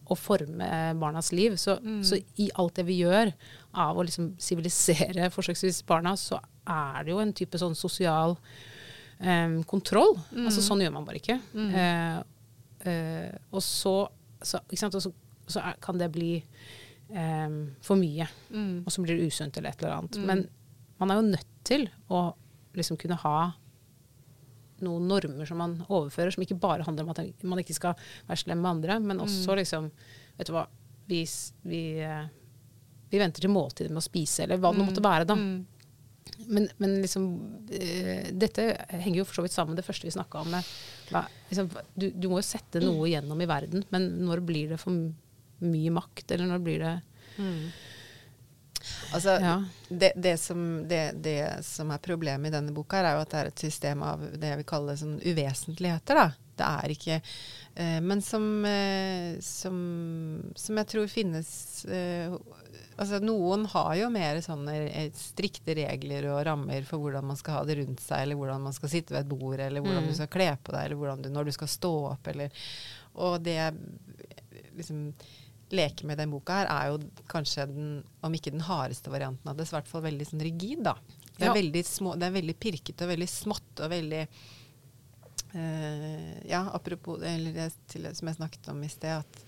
å 0.10 0.16
forme 0.18 0.70
barnas 1.02 1.32
liv. 1.34 1.56
Så, 1.58 1.80
Mm. 1.82 2.02
så 2.06 2.20
i 2.38 2.50
alt 2.62 2.76
det 2.80 2.86
vi 2.88 3.00
gjør 3.02 3.32
av 3.74 3.98
å 3.98 4.06
liksom 4.06 4.36
sivilisere 4.42 5.30
forsøksvis 5.36 5.82
barna, 5.90 6.16
så 6.18 6.40
er 6.70 7.04
det 7.04 7.12
jo 7.16 7.20
en 7.24 7.34
type 7.34 7.58
sånn 7.58 7.76
sosial 7.78 8.36
um, 9.20 9.64
kontroll. 9.70 10.16
Mm. 10.32 10.46
Altså 10.46 10.62
sånn 10.66 10.84
gjør 10.86 10.94
man 10.98 11.08
bare 11.08 11.22
ikke. 11.22 11.40
Mm. 11.54 11.72
Uh, 11.74 12.20
uh, 12.86 13.32
og 13.52 13.64
så, 13.66 13.96
så? 14.42 14.62
Og 14.70 15.02
så, 15.02 15.12
så 15.50 15.64
er, 15.66 15.80
kan 15.82 15.98
det 16.00 16.12
bli 16.14 16.36
um, 17.10 17.72
for 17.82 17.98
mye, 18.00 18.28
Mm. 18.54 18.84
og 18.86 18.92
så 18.94 19.02
blir 19.04 19.18
det 19.18 19.30
usunt 19.34 19.58
eller 19.58 19.70
et 19.74 19.82
eller 19.84 19.98
annet. 19.98 20.18
Mm. 20.22 20.26
Men 20.30 20.46
man 21.00 21.12
er 21.12 21.16
jo 21.22 21.30
nødt 21.34 21.50
til 21.66 21.90
å 22.10 22.28
liksom 22.78 22.98
kunne 23.02 23.18
ha 23.24 23.38
noen 24.86 25.08
normer 25.10 25.46
som 25.50 25.58
man 25.62 25.78
overfører, 25.88 26.32
som 26.36 26.44
ikke 26.44 26.60
bare 26.60 26.86
handler 26.88 27.04
om 27.08 27.14
at 27.14 27.44
man 27.44 27.60
ikke 27.62 27.76
skal 27.78 27.96
være 28.28 28.42
slem 28.44 28.62
med 28.62 28.70
andre, 28.76 29.00
men 29.00 29.20
også 29.26 29.52
Mm. 29.54 29.58
liksom 29.64 29.92
Vet 30.40 30.48
du 30.48 30.54
hva, 30.56 30.68
vi, 31.10 31.26
vi, 31.68 31.82
eh, 32.00 32.28
vi 33.12 33.20
venter 33.20 33.42
til 33.44 33.52
måltidet 33.52 33.92
med 33.92 34.00
å 34.00 34.06
spise, 34.06 34.44
eller 34.46 34.58
hva 34.58 34.72
det 34.72 34.80
nå 34.80 34.86
måtte 34.88 35.04
være, 35.04 35.26
da. 35.28 35.36
Mm. 35.36 35.66
Men, 36.48 36.70
men 36.80 36.94
liksom 37.02 37.26
eh, 37.76 38.30
Dette 38.32 38.70
henger 38.94 39.18
jo 39.18 39.26
for 39.28 39.42
så 39.42 39.44
vidt 39.44 39.52
sammen 39.58 39.74
med 39.76 39.82
det 39.82 39.88
første 39.90 40.08
vi 40.08 40.14
snakka 40.16 40.40
om. 40.46 40.52
Med, 40.54 40.64
liksom, 41.50 41.68
du, 42.00 42.08
du 42.16 42.30
må 42.32 42.40
jo 42.40 42.48
sette 42.48 42.80
noe 42.80 43.10
igjennom 43.10 43.42
i 43.44 43.50
verden, 43.50 43.84
men 43.92 44.08
når 44.24 44.46
blir 44.48 44.70
det 44.72 44.80
for 44.80 44.96
mye 45.60 45.92
makt, 45.92 46.32
eller 46.32 46.48
når 46.54 46.64
blir 46.64 46.80
det 46.86 46.96
Mm. 47.40 47.70
Altså, 49.14 49.38
Ja. 49.42 49.56
det, 49.90 50.12
det, 50.16 50.36
som, 50.40 50.88
det, 50.88 51.04
det 51.24 51.40
som 51.66 51.90
er 51.92 51.98
problemet 52.06 52.48
i 52.52 52.56
denne 52.58 52.72
boka, 52.76 52.98
er 53.02 53.16
jo 53.18 53.24
at 53.26 53.32
det 53.34 53.40
er 53.40 53.48
et 53.54 53.64
system 53.66 54.04
av 54.06 54.22
det 54.36 54.52
jeg 54.54 54.58
vil 54.62 54.70
kalle 54.70 54.98
sånn 55.00 55.18
uvesentligheter. 55.24 56.16
Da. 56.16 56.28
Det 56.60 56.68
er 56.68 56.92
ikke 56.92 57.16
eh, 57.80 58.00
Men 58.04 58.20
som, 58.22 58.44
eh, 58.68 59.38
som, 59.40 59.78
som 60.60 60.76
jeg 60.82 60.90
tror 60.92 61.08
finnes 61.08 61.86
eh, 61.88 62.34
Altså 63.00 63.22
noen 63.24 63.64
har 63.72 63.94
jo 63.96 64.10
mer 64.12 64.42
sånne 64.44 64.74
eh, 64.90 65.08
strikte 65.16 65.72
regler 65.78 66.26
og 66.34 66.42
rammer 66.50 66.84
for 66.84 67.00
hvordan 67.00 67.30
man 67.32 67.38
skal 67.40 67.54
ha 67.56 67.62
det 67.70 67.78
rundt 67.80 68.04
seg, 68.04 68.26
eller 68.26 68.36
hvordan 68.36 68.66
man 68.68 68.76
skal 68.76 68.92
sitte 68.92 69.16
ved 69.16 69.22
et 69.24 69.30
bord, 69.32 69.56
eller 69.64 69.80
hvordan 69.80 70.04
Mm. 70.04 70.10
du 70.12 70.18
skal 70.20 70.28
kle 70.36 70.50
på 70.60 70.76
deg, 70.76 70.90
eller 70.92 71.24
du, 71.24 71.30
når 71.32 71.48
du 71.48 71.52
skal 71.56 71.72
stå 71.72 71.94
opp, 72.12 72.28
eller 72.28 72.52
Og 73.16 73.40
det 73.44 73.56
jeg 73.56 73.74
liksom 74.78 75.14
leker 75.76 76.06
med 76.10 76.18
den 76.18 76.32
boka 76.34 76.60
her, 76.62 76.70
er 76.74 76.92
jo 76.92 77.00
kanskje 77.30 77.66
den, 77.70 77.90
om 78.26 78.34
ikke 78.36 78.52
den 78.56 78.64
hardeste 78.66 79.12
varianten 79.14 79.52
av 79.52 79.58
det, 79.58 79.68
så 79.68 79.76
i 79.76 79.80
hvert 79.80 79.92
fall 79.92 80.06
veldig 80.08 80.28
sånn 80.32 80.44
rigid, 80.46 80.84
da. 80.88 80.96
Det 81.38 81.46
er, 81.46 81.52
Ja. 81.52 81.54
veldig, 81.54 81.84
små, 81.86 82.16
det 82.20 82.28
er 82.28 82.36
veldig 82.36 82.56
pirkete 82.60 83.06
og 83.06 83.14
veldig 83.14 83.30
smått 83.32 83.80
og 83.86 83.90
veldig 83.94 84.24
eh, 85.54 86.50
Ja, 86.50 86.66
apropos 86.74 87.22
eller 87.24 87.54
det 87.54 87.70
til, 87.88 88.10
som 88.16 88.28
jeg 88.28 88.36
snakket 88.40 88.68
om 88.74 88.84
i 88.84 88.90
sted, 88.92 89.20
at 89.24 89.46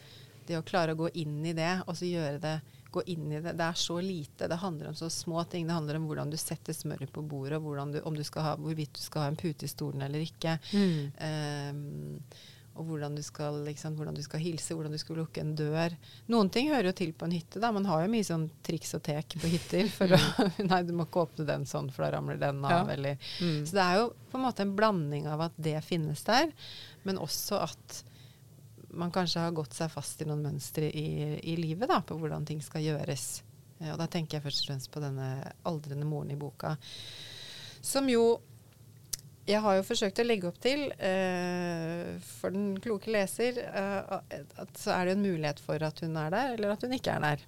det 0.48 0.58
å 0.58 0.64
klare 0.66 0.93
å 0.95 1.00
gå 1.00 1.10
inn 1.22 1.43
i 1.45 1.54
det 1.54 1.82
og 1.86 1.95
så 1.98 2.08
gjøre 2.10 2.39
det 2.41 2.56
gå 2.91 3.04
inn 3.08 3.32
i 3.32 3.39
det. 3.39 3.54
Det 3.56 3.64
er 3.64 3.78
så 3.80 3.98
lite. 4.04 4.48
Det 4.52 4.58
handler 4.60 4.89
om 4.89 4.95
så 5.00 5.08
små 5.10 5.43
ting. 5.50 5.68
Det 5.68 5.74
handler 5.74 5.95
om 5.95 6.08
hvordan 6.10 6.32
du 6.32 6.38
setter 6.38 6.76
smøret 6.76 7.12
på 7.14 7.24
bordet, 7.24 7.62
og 7.62 7.93
du, 7.93 8.02
om 8.04 8.16
du 8.18 8.24
skal 8.28 8.43
ha, 8.43 8.56
hvorvidt 8.60 8.98
du 8.98 9.00
skal 9.00 9.22
ha 9.24 9.28
en 9.32 9.39
pute 9.39 9.64
i 9.64 9.72
stolen 9.72 10.04
eller 10.04 10.20
ikke. 10.26 10.58
Um, 10.76 12.20
og 12.80 12.88
hvordan 12.88 13.15
du, 13.17 13.22
skal, 13.24 13.57
liksom, 13.65 13.97
hvordan 13.99 14.15
du, 14.15 14.22
skal, 14.24 14.39
hilse, 14.39 14.76
hvordan 14.78 14.93
du 14.95 14.99
skal 15.01 15.17
lukke 15.19 15.41
en 15.43 15.51
dør. 15.59 15.95
Noen 16.32 16.49
ting 16.53 16.69
hører 16.72 16.91
jo 16.91 16.93
til 17.01 17.11
på 17.13 17.28
en 17.28 17.34
hytte. 17.36 17.59
da. 17.59 17.72
Man 17.76 17.88
har 17.89 18.05
jo 18.05 18.11
mye 18.13 18.26
sånn 18.26 18.45
triks 18.63 18.95
og 18.95 19.03
tek 19.05 19.36
på 19.41 19.51
hytter. 19.51 19.89
For 19.91 20.15
å, 20.15 20.19
nei, 20.72 20.80
du 20.88 20.93
må 20.95 21.05
ikke 21.09 21.26
åpne 21.26 21.47
den 21.49 21.67
sånn, 21.69 21.91
for 21.91 22.05
da 22.05 22.13
ramler 22.15 22.39
den 22.39 22.63
av. 22.63 22.88
Ja. 22.88 22.95
Eller. 22.95 23.19
Mm. 23.43 23.59
Så 23.67 23.76
det 23.76 23.84
er 23.84 23.99
jo 23.99 24.07
på 24.32 24.39
en 24.39 24.45
måte 24.47 24.63
en 24.63 24.74
blanding 24.78 25.28
av 25.32 25.43
at 25.49 25.59
det 25.59 25.76
finnes 25.84 26.24
der, 26.28 26.53
men 27.03 27.19
også 27.19 27.59
at 27.67 28.01
man 28.91 29.11
kanskje 29.11 29.43
har 29.43 29.55
gått 29.55 29.76
seg 29.76 29.91
fast 29.91 30.24
i 30.24 30.28
noen 30.28 30.43
mønstre 30.43 30.88
i, 30.88 31.07
i 31.47 31.55
livet 31.59 31.91
da, 31.91 32.01
på 32.03 32.17
hvordan 32.19 32.47
ting 32.47 32.63
skal 32.63 32.84
gjøres. 32.84 33.41
Og 33.82 33.97
da 33.97 34.07
tenker 34.11 34.38
jeg 34.38 34.45
først 34.45 34.63
og 34.63 34.72
fremst 34.72 34.91
på 34.93 35.03
denne 35.03 35.28
aldrende 35.67 36.07
moren 36.07 36.32
i 36.34 36.39
boka. 36.39 36.76
Som 37.82 38.09
jo 38.11 38.26
jeg 39.50 39.62
har 39.64 39.78
jo 39.78 39.86
forsøkt 39.86 40.22
å 40.22 40.26
legge 40.26 40.50
opp 40.50 40.60
til, 40.62 40.86
uh, 40.94 42.12
for 42.38 42.54
den 42.54 42.76
kloke 42.84 43.12
leser, 43.14 43.58
uh, 43.74 44.20
at 44.62 44.78
så 44.78 44.94
er 44.96 45.10
det 45.10 45.18
en 45.18 45.26
mulighet 45.26 45.62
for 45.64 45.82
at 45.86 46.04
hun 46.06 46.20
er 46.22 46.30
der, 46.34 46.54
eller 46.58 46.76
at 46.76 46.86
hun 46.86 46.94
ikke 46.98 47.16
er 47.16 47.26
der. 47.26 47.46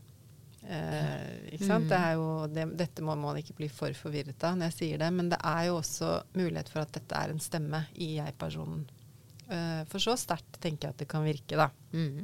Uh, 0.63 1.51
ikke 1.51 1.67
sant? 1.67 1.85
Mm. 1.85 1.89
Det 1.91 1.99
er 1.99 2.13
jo, 2.17 2.27
det, 2.47 2.65
dette 2.79 3.05
må 3.05 3.15
man 3.19 3.39
ikke 3.39 3.57
bli 3.57 3.69
for 3.71 3.93
forvirret 3.97 4.45
av 4.47 4.55
når 4.57 4.71
jeg 4.71 4.77
sier 4.79 5.03
det, 5.03 5.09
men 5.15 5.31
det 5.33 5.39
er 5.43 5.67
jo 5.69 5.79
også 5.81 6.13
mulighet 6.39 6.71
for 6.71 6.85
at 6.85 6.93
dette 6.95 7.19
er 7.19 7.33
en 7.33 7.43
stemme 7.43 7.83
i 7.93 8.13
jeg-personen. 8.17 8.85
Uh, 9.49 9.83
for 9.91 10.01
så 10.01 10.15
sterkt 10.17 10.61
tenker 10.63 10.87
jeg 10.87 10.95
at 10.95 11.03
det 11.03 11.09
kan 11.11 11.25
virke, 11.27 11.59
da. 11.59 11.69
Mm. 11.93 12.23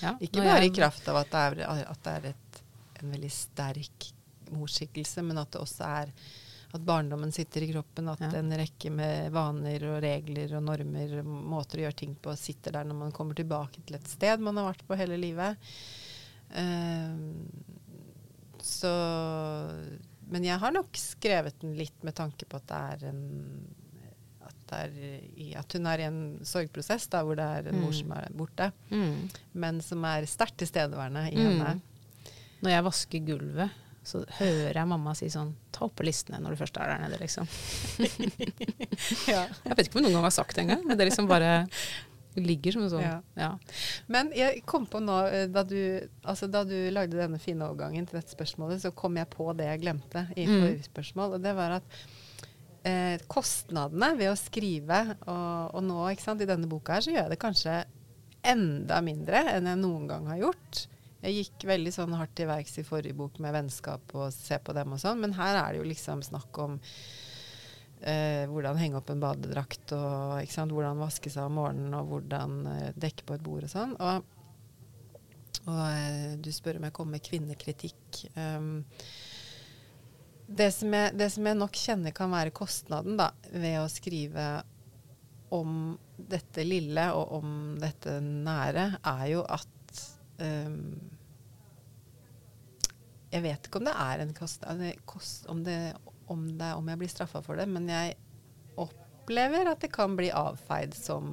Ja, 0.00 0.14
Ikke 0.22 0.44
bare 0.44 0.62
jeg... 0.62 0.70
i 0.70 0.76
kraft 0.76 1.08
av 1.10 1.18
at 1.24 1.32
det 1.32 1.44
er, 1.66 1.82
at 1.90 2.04
det 2.04 2.14
er 2.14 2.30
et, 2.30 2.60
en 3.00 3.10
veldig 3.16 3.32
sterk 3.32 4.10
morsskikkelse, 4.54 5.24
men 5.26 5.40
at 5.40 5.50
det 5.52 5.60
også 5.64 5.88
er 5.88 6.12
at 6.74 6.82
barndommen 6.82 7.32
sitter 7.32 7.62
i 7.62 7.68
kroppen, 7.70 8.08
at 8.10 8.22
ja. 8.24 8.32
en 8.40 8.50
rekke 8.58 8.90
med 8.90 9.30
vaner 9.34 9.84
og 9.92 10.00
regler 10.02 10.56
og 10.58 10.64
normer, 10.66 11.20
og 11.20 11.28
måter 11.54 11.80
å 11.80 11.84
gjøre 11.86 12.00
ting 12.00 12.16
på, 12.18 12.34
sitter 12.38 12.74
der 12.74 12.88
når 12.88 12.98
man 12.98 13.14
kommer 13.14 13.38
tilbake 13.38 13.84
til 13.86 13.98
et 13.98 14.10
sted 14.10 14.42
man 14.42 14.58
har 14.58 14.72
vært 14.72 14.82
på 14.88 14.98
hele 14.98 15.18
livet. 15.20 15.70
Uh, 16.54 17.14
så 18.64 18.90
Men 20.32 20.44
jeg 20.46 20.58
har 20.60 20.72
nok 20.72 20.98
skrevet 20.98 21.56
den 21.62 21.74
litt 21.78 21.96
med 22.06 22.16
tanke 22.16 22.46
på 22.48 22.58
at 22.58 22.68
det 22.68 22.82
er 22.94 23.08
en 23.12 23.24
i, 24.74 25.52
at 25.54 25.74
hun 25.76 25.86
er 25.86 26.00
i 26.02 26.06
en 26.08 26.20
sorgprosess 26.42 27.06
da, 27.12 27.20
hvor 27.22 27.38
det 27.38 27.44
er 27.44 27.68
en 27.68 27.76
mm. 27.78 27.82
mor 27.84 27.92
som 27.94 28.12
er 28.16 28.32
borte, 28.34 28.70
mm. 28.90 29.12
men 29.62 29.80
som 29.84 30.04
er 30.08 30.26
sterkt 30.26 30.56
tilstedeværende 30.62 31.28
i 31.30 31.36
mm. 31.36 31.44
henne. 31.44 31.74
Når 32.64 32.72
jeg 32.72 32.86
vasker 32.88 33.26
gulvet, 33.28 33.83
så 34.04 34.22
hører 34.38 34.76
jeg 34.76 34.88
mamma 34.90 35.14
si 35.16 35.30
sånn 35.32 35.54
Ta 35.74 35.86
opp 35.88 35.96
på 35.98 36.04
listene 36.06 36.38
når 36.38 36.54
du 36.54 36.60
først 36.60 36.76
er 36.78 36.90
der 36.92 37.00
nede, 37.02 37.16
liksom. 37.18 37.48
ja. 39.32 39.44
Jeg 39.64 39.74
vet 39.74 39.88
ikke 39.88 39.98
om 39.98 40.04
noen 40.04 40.18
gang 40.18 40.26
har 40.28 40.34
sagt 40.36 40.54
det 40.54 40.62
engang, 40.62 40.84
men 40.86 41.00
det 41.00 41.08
liksom 41.08 41.26
bare 41.26 41.64
ligger 42.38 42.74
som 42.74 42.84
en 42.84 42.90
sånn 42.92 43.04
ja. 43.04 43.16
ja. 43.38 43.50
Men 44.10 44.30
jeg 44.34 44.62
kom 44.68 44.86
på 44.90 45.00
nå, 45.02 45.16
eh, 45.30 45.46
da 45.50 45.64
du, 45.66 45.78
altså 46.22 46.48
da 46.50 46.64
du 46.66 46.76
lagde 46.94 47.18
denne 47.18 47.40
fine 47.42 47.66
overgangen 47.66 48.06
til 48.06 48.20
dette 48.20 48.34
spørsmålet, 48.34 48.82
så 48.82 48.94
kom 48.96 49.18
jeg 49.18 49.30
på 49.32 49.48
det 49.58 49.68
jeg 49.70 49.82
glemte 49.84 50.26
i 50.34 50.46
mm. 50.46 50.54
forrige 50.54 50.88
spørsmål, 50.88 51.36
og 51.36 51.44
det 51.44 51.54
var 51.58 51.76
at 51.80 52.00
eh, 52.86 53.18
kostnadene 53.30 54.12
ved 54.18 54.32
å 54.32 54.38
skrive, 54.38 55.02
og, 55.26 55.76
og 55.78 55.86
nå 55.86 56.00
sant, 56.22 56.42
i 56.42 56.50
denne 56.50 56.70
boka 56.70 56.98
her, 56.98 57.06
så 57.06 57.14
gjør 57.14 57.22
jeg 57.24 57.34
det 57.34 57.42
kanskje 57.42 57.78
enda 58.44 59.00
mindre 59.04 59.46
enn 59.54 59.70
jeg 59.70 59.80
noen 59.80 60.10
gang 60.10 60.28
har 60.32 60.42
gjort. 60.42 60.84
Jeg 61.24 61.36
gikk 61.38 61.64
veldig 61.70 61.92
sånn 61.94 62.14
hardt 62.18 62.34
til 62.36 62.50
verks 62.50 62.74
i 62.80 62.84
forrige 62.84 63.16
bok 63.16 63.38
med 63.40 63.54
vennskap 63.56 64.12
og 64.12 64.28
se 64.34 64.58
på 64.60 64.74
dem 64.76 64.92
og 64.92 65.00
sånn, 65.00 65.22
men 65.22 65.32
her 65.38 65.56
er 65.56 65.72
det 65.72 65.80
jo 65.80 65.86
liksom 65.88 66.20
snakk 66.26 66.58
om 66.60 66.76
eh, 68.04 68.44
hvordan 68.50 68.78
henge 68.80 68.98
opp 69.00 69.12
en 69.12 69.22
badedrakt, 69.22 69.94
og 69.96 70.44
hvordan 70.44 71.00
vaske 71.00 71.32
seg 71.32 71.48
om 71.48 71.56
morgenen, 71.60 71.96
og 71.96 72.10
hvordan 72.12 72.58
eh, 72.74 72.90
dekke 73.00 73.24
på 73.24 73.38
et 73.38 73.46
bord 73.46 73.64
og 73.64 73.72
sånn. 73.72 73.94
Og, 73.96 74.28
og 75.64 75.82
eh, 75.86 76.34
du 76.36 76.50
spør 76.52 76.80
om 76.80 76.88
jeg 76.88 76.96
kommer 76.98 77.16
med 77.16 77.26
kvinnekritikk. 77.30 78.24
Um, 78.36 78.84
det 80.44 80.70
som, 80.76 80.92
jeg, 80.92 81.16
det 81.16 81.30
som, 81.32 81.46
jeg, 81.48 81.56
nok 81.56 81.80
kjenner 81.80 82.14
kan 82.16 82.32
være 82.34 82.52
kostnaden 82.54 83.16
da, 83.16 83.30
ved 83.54 83.80
å 83.80 83.88
skrive 83.88 84.48
om 85.54 85.94
dette 86.14 86.64
lille 86.66 87.06
og 87.16 87.38
om 87.38 87.54
dette 87.80 88.18
nære, 88.20 88.90
er 89.00 89.24
jo 89.32 89.44
at 89.48 89.73
um, 90.38 90.80
Jeg 93.34 93.44
vet 93.44 93.68
ikke 93.68 93.80
om 93.80 93.88
det 93.88 93.94
er 94.06 94.24
en 94.24 94.34
kast, 94.36 94.66
kost, 95.10 95.46
om, 95.50 95.64
det, 95.66 95.78
om, 96.30 96.46
det, 96.58 96.70
om, 96.74 96.90
jeg 96.92 97.02
blir 97.02 97.12
straffa 97.12 97.42
for 97.44 97.58
det, 97.58 97.66
men 97.70 97.88
jeg 97.90 98.16
opplever 98.80 99.70
at 99.72 99.82
det 99.82 99.90
kan 99.94 100.14
bli 100.18 100.30
avfeid 100.34 100.94
som 100.96 101.30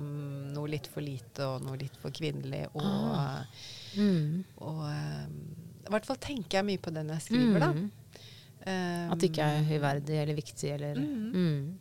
noe 0.56 0.70
litt 0.72 0.90
for 0.90 1.06
lite 1.06 1.46
og 1.46 1.66
noe 1.66 1.80
litt 1.82 1.98
for 2.02 2.14
kvinnelig. 2.16 2.66
Og, 2.74 2.86
ah. 2.86 3.44
mm. 3.98 4.56
og 4.64 4.86
um, 4.88 5.36
i 5.82 5.94
hvert 5.94 6.08
fall 6.08 6.22
tenker 6.22 6.60
jeg 6.60 6.70
mye 6.72 6.82
på 6.82 6.94
det 6.96 7.06
når 7.08 7.20
jeg 7.20 7.28
skriver, 7.30 7.58
mm. 7.58 7.66
da. 7.66 8.18
Um, 8.62 9.14
At 9.14 9.22
det 9.22 9.32
ikke 9.32 9.46
er 9.46 9.64
høyverdig 9.66 10.18
eller 10.22 10.38
viktig 10.38 10.68
eller 10.70 11.00
mm. 11.02 11.30
Mm. 11.34 11.80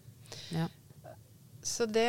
Ja. 0.57 0.69
Så 1.61 1.85
det 1.87 2.09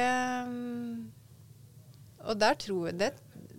Og 2.24 2.40
der 2.40 2.54
tror 2.56 2.88
jeg 2.88 3.00
det, 3.02 3.10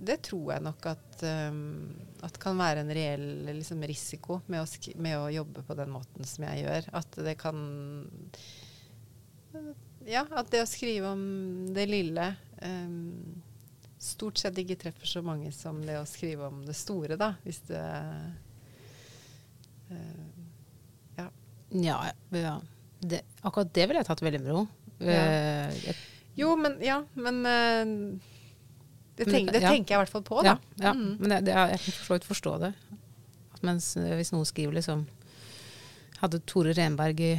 det 0.02 0.18
tror 0.26 0.52
jeg 0.54 0.64
nok 0.64 0.86
at, 0.90 1.22
um, 1.52 1.92
at 2.26 2.38
kan 2.42 2.58
være 2.58 2.82
en 2.82 2.92
reell 2.94 3.26
liksom, 3.46 3.82
risiko 3.86 4.40
med 4.50 4.64
å, 4.64 4.66
med 5.02 5.18
å, 5.18 5.30
jobbe 5.30 5.62
på 5.66 5.76
den 5.78 5.92
måten 5.94 6.26
som 6.28 6.46
jeg 6.48 6.64
gjør. 6.64 6.88
At 6.98 7.18
det 7.22 7.36
kan 7.40 7.62
Ja, 10.08 10.24
at 10.26 10.50
det 10.50 10.64
å 10.64 10.68
skrive 10.70 11.12
om 11.14 11.24
det 11.74 11.86
lille 11.90 12.32
um, 12.64 13.42
stort 14.02 14.42
sett 14.42 14.58
ikke 14.58 14.80
treffer 14.80 15.06
så 15.06 15.22
mange 15.22 15.52
som 15.54 15.78
det 15.86 16.00
å 16.00 16.08
skrive 16.08 16.48
om 16.50 16.64
det 16.66 16.74
store, 16.74 17.18
da. 17.20 17.34
Hvis 17.46 17.62
det 17.70 17.82
uh, 19.92 20.32
ja, 21.72 22.12
ja. 22.34 22.60
Det, 22.98 23.22
akkurat 23.40 23.70
det 23.74 23.86
ville 23.86 24.02
jeg 24.02 24.08
tatt 24.10 24.22
veldig 24.22 24.40
med 24.42 24.52
ro. 24.54 24.66
Ja. 25.02 25.22
Uh, 25.70 26.02
jo, 26.38 26.52
men 26.58 26.76
Ja, 26.82 27.02
men 27.14 27.42
uh, 27.46 28.31
det, 29.24 29.34
tenk, 29.34 29.52
det 29.54 29.62
ja. 29.62 29.72
tenker 29.72 29.94
jeg 29.94 29.98
i 29.98 30.02
hvert 30.02 30.12
fall 30.12 30.24
på, 30.26 30.42
da. 30.44 30.54
Ja, 30.54 30.86
ja. 30.88 30.92
Mm. 30.96 31.16
men 31.20 31.34
det, 31.46 31.56
jeg 31.56 31.82
kan 31.84 31.98
for 31.98 32.28
forstå 32.32 32.54
det. 32.62 32.72
Mens 33.62 33.92
uh, 33.96 34.12
hvis 34.18 34.32
noen 34.34 34.48
skriver 34.48 34.74
liksom 34.78 35.04
Hadde 36.22 36.38
Tore 36.46 36.74
Renberg 36.76 37.20
i 37.22 37.32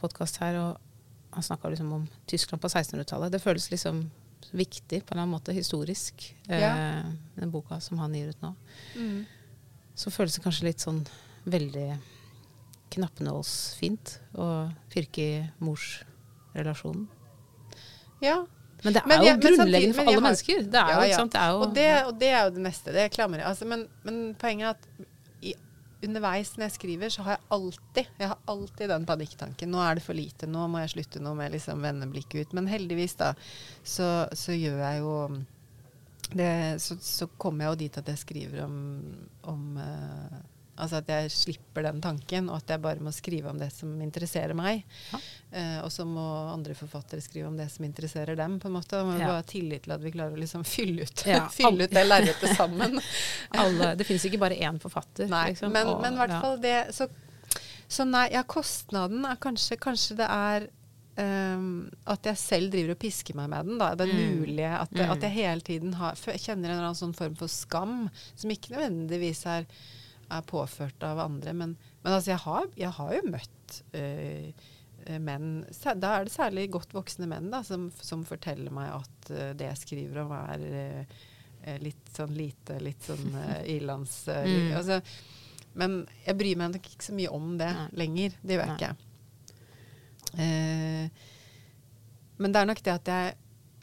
podkast 0.00 0.38
her, 0.42 0.56
og 0.60 1.34
han 1.34 1.46
snakka 1.46 1.70
liksom 1.72 1.92
om 1.92 2.06
Tyskland 2.30 2.62
på 2.62 2.68
1600-tallet. 2.70 3.32
Det 3.34 3.42
føles 3.42 3.70
liksom 3.72 4.04
viktig 4.50 5.02
på 5.04 5.12
en 5.12 5.18
eller 5.18 5.22
annen 5.22 5.34
måte, 5.34 5.54
historisk, 5.54 6.36
den 6.46 7.50
boka 7.52 7.80
som 7.82 7.98
han 7.98 8.14
gir 8.14 8.30
ut 8.30 8.42
nå. 8.42 8.54
Mm. 8.96 9.24
Så 9.94 10.10
føles 10.14 10.34
det 10.34 10.42
kanskje 10.44 10.68
litt 10.70 10.82
sånn 10.82 11.02
veldig 11.50 11.88
knappenålsfint 12.90 14.16
å 14.38 14.46
pirke 14.90 15.22
i 15.22 15.34
morsrelasjonen. 15.62 17.06
Ja. 18.24 18.42
Men 18.84 18.96
det 18.96 19.02
er 19.02 19.08
men, 19.10 19.22
jo 19.22 19.28
ja, 19.28 19.36
grunnleggende 19.40 19.96
for 19.96 20.08
alle 20.08 20.16
har, 20.16 20.26
mennesker. 20.26 20.62
Det 20.64 20.80
er 20.80 20.90
ja, 20.90 21.00
jo, 21.10 21.24
det 21.26 21.40
er 21.40 21.50
jo, 21.50 21.60
og, 21.60 21.74
det, 21.76 21.86
og, 22.06 22.12
det, 22.20 22.30
er 22.32 22.44
jo 22.46 22.52
det 22.56 22.64
neste. 22.64 22.94
Det 22.96 23.06
klamrer 23.14 23.42
jeg. 23.42 23.48
Altså, 23.52 23.68
men, 23.68 23.86
men, 24.06 24.20
poenget 24.40 24.70
er 24.70 24.76
at 24.76 25.46
i, 25.50 25.54
underveis 26.06 26.54
når 26.56 26.66
jeg 26.66 26.76
skriver, 26.78 27.12
så 27.12 27.26
har 27.26 27.36
jeg 27.36 27.46
alltid 27.56 28.12
jeg 28.22 28.32
har 28.32 28.42
alltid 28.54 28.92
den 28.94 29.06
panikktanken. 29.08 29.72
Nå 29.74 29.82
er 29.84 30.00
det 30.00 30.04
for 30.06 30.16
lite. 30.16 30.48
Nå 30.50 30.66
må 30.72 30.82
jeg 30.84 30.94
slutte 30.96 31.22
nå 31.22 31.34
med 31.38 31.56
liksom 31.56 31.84
vende 31.84 32.08
blikket 32.12 32.46
ut. 32.46 32.54
Men 32.56 32.70
heldigvis, 32.72 33.18
da, 33.20 33.34
så, 33.84 34.10
så 34.32 34.56
gjør 34.56 34.80
jeg 34.84 35.02
jo 35.04 35.16
det, 36.30 36.80
så, 36.82 36.96
så 37.02 37.26
kommer 37.40 37.66
jeg 37.66 37.72
jo 37.72 37.80
dit 37.84 38.00
at 38.00 38.08
jeg 38.12 38.22
skriver 38.22 38.64
om, 38.64 38.74
om 39.50 39.62
uh, 39.82 40.40
Altså 40.80 41.00
at 41.00 41.10
jeg 41.12 41.30
slipper 41.34 41.84
den 41.86 42.00
tanken, 42.04 42.48
og 42.50 42.60
at 42.60 42.72
jeg 42.74 42.82
bare 42.82 43.04
må 43.04 43.12
skrive 43.14 43.52
om 43.52 43.60
det 43.60 43.70
som 43.74 43.92
interesserer 44.02 44.56
meg. 44.56 44.82
Ja. 45.10 45.20
Eh, 45.50 45.78
og 45.84 45.90
så 45.92 46.06
må 46.08 46.24
andre 46.50 46.76
forfattere 46.78 47.22
skrive 47.24 47.50
om 47.50 47.58
det 47.58 47.68
som 47.72 47.84
interesserer 47.86 48.38
dem. 48.38 48.58
på 48.60 48.70
en 48.70 48.76
måte. 48.78 49.00
Og 49.00 49.12
ja. 49.14 49.26
bare 49.26 49.40
ha 49.40 49.46
tillit 49.46 49.86
til 49.86 49.96
at 49.96 50.04
vi 50.04 50.14
klarer 50.14 50.36
å 50.36 50.40
liksom 50.40 50.64
fylle 50.68 51.06
ut, 51.06 51.24
ja. 51.28 51.44
fylle 51.60 51.86
ut 51.86 51.96
det 51.96 52.06
lerretet 52.06 52.56
sammen. 52.56 53.00
Alle, 53.62 53.94
det 53.98 54.08
finnes 54.08 54.26
ikke 54.28 54.42
bare 54.42 54.58
én 54.58 54.80
forfatter. 54.82 55.30
Nei, 55.30 55.50
liksom. 55.54 55.72
men, 55.74 55.92
og, 55.92 56.02
men 56.04 56.16
i 56.16 56.22
hvert 56.24 56.36
fall 56.40 56.60
det 56.62 56.76
så, 56.96 57.08
så, 57.86 58.06
nei, 58.08 58.28
ja, 58.34 58.44
kostnaden 58.48 59.26
er 59.28 59.40
kanskje, 59.40 59.80
kanskje 59.80 60.20
det 60.22 60.28
er 60.34 60.70
Um, 61.20 61.90
at 62.08 62.24
jeg 62.24 62.38
selv 62.38 62.70
driver 62.72 62.94
og 62.94 63.00
pisker 63.02 63.36
meg 63.36 63.50
med 63.52 63.66
den. 63.68 63.80
Da. 63.80 63.90
Er 63.92 64.08
mm. 64.08 64.20
mulig 64.40 64.64
at, 64.64 64.92
mm. 64.94 65.00
at, 65.04 65.24
jeg 65.26 65.34
hele 65.34 65.64
tiden 65.66 65.96
har, 65.98 66.16
kjenner 66.16 66.70
en 66.70 66.76
eller 66.76 66.86
annen 66.86 66.96
sånn 66.96 67.16
form 67.18 67.34
for 67.36 67.50
skam, 67.50 68.06
som 68.38 68.52
ikke 68.54 68.72
nødvendigvis 68.72 69.42
er 69.50 69.66
er 70.30 70.42
påført 70.46 71.02
av 71.06 71.18
andre. 71.18 71.52
Men, 71.52 71.76
men 72.04 72.12
altså, 72.12 72.30
jeg 72.32 72.42
har, 72.44 72.68
jeg 72.78 72.90
har, 72.98 73.10
jo 73.16 73.22
møtt 73.32 73.80
øh, 73.94 74.52
menn 75.20 75.50
Da 76.02 76.10
er 76.20 76.24
det 76.28 76.32
særlig 76.34 76.68
godt 76.70 76.92
voksne 76.94 77.26
menn 77.30 77.50
da, 77.50 77.62
som, 77.66 77.88
som 78.04 78.22
forteller 78.28 78.70
meg 78.74 78.92
at 79.00 79.30
øh, 79.34 79.50
det 79.58 79.66
jeg 79.70 79.80
skriver 79.84 80.22
om, 80.24 80.32
er 80.38 80.64
øh, 80.70 81.76
litt 81.82 82.10
sånn 82.16 82.34
lite, 82.36 82.78
litt 82.84 83.02
sånn 83.08 83.34
ilands... 83.76 84.22
Mm. 84.28 84.72
altså, 84.78 85.00
Men 85.80 86.00
jeg 86.26 86.36
bryr 86.38 86.56
meg 86.58 86.72
nok 86.76 86.86
ikke 86.92 87.04
så 87.10 87.14
mye 87.14 87.30
om 87.36 87.52
det 87.60 87.68
Nei. 87.76 87.88
lenger. 88.04 88.38
Det 88.42 88.56
gjør 88.56 88.64
jeg 88.64 88.72
Nei. 88.72 88.78
ikke. 88.80 88.92
Eh, 90.38 91.28
men 92.40 92.52
det 92.54 92.60
er 92.62 92.68
nok 92.70 92.80
det 92.86 92.92
at 92.94 93.10
jeg, 93.12 93.34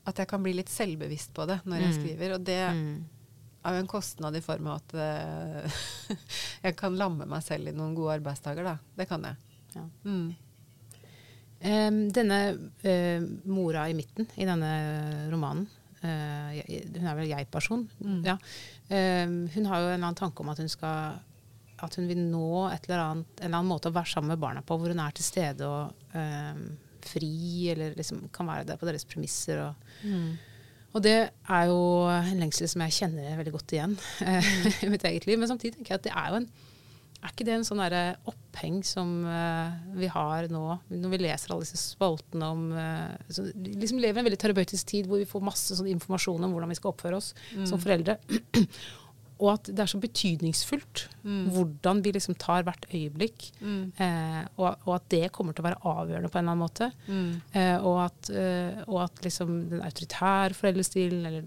at 0.07 0.19
jeg 0.23 0.29
kan 0.31 0.43
bli 0.43 0.53
litt 0.57 0.71
selvbevisst 0.71 1.33
på 1.35 1.45
det 1.49 1.59
når 1.67 1.83
jeg 1.83 1.93
Mm. 1.93 1.97
skriver. 2.01 2.33
Og 2.37 2.43
det 2.47 2.61
Mm. 2.73 3.05
Er 3.67 3.77
jo 3.77 3.83
en 3.83 3.89
kostnad 3.91 4.35
i 4.35 4.41
form 4.45 4.67
av 4.71 4.81
at 4.81 4.95
uh, 4.97 5.79
jeg 6.65 6.75
kan 6.79 6.97
lamme 6.99 7.25
meg 7.29 7.43
selv 7.45 7.69
i 7.71 7.75
noen 7.75 7.95
gode 7.97 8.17
arbeidsdager, 8.19 8.63
da. 8.67 8.75
Det 8.97 9.07
kan 9.09 9.23
jeg. 9.27 9.35
Ja. 9.75 9.85
Mm. 10.07 10.27
Um, 11.57 11.99
denne 12.13 12.39
uh, 12.85 13.23
mora 13.49 13.87
i 13.89 13.95
midten 13.97 14.27
i 14.37 14.45
denne 14.45 14.71
romanen, 15.31 15.65
uh, 16.03 16.51
hun 16.53 17.07
er 17.09 17.15
vel 17.17 17.31
jeg-person, 17.31 17.87
Mm. 17.97 18.19
ja. 18.27 18.35
um, 18.37 19.37
hun 19.55 19.65
har 19.71 19.81
jo 19.81 19.87
en 19.87 19.93
eller 19.95 20.03
annen 20.03 20.19
tanke 20.19 20.43
om 20.45 20.51
at 20.53 20.61
hun 20.61 20.69
skal 20.69 21.17
at 21.77 21.93
hun 21.99 22.07
vil 22.09 22.17
nå 22.31 22.67
et 22.73 22.87
eller 22.87 23.01
annet, 23.03 23.33
en 23.37 23.45
eller 23.45 23.57
annen 23.59 23.69
måte 23.69 23.89
å 23.91 23.93
være 23.93 24.09
sammen 24.09 24.31
med 24.33 24.39
barna 24.41 24.63
på, 24.65 24.77
hvor 24.81 24.89
hun 24.89 25.01
er 25.03 25.11
til 25.13 25.25
stede 25.27 25.65
og 25.69 25.91
um, 26.17 26.63
fri, 27.05 27.29
eller 27.69 27.93
liksom 27.97 28.23
kan 28.33 28.49
være 28.49 28.65
der 28.71 28.79
på 28.81 28.87
deres 28.89 29.05
premisser. 29.05 29.61
Og, 29.67 29.83
Mm. 30.05 30.31
Og 30.97 31.03
det 31.05 31.17
er 31.29 31.67
jo 31.69 31.81
en 32.09 32.41
lengsel 32.41 32.69
som 32.71 32.83
jeg 32.85 32.95
kjenner 33.01 33.37
veldig 33.37 33.53
godt 33.53 33.75
igjen 33.75 33.93
eh, 34.25 34.49
i 34.85 34.89
mitt 34.91 35.05
eget 35.07 35.27
liv. 35.29 35.37
Men 35.39 35.51
samtidig 35.51 35.77
tenker 35.77 35.95
jeg 35.95 36.01
at 36.01 36.07
det 36.09 36.15
er 36.15 36.33
jo 36.33 36.41
en 36.41 36.49
Er 37.17 37.31
ikke 37.33 37.47
det 37.47 37.53
en 37.55 37.65
sånn 37.65 37.81
oppheng 38.29 38.75
som 38.85 39.09
uh, 39.25 39.73
vi 39.97 40.09
har 40.13 40.45
nå, 40.53 40.61
når 40.89 41.13
vi 41.13 41.19
leser 41.23 41.53
alle 41.53 41.65
disse 41.65 41.79
spaltene 41.81 42.51
om 42.53 42.67
uh, 42.77 43.09
så 43.29 43.47
Vi 43.53 43.73
liksom 43.81 44.01
lever 44.01 44.19
i 44.19 44.21
en 44.21 44.29
veldig 44.29 44.41
terapeutisk 44.43 44.93
tid 44.93 45.09
hvor 45.09 45.21
vi 45.21 45.29
får 45.29 45.45
masse 45.45 45.77
sånn 45.77 45.89
informasjon 45.95 46.45
om 46.45 46.53
hvordan 46.53 46.73
vi 46.73 46.77
skal 46.77 46.93
oppføre 46.93 47.17
oss 47.17 47.33
som 47.65 47.81
foreldre. 47.81 48.19
Og 49.39 49.51
at 49.53 49.67
det 49.69 49.79
er 49.83 49.85
så 49.91 49.99
betydningsfullt 50.01 51.03
Mm. 51.27 51.49
hvordan 51.53 51.99
vi 52.01 52.11
liksom 52.15 52.35
tar 52.39 52.63
hvert 52.63 52.85
øyeblikk. 52.89 53.51
Mm. 53.61 53.91
Eh, 53.99 54.45
og, 54.57 54.77
og 54.87 54.95
at 54.95 55.09
det 55.09 55.31
kommer 55.35 55.53
til 55.53 55.61
å 55.61 55.67
være 55.67 55.81
avgjørende 55.83 56.31
på 56.31 56.39
en 56.39 56.45
eller 56.47 56.55
annen 56.55 56.63
måte. 56.65 56.87
Mm. 57.07 57.41
Eh, 57.53 57.77
og 57.85 57.97
at, 58.05 58.29
eh, 58.31 58.79
og 58.87 59.01
at 59.03 59.21
liksom 59.27 59.69
den 59.69 59.81
autoritære 59.85 60.55
foreldrestilen, 60.57 61.25
eller, 61.27 61.43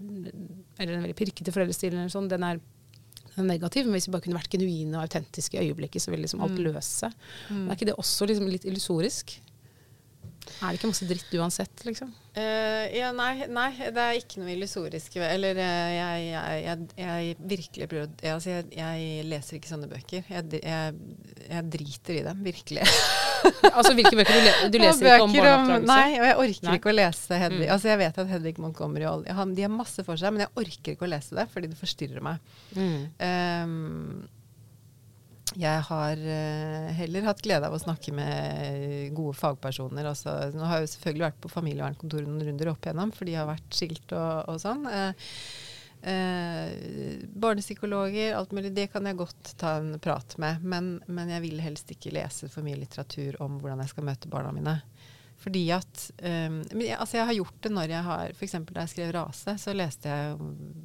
eller 0.79 0.93
den 0.93 1.03
veldig 1.07 1.17
pirkete 1.19 1.51
foreldrestilen, 1.51 1.99
eller 1.99 2.13
sånn, 2.13 2.29
den 2.31 2.43
er, 2.47 2.61
den 3.35 3.43
er 3.43 3.49
negativ. 3.55 3.85
Men 3.89 3.97
hvis 3.97 4.07
vi 4.07 4.13
bare 4.15 4.23
kunne 4.27 4.39
vært 4.39 4.53
genuine 4.55 4.95
og 5.01 5.07
autentiske 5.09 5.57
i 5.59 5.67
øyeblikket, 5.67 6.01
så 6.05 6.11
ville 6.13 6.23
liksom 6.27 6.41
alt 6.47 6.55
Mm. 6.55 6.63
løse 6.69 6.93
seg. 7.03 7.13
Mm. 7.49 7.57
Men 7.65 7.69
er 7.71 7.75
ikke 7.81 7.89
det 7.91 7.97
også 7.99 8.27
liksom 8.29 8.47
litt 8.47 8.63
illusorisk? 8.71 9.39
Er 10.61 10.69
det 10.71 10.79
ikke 10.79 10.89
masse 10.93 11.07
dritt 11.09 11.33
uansett, 11.41 11.83
liksom? 11.85 12.13
Eh, 12.31 12.85
ja, 12.95 13.09
nei, 13.11 13.43
nei, 13.51 13.69
det 13.91 14.03
er 14.03 14.17
ikke 14.21 14.39
noe 14.39 14.53
illusorisk. 14.53 15.17
Eller 15.19 15.57
eh, 15.59 15.89
jeg, 15.97 16.27
jeg, 16.29 16.61
jeg, 16.63 16.85
jeg 17.01 17.33
virkelig 17.39 17.87
prøver 17.91 18.13
jeg, 18.23 18.35
altså, 18.37 18.61
jeg, 18.71 19.25
leser 19.27 19.57
ikke 19.57 19.71
sånne 19.71 19.89
bøker. 19.91 20.29
Jeg, 20.31 21.65
driter 21.73 22.21
i 22.21 22.23
dem, 22.29 22.47
virkelig. 22.47 22.87
Altså, 23.71 23.95
hvilke 23.97 24.13
bøker 24.13 24.35
du, 24.35 24.43
le 24.45 24.67
du 24.69 24.75
leser 24.77 25.01
leser 25.01 25.15
ikke 25.15 25.23
om 25.23 25.31
barneoppdragelse? 25.33 25.87
Nei, 25.89 26.09
og 26.19 26.25
jeg 26.27 26.35
orker 26.43 26.67
Nei. 26.67 26.73
ikke 26.77 26.89
å 26.91 26.93
lese 26.93 27.39
Hedvig. 27.41 27.63
Mm. 27.63 27.71
Altså, 27.73 27.89
jeg 27.89 27.99
vet 28.01 28.19
at 28.21 28.29
Hedvig 28.29 28.53
Montgomery 28.61 29.07
og 29.09 29.23
De 29.25 29.65
har 29.65 29.71
masse 29.73 30.05
for 30.05 30.21
seg, 30.21 30.35
men 30.35 30.43
jeg 30.43 30.51
orker 30.61 30.93
ikke 30.93 31.07
å 31.07 31.09
lese 31.09 31.37
det 31.39 31.47
fordi 31.49 31.71
det 31.71 31.79
forstyrrer 31.79 32.25
meg. 32.27 32.53
Mm. 32.77 32.99
Ehm, 33.25 34.21
jeg 35.59 35.83
har 35.87 36.21
eh, 36.21 36.91
heller 36.95 37.27
hatt 37.27 37.41
glede 37.43 37.67
av 37.67 37.75
å 37.75 37.81
snakke 37.81 38.13
med 38.15 39.11
gode 39.17 39.35
fagpersoner. 39.39 40.07
Altså, 40.07 40.33
Nå 40.55 40.63
har 40.63 40.79
jeg 40.79 40.87
jo 40.87 40.93
selvfølgelig 40.95 41.27
vært 41.27 41.41
på 41.43 41.51
familievernkontoret 41.51 42.29
noen 42.29 42.47
runder 42.47 42.71
opp 42.71 42.87
igjennom, 42.87 43.11
for 43.15 43.27
de 43.27 43.35
har 43.35 43.49
vært 43.49 43.75
skilt 43.75 44.15
og, 44.15 44.51
og 44.51 44.61
sånn. 44.63 44.87
Eh, 44.87 45.33
eh, 46.13 47.25
barnepsykologer, 47.45 48.35
alt 48.37 48.55
mulig, 48.55 48.73
det 48.77 48.87
kan 48.93 49.09
jeg 49.09 49.19
godt 49.19 49.55
ta 49.61 49.75
en 49.81 49.97
prat 50.03 50.37
med. 50.41 50.63
Men, 50.63 50.91
men 51.11 51.35
jeg 51.35 51.45
vil 51.49 51.63
helst 51.63 51.91
ikke 51.91 52.15
lese 52.15 52.51
for 52.51 52.65
mye 52.67 52.79
litteratur 52.79 53.41
om 53.43 53.59
hvordan 53.59 53.83
jeg 53.83 53.95
skal 53.95 54.07
møte 54.07 54.31
barna 54.31 54.55
mine. 54.55 54.79
Fordi 55.41 55.63
at 55.73 56.03
um, 56.21 56.59
jeg, 56.77 56.93
altså 56.93 57.17
jeg 57.17 57.27
har 57.31 57.37
gjort 57.39 57.63
det 57.65 57.71
når 57.73 57.93
jeg 57.95 58.05
har 58.05 58.33
F.eks. 58.35 58.59
da 58.67 58.83
jeg 58.83 58.91
skrev 58.91 59.13
'Rase', 59.15 59.55
så 59.57 59.73
leste 59.73 60.11
jeg 60.11 60.35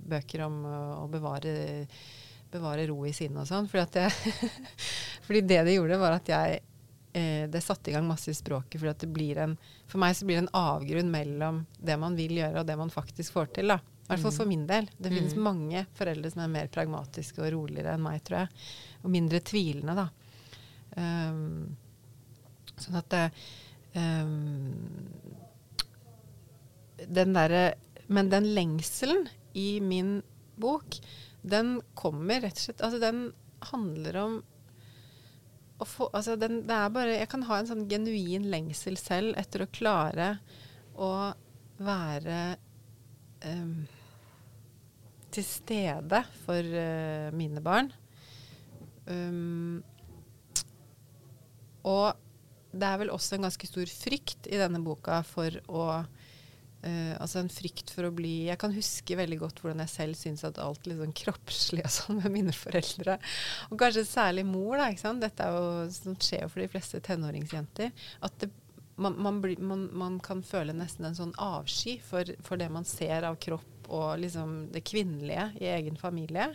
bøker 0.09 0.47
om 0.47 0.63
å, 0.65 0.79
å 1.03 1.11
bevare, 1.13 1.53
bevare 2.53 2.87
ro 2.91 3.01
i 3.07 3.13
sinnet 3.17 3.43
og 3.43 3.49
sånn. 3.51 3.69
Fordi, 3.71 4.07
fordi 5.27 5.43
det 5.47 5.63
det 5.67 5.77
gjorde, 5.77 5.99
var 6.01 6.17
at 6.19 6.29
jeg 6.31 6.61
eh, 7.17 7.45
Det 7.51 7.63
satte 7.65 7.91
i 7.91 7.95
gang 7.97 8.07
masse 8.09 8.31
i 8.31 8.37
språket. 8.37 8.79
Fordi 8.81 8.93
at 8.93 9.03
det 9.05 9.11
blir 9.13 9.43
en, 9.43 9.57
for 9.89 10.03
meg 10.03 10.17
så 10.19 10.27
blir 10.29 10.39
det 10.41 10.47
en 10.47 10.57
avgrunn 10.61 11.11
mellom 11.13 11.65
det 11.79 11.97
man 12.01 12.17
vil 12.19 12.37
gjøre, 12.39 12.61
og 12.61 12.67
det 12.69 12.77
man 12.79 12.93
faktisk 12.93 13.33
får 13.37 13.53
til. 13.59 13.73
da. 13.75 13.81
I 14.07 14.13
hvert 14.13 14.23
fall 14.23 14.37
for 14.37 14.47
min 14.47 14.67
del. 14.69 14.87
Det 15.03 15.11
finnes 15.11 15.35
Mm. 15.35 15.43
mange 15.43 15.81
foreldre 15.99 16.31
som 16.31 16.45
er 16.45 16.53
mer 16.53 16.69
pragmatiske 16.71 17.43
og 17.43 17.51
roligere 17.57 17.95
enn 17.97 18.05
meg, 18.05 18.21
tror 18.23 18.45
jeg. 18.45 18.49
Og 19.03 19.11
mindre 19.11 19.41
tvilende, 19.43 19.97
da. 19.99 20.09
Um, 20.97 21.75
sånn 22.79 22.97
at 22.97 23.09
det 23.13 23.25
um, 23.99 24.77
Den 27.13 27.35
derre 27.37 27.75
Men 28.09 28.31
den 28.33 28.47
lengselen 28.55 29.27
i 29.53 29.81
min 29.81 30.23
bok, 30.57 30.97
den 31.47 31.77
kommer 31.99 32.43
rett 32.43 32.59
og 32.59 32.65
slett 32.65 32.85
Altså, 32.85 33.01
den 33.03 33.21
handler 33.71 34.21
om 34.23 34.37
å 35.79 35.89
få 35.89 36.09
Altså, 36.13 36.37
den, 36.41 36.63
det 36.69 36.77
er 36.77 36.95
bare 36.95 37.19
Jeg 37.21 37.31
kan 37.33 37.45
ha 37.49 37.61
en 37.61 37.69
sånn 37.71 37.87
genuin 37.91 38.49
lengsel 38.53 38.99
selv 39.01 39.37
etter 39.41 39.65
å 39.65 39.71
klare 39.71 40.37
å 40.97 41.11
være 41.77 42.41
um, 43.45 43.85
til 45.37 45.45
stede 45.45 46.23
for 46.47 46.65
uh, 46.65 47.29
mine 47.37 47.61
barn. 47.61 47.91
Um, 49.05 49.83
og 51.85 52.17
det 52.73 52.89
er 52.89 53.03
vel 53.03 53.13
også 53.13 53.37
en 53.37 53.45
ganske 53.45 53.69
stor 53.69 53.93
frykt 53.93 54.49
i 54.49 54.57
denne 54.57 54.81
boka 54.85 55.21
for 55.29 55.61
å 55.69 55.85
eh, 56.87 57.13
altså 57.21 57.41
en 57.43 57.51
frykt 57.53 57.91
for 57.95 58.07
å 58.09 58.13
bli 58.15 58.47
Jeg 58.49 58.59
kan 58.63 58.75
huske 58.75 59.19
veldig 59.19 59.39
godt 59.43 59.61
hvordan 59.63 59.83
jeg 59.85 59.93
selv 59.93 60.19
syns 60.19 60.45
at 60.49 60.61
alt 60.63 60.87
sånn 60.89 61.15
kroppslig 61.17 61.85
og 61.87 61.93
sånn 61.99 62.21
med 62.23 62.35
mine 62.39 62.55
foreldre, 62.57 63.19
og 63.71 63.81
kanskje 63.83 64.07
særlig 64.09 64.47
mor, 64.49 64.77
da, 64.81 64.89
ikke 64.93 65.05
sant. 65.05 65.25
Dette 65.25 65.47
er 65.47 65.57
jo, 65.57 65.89
sånt 65.97 66.25
skjer 66.27 66.47
jo 66.47 66.53
for 66.55 66.63
de 66.65 66.71
fleste 66.73 67.03
tenåringsjenter. 67.11 67.91
At 68.27 68.39
det, 68.43 68.51
man, 68.97 69.19
man, 69.21 69.41
blir- 69.45 69.61
man, 69.61 69.89
man 69.93 70.21
kan 70.25 70.41
føle 70.47 70.73
nesten 70.77 71.09
en 71.11 71.19
sånn 71.19 71.35
avsky 71.43 71.99
for, 72.05 72.25
for 72.47 72.57
det 72.61 72.71
man 72.73 72.87
ser 72.89 73.27
av 73.29 73.37
kropp 73.43 73.91
og 73.93 74.17
liksom 74.23 74.55
det 74.75 74.81
kvinnelige 74.89 75.51
i 75.63 75.69
egen 75.77 75.99
familie. 76.01 76.49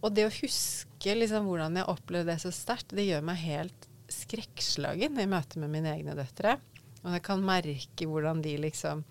Og 0.00 0.12
det 0.16 0.26
å 0.26 0.32
huske 0.32 1.14
liksom 1.16 1.46
hvordan 1.48 1.76
jeg 1.78 1.88
opplevde 1.92 2.32
det 2.34 2.40
så 2.42 2.50
sterkt, 2.52 2.92
det 2.96 3.06
gjør 3.06 3.24
meg 3.28 3.40
helt 3.44 3.86
skrekkslagen 4.10 5.18
i 5.22 5.26
møte 5.30 5.60
med 5.62 5.70
mine 5.72 5.92
egne 5.94 6.16
døtre. 6.18 6.56
Og 7.04 7.12
jeg 7.16 7.22
kan 7.24 7.40
merke 7.44 8.06
hvordan 8.10 8.42
de 8.44 8.56
liksom 8.60 9.04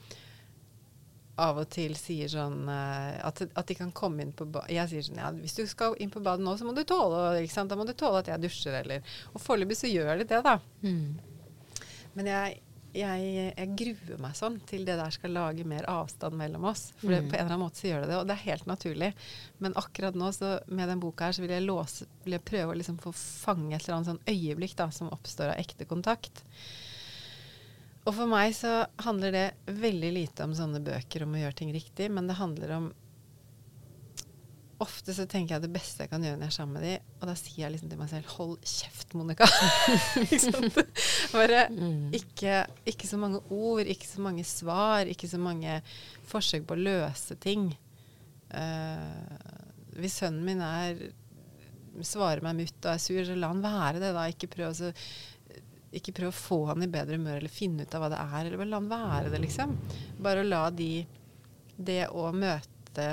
av 1.39 1.55
og 1.61 1.69
til 1.71 1.93
sier 1.95 2.27
sånn 2.27 2.65
eh, 2.67 3.19
at, 3.23 3.39
at 3.55 3.69
de 3.69 3.75
kan 3.79 3.93
komme 3.95 4.25
inn 4.25 4.33
på 4.35 4.43
badet 4.51 4.73
Jeg 4.75 4.89
sier 4.91 5.05
sånn 5.07 5.21
ja, 5.21 5.29
hvis 5.31 5.55
du 5.55 5.61
skal 5.71 5.95
inn 6.03 6.11
på 6.11 6.19
badet 6.19 6.43
nå, 6.43 6.51
så 6.59 6.65
må 6.67 6.73
du 6.75 6.81
tåle 6.83 7.37
ikke 7.45 7.53
sant? 7.55 7.71
Da 7.71 7.77
må 7.79 7.85
du 7.87 7.93
tåle 7.95 8.19
at 8.19 8.27
jeg 8.33 8.43
dusjer, 8.43 8.75
eller 8.81 9.13
Og 9.31 9.39
foreløpig 9.39 9.77
så 9.79 9.87
gjør 9.87 10.19
de 10.19 10.27
det, 10.33 10.41
da. 10.43 10.57
Mm. 10.83 11.13
Men 12.19 12.27
jeg, 12.27 12.57
jeg, 12.97 13.29
jeg 13.55 13.71
gruer 13.79 14.19
meg 14.25 14.35
sånn 14.35 14.57
til 14.67 14.83
det 14.83 14.97
der 14.99 15.15
skal 15.15 15.31
lage 15.37 15.63
mer 15.71 15.87
avstand 15.87 16.35
mellom 16.35 16.67
oss. 16.73 16.89
For 16.99 17.07
det, 17.13 17.21
Mm. 17.23 17.29
på 17.31 17.37
en 17.37 17.39
eller 17.45 17.53
annen 17.53 17.63
måte 17.63 17.79
så 17.79 17.87
gjør 17.87 18.01
det 18.03 18.09
det, 18.11 18.17
og 18.19 18.27
det 18.27 18.35
er 18.35 18.43
helt 18.49 18.67
naturlig. 18.67 19.11
Men 19.63 19.77
akkurat 19.79 20.17
nå, 20.19 20.33
så 20.35 20.51
med 20.67 20.89
den 20.91 20.99
boka 20.99 21.29
her, 21.29 21.37
så 21.37 21.45
vil 21.45 21.53
jeg, 21.55 21.63
låse, 21.69 22.09
vil 22.25 22.35
jeg 22.35 22.45
prøve 22.51 22.73
å 22.73 22.79
liksom 22.81 22.99
få 22.99 23.13
fange 23.15 23.77
et 23.77 23.85
eller 23.87 24.01
annet 24.01 24.11
sånn 24.11 24.23
øyeblikk 24.35 24.75
da, 24.81 24.89
som 24.91 25.13
oppstår 25.15 25.53
av 25.53 25.61
ekte 25.63 25.87
kontakt. 25.87 26.43
Og 28.09 28.15
for 28.17 28.29
meg 28.31 28.55
så 28.57 28.71
handler 29.05 29.35
det 29.35 29.75
veldig 29.77 30.09
lite 30.15 30.47
om 30.47 30.55
sånne 30.57 30.81
bøker 30.81 31.27
om 31.27 31.35
å 31.37 31.43
gjøre 31.43 31.57
ting 31.59 31.73
riktig, 31.75 32.07
men 32.09 32.25
det 32.29 32.39
handler 32.39 32.75
om 32.79 32.89
Ofte 34.79 35.11
så 35.11 35.25
tenker 35.27 35.57
jeg 35.57 35.63
det 35.65 35.73
beste 35.75 36.05
jeg 36.05 36.09
kan 36.13 36.23
gjøre 36.23 36.37
når 36.39 36.45
jeg 36.45 36.53
er 36.53 36.55
sammen 36.55 36.77
med 36.77 36.85
de, 36.87 36.91
og 37.19 37.27
da 37.27 37.33
sier 37.35 37.65
jeg 37.65 37.73
liksom 37.73 37.89
til 37.91 37.99
meg 37.99 38.07
selv 38.13 38.29
Hold 38.37 38.53
kjeft, 38.63 39.15
Monica. 39.19 39.47
Sant? 40.39 40.77
Bare 41.35 41.65
Mm. 41.67 42.13
ikke, 42.15 42.61
ikke 42.87 43.09
så 43.09 43.19
mange 43.19 43.41
ord, 43.51 43.83
ikke 43.91 44.07
så 44.07 44.23
mange 44.23 44.45
svar, 44.47 45.09
ikke 45.11 45.27
så 45.27 45.39
mange 45.41 45.81
forsøk 46.31 46.63
på 46.69 46.77
å 46.77 46.79
løse 46.79 47.35
ting. 47.43 47.67
Uh, 48.55 49.35
hvis 49.99 50.15
sønnen 50.21 50.47
min 50.47 50.63
er 50.63 51.09
svarer 52.07 52.39
meg 52.45 52.61
mutt 52.61 52.85
og 52.85 52.93
er 52.93 53.03
sur, 53.03 53.19
så 53.27 53.35
la 53.35 53.51
han 53.51 53.61
være 53.63 53.99
det, 53.99 54.13
da. 54.15 54.25
Ikke 54.31 54.47
prøv, 54.51 54.71
å 54.71 54.93
ikke 55.93 56.13
prøv 56.13 56.29
å 56.29 56.35
få 56.37 56.57
han 56.67 56.83
i 56.83 56.87
bedre 56.87 57.17
humør, 57.17 57.37
eller 57.41 57.49
finne 57.49 57.81
ut 57.81 57.95
av 57.95 58.01
hva 58.03 58.09
det 58.13 58.19
er, 58.21 58.45
eller 58.45 58.57
bare 58.57 58.69
la 58.69 58.77
han 58.79 58.89
være 58.89 59.31
det, 59.33 59.39
liksom. 59.41 59.77
Bare 60.21 60.43
å 60.43 60.47
la 60.49 60.69
de 60.69 61.05
Det 61.79 62.07
å 62.11 62.31
møte 62.35 63.05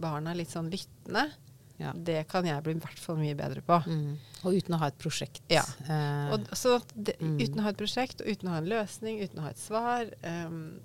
barna 0.00 0.32
litt 0.34 0.50
sånn 0.50 0.70
lyttende, 0.72 1.28
Ja. 1.78 1.92
det 1.92 2.26
kan 2.28 2.44
jeg 2.44 2.62
bli 2.64 2.72
i 2.74 2.78
hvert 2.80 2.98
fall 2.98 3.16
mye 3.20 3.34
bedre 3.36 3.60
på. 3.62 3.76
Mm. 3.86 4.16
Og 4.44 4.54
uten 4.56 4.74
å 4.74 4.78
ha 4.80 4.86
et 4.88 4.98
prosjekt. 4.98 5.42
Ja. 5.48 5.62
Eh, 5.88 6.32
Og 6.34 6.48
sånn 6.56 6.76
at 6.80 6.92
det, 6.96 7.14
Mm. 7.20 7.38
Uten 7.40 7.60
å 7.60 7.62
ha 7.62 7.68
et 7.70 7.76
prosjekt, 7.76 8.20
og 8.20 8.26
uten 8.26 8.48
å 8.48 8.52
ha 8.52 8.58
en 8.58 8.68
løsning, 8.68 9.20
uten 9.22 9.38
å 9.38 9.42
ha 9.42 9.50
et 9.50 9.58
svar. 9.58 10.10
Um, 10.24 10.80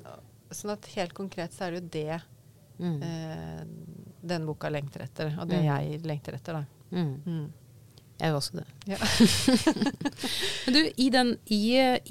sånn 0.52 0.72
at 0.74 0.86
helt 0.96 1.14
konkret 1.14 1.52
så 1.54 1.66
er 1.68 1.72
det 1.72 1.82
jo 1.82 1.90
det 1.90 2.22
mm. 2.80 3.02
eh, 3.04 3.66
den 4.22 4.46
boka 4.46 4.70
lengter 4.70 5.02
etter, 5.02 5.34
og 5.40 5.48
det 5.48 5.62
Mm. 5.64 5.66
jeg 5.66 6.02
lengter 6.06 6.34
etter. 6.36 6.54
da. 6.54 6.66
Jeg 8.22 8.30
gjør 8.30 8.38
også 8.38 8.60
det. 8.60 8.66
Ja. 8.86 8.98
Men 10.68 10.76
du, 10.76 10.82
i, 11.02 11.08
den, 11.14 11.32
i, 11.50 11.62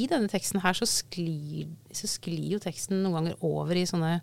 i 0.03 0.09
denne 0.11 0.27
teksten 0.33 0.61
her 0.65 0.75
så 0.75 0.89
sklir, 0.91 1.69
så 1.95 2.11
sklir 2.11 2.57
jo 2.57 2.59
teksten 2.63 2.99
noen 3.05 3.15
ganger 3.21 3.45
over 3.47 3.79
i 3.79 3.87
sånne 3.89 4.17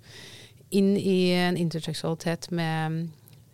Inn 0.75 0.97
i 0.99 1.29
en 1.31 1.55
interseksualitet 1.55 2.49
med 2.51 3.05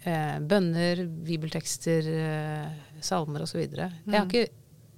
eh, 0.01 0.39
bønner, 0.49 1.03
bibeltekster, 1.27 2.07
eh, 2.09 2.71
salmer 3.05 3.43
osv. 3.45 3.59
Jeg, 3.61 3.91
har 4.09 4.23
Mm. 4.25 4.31
ikke, 4.31 4.47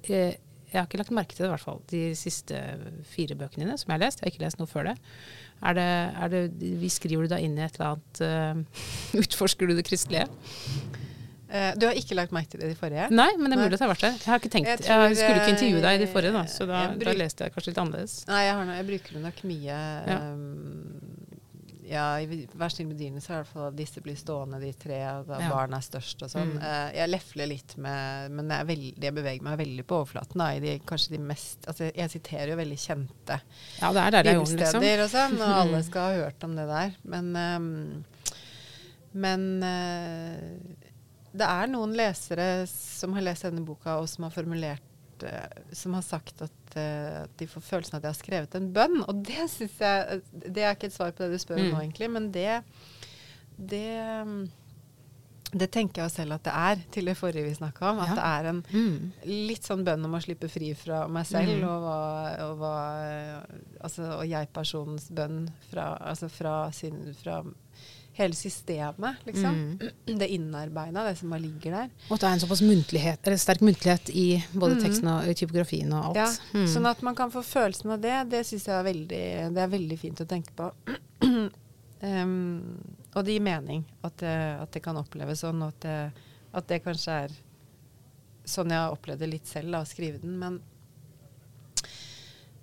eh, 0.07 0.37
jeg 0.71 0.77
har 0.79 0.87
ikke 0.87 1.01
lagt 1.01 1.11
merke 1.11 1.35
til 1.35 1.43
det, 1.43 1.49
i 1.49 1.53
hvert 1.57 1.65
fall, 1.65 1.81
de 1.91 2.05
siste 2.15 2.55
fire 3.11 3.35
bøkene 3.35 3.65
dine 3.65 3.75
som 3.81 3.91
jeg 3.91 3.97
har 3.99 4.05
lest. 4.05 4.21
Jeg 4.23 4.29
har 4.29 4.31
ikke 4.31 4.45
lest 4.45 4.61
noe 4.63 4.71
før 4.71 4.87
det. 4.93 4.95
Er 5.67 5.75
det, 5.75 5.89
er 6.23 6.31
det 6.37 6.41
vi 6.85 6.93
skriver 6.95 7.27
du 7.27 7.33
da 7.35 7.41
inn 7.43 7.59
i 7.59 7.65
et 7.67 7.75
eller 7.81 7.97
annet 7.97 8.23
eh, 8.23 8.63
Utforsker 9.25 9.67
du 9.67 9.75
det 9.75 9.83
kristelige? 9.91 10.29
Eh, 11.55 11.71
du 11.79 11.85
har 11.87 11.99
ikke 11.99 12.17
lagt 12.17 12.35
merke 12.35 12.51
til 12.51 12.61
det 12.63 12.71
i 12.71 12.73
de 12.73 12.79
forrige? 12.79 13.07
Nei, 13.15 13.29
men 13.39 13.47
det 13.51 13.57
er 13.57 13.61
mulig 13.63 13.77
at 13.77 13.79
det 13.79 13.85
har 13.85 13.93
vært 13.93 14.05
det. 14.05 14.13
Jeg 14.19 14.31
har 14.33 14.41
ikke 14.41 14.53
tenkt, 14.57 14.71
Jeg 14.71 14.85
jeg, 14.89 15.19
skulle 15.21 15.41
ikke 15.41 15.53
intervjue 15.55 15.83
deg 15.85 15.97
i 15.97 16.01
de 16.01 16.07
eh, 16.09 16.13
forrige, 16.15 16.35
da, 16.35 16.45
så 16.51 16.67
da, 16.69 16.81
bruk, 16.95 17.05
da 17.07 17.17
leste 17.21 17.47
jeg 17.47 17.55
kanskje 17.55 17.71
litt 17.71 17.83
annerledes. 17.85 18.15
Nei, 18.31 18.41
jeg, 18.47 18.57
har, 18.59 18.73
jeg 18.79 18.87
bruker 18.91 19.17
det 19.17 19.23
nok 19.29 19.43
mye 19.51 19.77
Ja. 20.09 20.17
um, 20.33 21.15
ja, 21.85 22.05
I 22.17 22.25
dyrene 22.25 23.21
så 23.21 23.29
er 23.29 23.35
det 23.37 23.37
i 23.37 23.43
hvert 23.43 23.51
fall 23.51 23.67
at 23.67 23.75
disse 23.77 24.01
blir 24.01 24.15
stående, 24.17 24.57
de 24.57 24.71
tre, 24.73 24.97
og 25.19 25.27
da 25.29 25.37
Ja. 25.43 25.49
barn 25.53 25.75
er 25.77 25.83
størst 25.85 26.23
og 26.25 26.31
sånn. 26.33 26.55
Mm. 26.55 26.63
Uh, 26.63 26.89
jeg 26.97 27.11
lefler 27.11 27.49
litt 27.51 27.75
med 27.77 28.31
Men 28.33 28.49
jeg, 28.49 28.67
veldig, 28.71 28.91
jeg 29.05 29.13
beveger 29.19 29.45
meg 29.45 29.59
veldig 29.61 29.85
på 29.85 29.99
overflaten. 30.01 30.41
Da, 30.41 30.47
i 30.57 30.63
de, 30.63 30.79
kanskje 30.87 31.13
de 31.13 31.21
mest 31.21 31.67
Altså, 31.69 31.91
jeg 31.93 32.09
siterer 32.15 32.55
jo 32.55 32.57
veldig 32.57 32.79
kjente 32.81 33.39
Ja, 33.81 33.93
det 33.93 34.01
er 34.01 34.17
der 34.17 34.23
det 34.25 34.33
er 34.33 34.39
jorden, 34.39 34.59
liksom. 34.63 34.87
og 35.05 35.09
sånn, 35.13 35.37
og 35.37 35.55
alle 35.61 35.83
skal 35.91 36.09
ha 36.09 36.25
hørt 36.25 36.47
om 36.49 36.57
det 36.57 36.67
der. 36.73 36.97
Men, 37.05 37.31
um, 37.37 38.03
men 39.15 39.63
eh, 39.63 40.84
det 41.37 41.47
er 41.47 41.67
noen 41.71 41.93
lesere 41.97 42.65
som 42.71 43.13
har 43.17 43.21
lest 43.27 43.43
denne 43.47 43.63
boka, 43.67 43.97
og 44.01 44.07
som 44.11 44.23
har 44.27 44.31
formulert 44.35 45.23
eh, 45.23 45.63
Som 45.75 45.93
har 45.95 46.01
sagt 46.03 46.41
at, 46.43 46.75
eh, 46.75 47.21
at 47.23 47.37
de 47.39 47.47
får 47.47 47.61
følelsen 47.63 47.95
av 47.95 47.99
at 47.99 48.03
de 48.03 48.11
har 48.13 48.19
skrevet 48.19 48.55
en 48.59 48.71
bønn. 48.75 49.01
Og 49.07 49.23
det 49.23 49.45
syns 49.51 49.77
jeg 49.79 50.21
Det 50.31 50.63
er 50.63 50.75
ikke 50.75 50.87
et 50.91 50.93
svar 50.97 51.11
på 51.15 51.23
det 51.23 51.31
du 51.31 51.39
spør 51.43 51.59
om 51.61 51.65
Mm. 51.65 51.71
nå, 51.73 51.81
egentlig, 51.85 52.11
men 52.11 52.31
det 52.31 52.63
det, 53.57 54.21
um, 54.21 54.49
det 55.55 55.69
tenker 55.71 56.01
jeg 56.03 56.11
selv 56.11 56.33
at 56.35 56.43
det 56.43 56.51
er, 56.53 56.81
til 56.91 57.05
det 57.07 57.13
forrige 57.15 57.45
vi 57.45 57.53
snakka 57.55 57.91
om. 57.93 57.99
At 58.03 58.09
Ja. 58.09 58.15
det 58.15 58.25
er 58.25 58.49
en 58.49 58.61
Mm. 58.73 59.11
litt 59.47 59.63
sånn 59.63 59.85
bønn 59.85 60.03
om 60.03 60.11
å 60.17 60.19
slippe 60.21 60.49
fri 60.51 60.73
fra 60.75 61.07
meg 61.07 61.25
selv, 61.25 61.47
mm. 61.47 61.63
og, 61.63 61.81
hva, 61.85 62.49
og, 62.49 62.57
hva, 62.59 63.45
altså, 63.81 64.19
og 64.19 64.25
jeg-personens 64.27 65.07
bønn 65.15 65.49
fra, 65.71 65.97
altså 66.01 66.27
fra, 66.29 66.71
sin, 66.75 67.15
fra 67.23 67.41
hele 68.15 68.33
systemet, 68.37 69.17
liksom. 69.27 69.55
Mm. 69.79 70.17
Det 70.19 70.27
innarbeida, 70.31 71.03
det 71.03 71.17
som 71.19 71.29
bare 71.33 71.43
ligger 71.43 71.71
der. 71.75 71.89
Og 72.07 72.13
at 72.15 72.21
det 72.23 72.27
er 72.29 72.33
en 72.37 72.43
såpass 72.45 72.61
muntlighet, 72.63 73.19
eller 73.27 73.37
sterk 73.41 73.61
muntlighet 73.67 74.09
i 74.15 74.27
både 74.53 74.75
Mhm. 74.77 74.83
teksten 74.85 75.09
og 75.11 75.35
typografien 75.35 75.91
og 75.93 76.05
alt. 76.11 76.15
Ja, 76.21 76.29
Mm. 76.55 76.67
Sånn 76.71 76.87
at 76.89 77.01
man 77.03 77.15
kan 77.15 77.31
få 77.31 77.43
følelsen 77.43 77.91
av 77.91 77.99
det, 78.01 78.29
det 78.31 78.45
syns 78.47 78.65
jeg 78.69 78.75
er 78.79 78.83
veldig, 78.87 79.53
det 79.55 79.63
er 79.65 79.67
veldig 79.77 79.99
fint 79.99 80.21
å 80.23 80.27
tenke 80.27 80.51
på. 80.55 80.71
um, 82.01 82.77
og 83.15 83.25
det 83.25 83.33
gir 83.35 83.41
mening 83.41 83.83
at 84.03 84.17
det, 84.17 84.35
at 84.61 84.71
det 84.71 84.81
kan 84.83 84.95
oppleves 84.97 85.41
sånn, 85.43 85.61
og 85.63 85.73
at 85.75 85.81
det, 85.81 85.97
at 86.53 86.67
det 86.67 86.83
kanskje 86.83 87.11
er 87.25 87.35
sånn 88.45 88.69
jeg 88.69 88.77
har 88.79 88.91
opplevd 88.95 89.19
det 89.19 89.29
litt 89.29 89.47
selv, 89.47 89.71
da, 89.71 89.81
å 89.81 89.87
skrive 89.89 90.19
den. 90.21 90.37
Men 90.39 90.61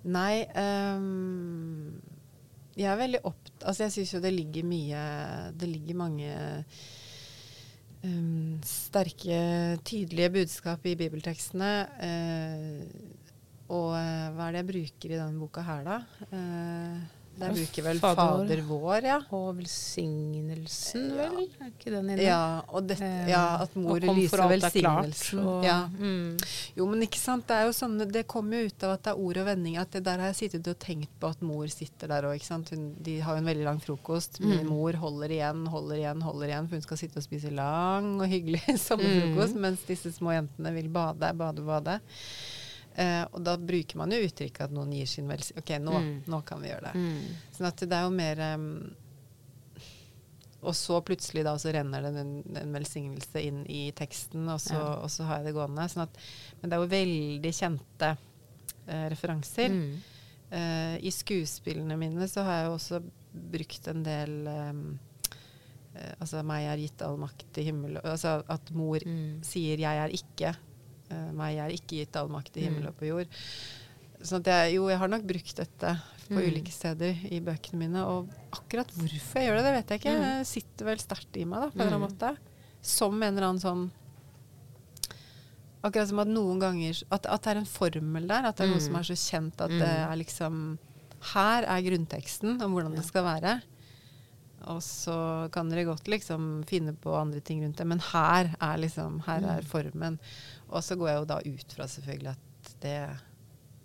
nei 0.03 0.43
em, 0.59 2.01
Jeg 2.73 2.89
er 2.89 2.99
veldig 2.99 3.19
opptatt 3.23 3.65
Altså, 3.69 3.85
jeg 3.85 3.93
syns 3.95 4.13
jo 4.15 4.21
det 4.23 4.33
ligger 4.33 4.65
mye 4.67 5.01
Det 5.59 5.69
ligger 5.69 5.99
mange 5.99 6.29
um, 8.03 8.57
sterke, 8.67 9.37
tydelige 9.85 10.31
budskap 10.33 10.85
i 10.89 10.95
bibeltekstene. 10.99 11.73
Uh, 12.03 13.21
og 13.71 13.93
eh, 13.97 14.29
hva 14.35 14.47
er 14.47 14.55
det 14.55 14.61
jeg 14.61 14.69
bruker 14.69 15.13
i 15.13 15.19
denne 15.19 15.39
boka 15.39 15.63
her, 15.65 15.85
da? 15.87 15.99
Eh, 16.35 17.21
der 17.39 17.49
bruker 17.55 17.83
vel 17.83 17.99
Fader. 17.99 18.15
Fader 18.47 18.61
vår, 18.67 19.03
ja. 19.03 19.17
Og 19.33 19.55
velsignelsen, 19.57 21.07
vel? 21.17 21.37
Er 21.61 21.71
ikke 21.71 21.91
den 21.93 22.09
inne? 22.13 22.21
Ja, 22.23 22.61
og 22.69 22.87
det, 22.87 22.99
Eh, 23.01 23.29
ja, 23.29 23.57
at 23.63 23.75
mor 23.75 23.99
lyser 23.99 24.39
er 24.43 24.49
velsignelsen. 24.53 25.39
og- 25.45 25.63
Ja. 25.65 25.87
Mm. 25.87 26.37
Jo, 26.77 26.85
men 26.85 27.01
ikke 27.01 27.17
sant. 27.17 27.47
Det 27.47 27.55
er 27.55 27.65
jo 27.65 27.71
sånne, 27.71 28.11
det 28.11 28.27
kommer 28.27 28.61
jo 28.61 28.67
ut 28.67 28.83
av 28.83 28.91
at 28.93 29.03
det 29.03 29.11
er 29.13 29.17
ord 29.19 29.37
og 29.37 29.45
vendinger. 29.47 29.81
At 29.81 29.91
det 29.91 30.03
der 30.03 30.17
har 30.19 30.31
jeg 30.33 30.51
sittet 30.51 30.67
og 30.67 30.79
tenkt 30.79 31.09
på 31.19 31.29
at 31.29 31.41
mor 31.41 31.65
sitter 31.67 32.07
der 32.07 32.23
òg, 32.23 32.39
de 33.03 33.19
har 33.19 33.35
jo 33.35 33.37
en 33.39 33.45
veldig 33.45 33.63
lang 33.65 33.79
frokost. 33.81 34.39
Min 34.39 34.59
Mm. 34.65 34.69
mor 34.69 34.91
holder 34.93 35.29
igjen, 35.29 35.67
holder 35.67 35.95
igjen, 35.95 36.21
holder 36.21 36.47
igjen. 36.47 36.67
For 36.69 36.75
hun 36.75 36.81
skal 36.81 36.97
sitte 36.97 37.17
og 37.17 37.23
spise 37.23 37.51
lang 37.53 38.21
og 38.21 38.27
hyggelig 38.29 38.61
Mm. 38.67 38.77
sommerfrokost. 38.77 39.55
Mens 39.55 39.79
disse 39.87 40.11
små 40.13 40.31
jentene 40.31 40.73
vil 40.73 40.89
bade, 40.89 41.33
bade, 41.37 41.61
bade. 41.65 41.99
Eh, 42.95 43.25
og 43.33 43.43
da 43.43 43.55
bruker 43.57 43.97
man 43.97 44.11
jo 44.11 44.19
uttrykket 44.21 44.61
at 44.67 44.71
noen 44.71 44.91
gir 44.93 45.07
sin 45.09 45.27
velsignelse. 45.27 45.57
Ok, 45.63 45.69
nå, 45.81 45.93
Mm. 45.99 46.23
nå 46.27 46.41
kan 46.45 46.61
vi 46.61 46.69
gjøre 46.69 46.91
det. 46.91 46.93
Mm. 46.93 47.35
Sånn 47.57 47.67
at 47.67 47.77
det 47.77 47.91
er 47.93 48.03
jo 48.03 48.09
mer 48.11 48.39
um, 48.53 48.95
Og 50.63 50.71
så 50.79 51.01
plutselig 51.03 51.43
da 51.43 51.57
så 51.59 51.73
renner 51.75 52.01
det 52.05 52.11
en, 52.21 52.29
en 52.55 52.71
velsignelse 52.77 53.41
inn 53.43 53.65
i 53.67 53.91
teksten, 53.91 54.45
og 54.47 54.61
så, 54.63 54.77
Ja. 54.77 54.93
og 55.03 55.09
så 55.11 55.25
har 55.27 55.41
jeg 55.41 55.49
det 55.49 55.55
gående. 55.57 55.87
Sånn 55.91 56.05
at, 56.05 56.17
men 56.61 56.69
det 56.69 56.77
er 56.77 56.83
jo 56.85 56.91
veldig 56.93 57.51
kjente 57.57 58.11
eh, 58.87 59.09
referanser. 59.11 59.69
Mm. 59.75 59.97
Eh, 60.53 60.95
I 61.03 61.11
skuespillene 61.11 61.97
mine 61.99 62.29
så 62.31 62.45
har 62.47 62.61
jeg 62.61 62.69
jo 62.69 62.77
også 62.77 63.01
brukt 63.51 63.87
en 63.91 64.03
del 64.03 64.47
um, 64.47 64.99
Altså 66.19 66.41
'meg 66.43 66.63
er 66.65 66.77
gitt 66.81 67.01
all 67.05 67.17
makt 67.21 67.57
i 67.61 67.63
himmel' 67.67 67.99
Altså 68.03 68.43
at 68.49 68.71
mor 68.73 68.97
Mm. 69.05 69.43
sier 69.43 69.77
'jeg 69.77 69.97
er 69.99 70.09
ikke'. 70.09 70.55
Eh, 71.09 71.31
'Meg 71.33 71.57
er 71.57 71.69
ikke 71.75 71.97
gitt 71.99 72.15
all 72.15 72.27
makt 72.29 72.57
i 72.57 72.61
himmel 72.67 72.83
Mm. 72.83 72.87
og 72.87 72.97
på 72.97 73.05
jord'. 73.09 73.27
Sånn 74.23 74.39
at 74.39 74.45
jeg, 74.45 74.75
jo, 74.75 74.87
jeg 74.87 74.97
har 74.99 75.07
nok 75.07 75.23
brukt 75.27 75.55
dette 75.55 75.99
på 76.29 76.39
Mm. 76.39 76.47
ulike 76.47 76.71
steder 76.71 77.17
i 77.31 77.39
bøkene 77.41 77.77
mine. 77.79 78.03
Og 78.05 78.29
akkurat 78.53 78.87
hvorfor 78.95 79.39
jeg 79.41 79.49
gjør 79.49 79.57
det, 79.57 79.63
det 79.65 79.73
vet 79.75 79.89
jeg 79.89 79.99
ikke. 79.99 80.15
Mm. 80.17 80.39
Det 80.39 80.47
sitter 80.47 80.85
vel 80.85 80.97
sterkt 80.97 81.37
i 81.37 81.43
meg 81.45 81.59
da, 81.59 81.69
på 81.69 81.75
en 81.75 81.81
eller 81.81 81.97
annen 81.97 82.09
Mm. 82.09 82.17
måte. 82.17 82.37
Som 82.81 83.21
en 83.23 83.37
eller 83.37 83.47
annen 83.47 83.61
sånn 83.61 83.91
Akkurat 85.83 86.07
som 86.07 86.19
at 86.19 86.27
noen 86.31 86.59
ganger 86.61 87.03
At, 87.11 87.25
at 87.25 87.41
det 87.43 87.51
er 87.51 87.59
en 87.59 87.65
formel 87.65 88.25
der. 88.27 88.45
At 88.47 88.55
det 88.55 88.63
er 88.67 88.71
noe 88.71 88.79
som 88.79 88.95
er 88.95 89.03
så 89.03 89.17
kjent 89.19 89.59
at 89.61 89.69
det 89.69 89.81
er 89.89 90.15
liksom 90.15 90.77
Her 91.33 91.63
er 91.63 91.81
grunnteksten 91.81 92.61
om 92.61 92.71
hvordan 92.73 92.95
det 92.95 93.05
skal 93.05 93.23
være. 93.23 93.61
Og 94.71 94.79
så 94.85 95.49
kan 95.51 95.69
dere 95.69 95.83
godt 95.89 96.07
liksom 96.07 96.63
finne 96.69 96.93
på 96.95 97.13
andre 97.19 97.41
ting 97.43 97.63
rundt 97.63 97.77
det, 97.81 97.87
men 97.87 97.99
her 98.13 98.53
er 98.61 98.77
liksom 98.79 99.21
Her 99.25 99.43
er 99.43 99.61
Mm. 99.61 99.67
formen. 99.67 100.19
Og 100.69 100.83
så 100.83 100.95
går 100.95 101.09
jeg 101.09 101.17
jo 101.19 101.25
da 101.25 101.39
ut 101.45 101.73
fra 101.75 101.83
selvfølgelig 101.87 102.29
at 102.31 102.75
det 102.81 102.95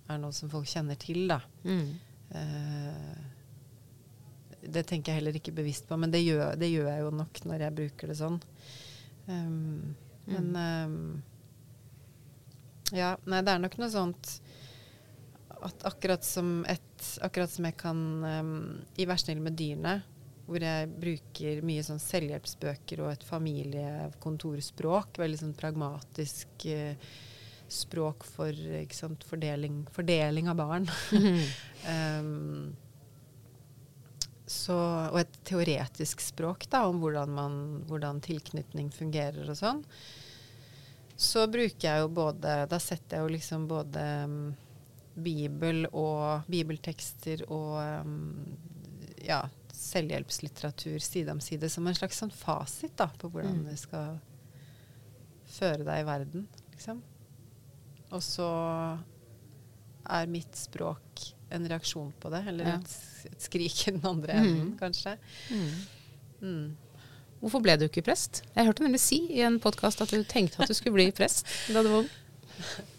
er 0.08 0.18
noe 0.18 0.32
som 0.32 0.48
folk 0.50 0.66
kjenner 0.66 0.96
til, 0.96 1.26
da. 1.28 1.40
Mm. 1.64 1.88
Uh, 2.34 3.16
det 4.68 4.86
tenker 4.86 5.12
jeg 5.12 5.20
heller 5.22 5.36
ikke 5.38 5.54
bevisst 5.54 5.86
på, 5.88 5.96
men 5.98 6.10
det 6.10 6.22
gjør, 6.24 6.56
det 6.58 6.70
gjør 6.70 6.88
jeg 6.90 7.00
jo 7.00 7.10
nok 7.10 7.40
når 7.44 7.60
jeg 7.64 7.74
bruker 7.74 8.06
det 8.08 8.16
sånn. 8.18 8.38
Um, 9.28 9.96
men 10.26 10.56
um, 10.56 11.22
Ja, 12.92 13.16
nei, 13.28 13.42
det 13.44 13.52
er 13.52 13.58
nok 13.60 13.76
noe 13.78 13.90
sånt 13.92 14.40
at 15.60 15.82
akkurat 15.84 16.24
som 16.24 16.64
et 16.70 16.84
Akkurat 17.22 17.50
som 17.50 17.64
jeg 17.68 17.76
kan 17.76 17.98
um, 18.24 18.78
I 18.96 19.04
'Vær 19.06 19.18
snill 19.20 19.40
med 19.40 19.56
dyrene', 19.58 20.02
hvor 20.48 20.64
jeg 20.64 20.88
bruker 20.96 21.62
mye 21.66 21.84
sånn 21.84 22.00
selvhjelpsbøker 22.00 23.02
og 23.04 23.10
et 23.12 23.24
familiekontorspråk, 23.28 25.18
veldig 25.20 25.40
sånn 25.42 25.56
pragmatisk 25.58 26.48
eh, 26.72 26.96
språk 27.68 28.24
for 28.24 28.52
sant, 28.96 29.24
fordeling, 29.28 29.82
fordeling 29.94 30.48
av 30.52 30.56
barn. 30.62 30.88
Um, 31.88 32.74
så, 34.50 34.74
og 35.12 35.18
et 35.20 35.36
teoretisk 35.46 36.20
språk 36.20 36.66
da, 36.72 36.82
om 36.88 36.98
hvordan, 37.00 37.30
man, 37.36 37.58
hvordan 37.88 38.18
tilknytning 38.24 38.90
fungerer 38.92 39.46
og 39.48 39.56
sånn. 39.56 39.82
Så 41.18 41.46
bruker 41.50 41.84
jeg 41.86 42.02
jo 42.02 42.10
både 42.14 42.66
Da 42.70 42.78
setter 42.82 43.16
jeg 43.16 43.24
jo 43.24 43.32
liksom 43.34 43.68
både 43.70 44.02
um, 44.26 44.36
bibel 45.18 45.86
og 45.92 46.50
bibeltekster 46.50 47.46
og 47.46 47.78
um, 48.04 48.18
ja, 49.24 49.42
selvhjelpslitteratur 49.78 50.98
side 51.02 51.30
om 51.32 51.40
side 51.44 51.68
som 51.70 51.86
en 51.86 51.94
slags 51.96 52.18
sånn 52.20 52.32
fasit 52.34 52.96
da, 52.98 53.06
på 53.18 53.30
hvordan 53.30 53.60
Mm. 53.60 53.68
det 53.70 53.78
skal 53.78 54.18
føre 55.48 55.84
deg 55.86 56.02
i 56.02 56.06
verden, 56.08 56.48
liksom. 56.72 57.02
Og 58.12 58.20
så 58.24 58.48
er 60.08 60.26
mitt 60.26 60.54
språk 60.56 61.32
en 61.52 61.66
reaksjon 61.68 62.12
på 62.20 62.30
det, 62.32 62.42
eller 62.48 62.64
Ja. 62.66 62.74
et, 62.76 62.96
et 63.32 63.40
skrik 63.40 63.88
i 63.88 63.90
den 63.92 64.04
andre 64.04 64.34
Mm. 64.34 64.46
enden, 64.46 64.78
kanskje. 64.78 65.16
Mm. 65.50 65.72
Mm. 66.42 66.76
Hvorfor 67.40 67.62
ble 67.62 67.76
du 67.78 67.84
ikke 67.88 68.02
prest? 68.04 68.42
Jeg 68.56 68.66
hørte 68.66 68.82
nemlig 68.82 69.00
si 69.00 69.20
i 69.32 69.42
en 69.46 69.60
podkast 69.60 70.00
at 70.02 70.10
du 70.10 70.22
tenkte 70.24 70.60
at 70.60 70.68
du 70.68 70.74
skulle 70.74 70.94
bli 70.94 71.10
prest 71.12 71.46
da 71.72 71.82
du 71.82 71.88
var 71.88 71.98
ung. 72.02 72.08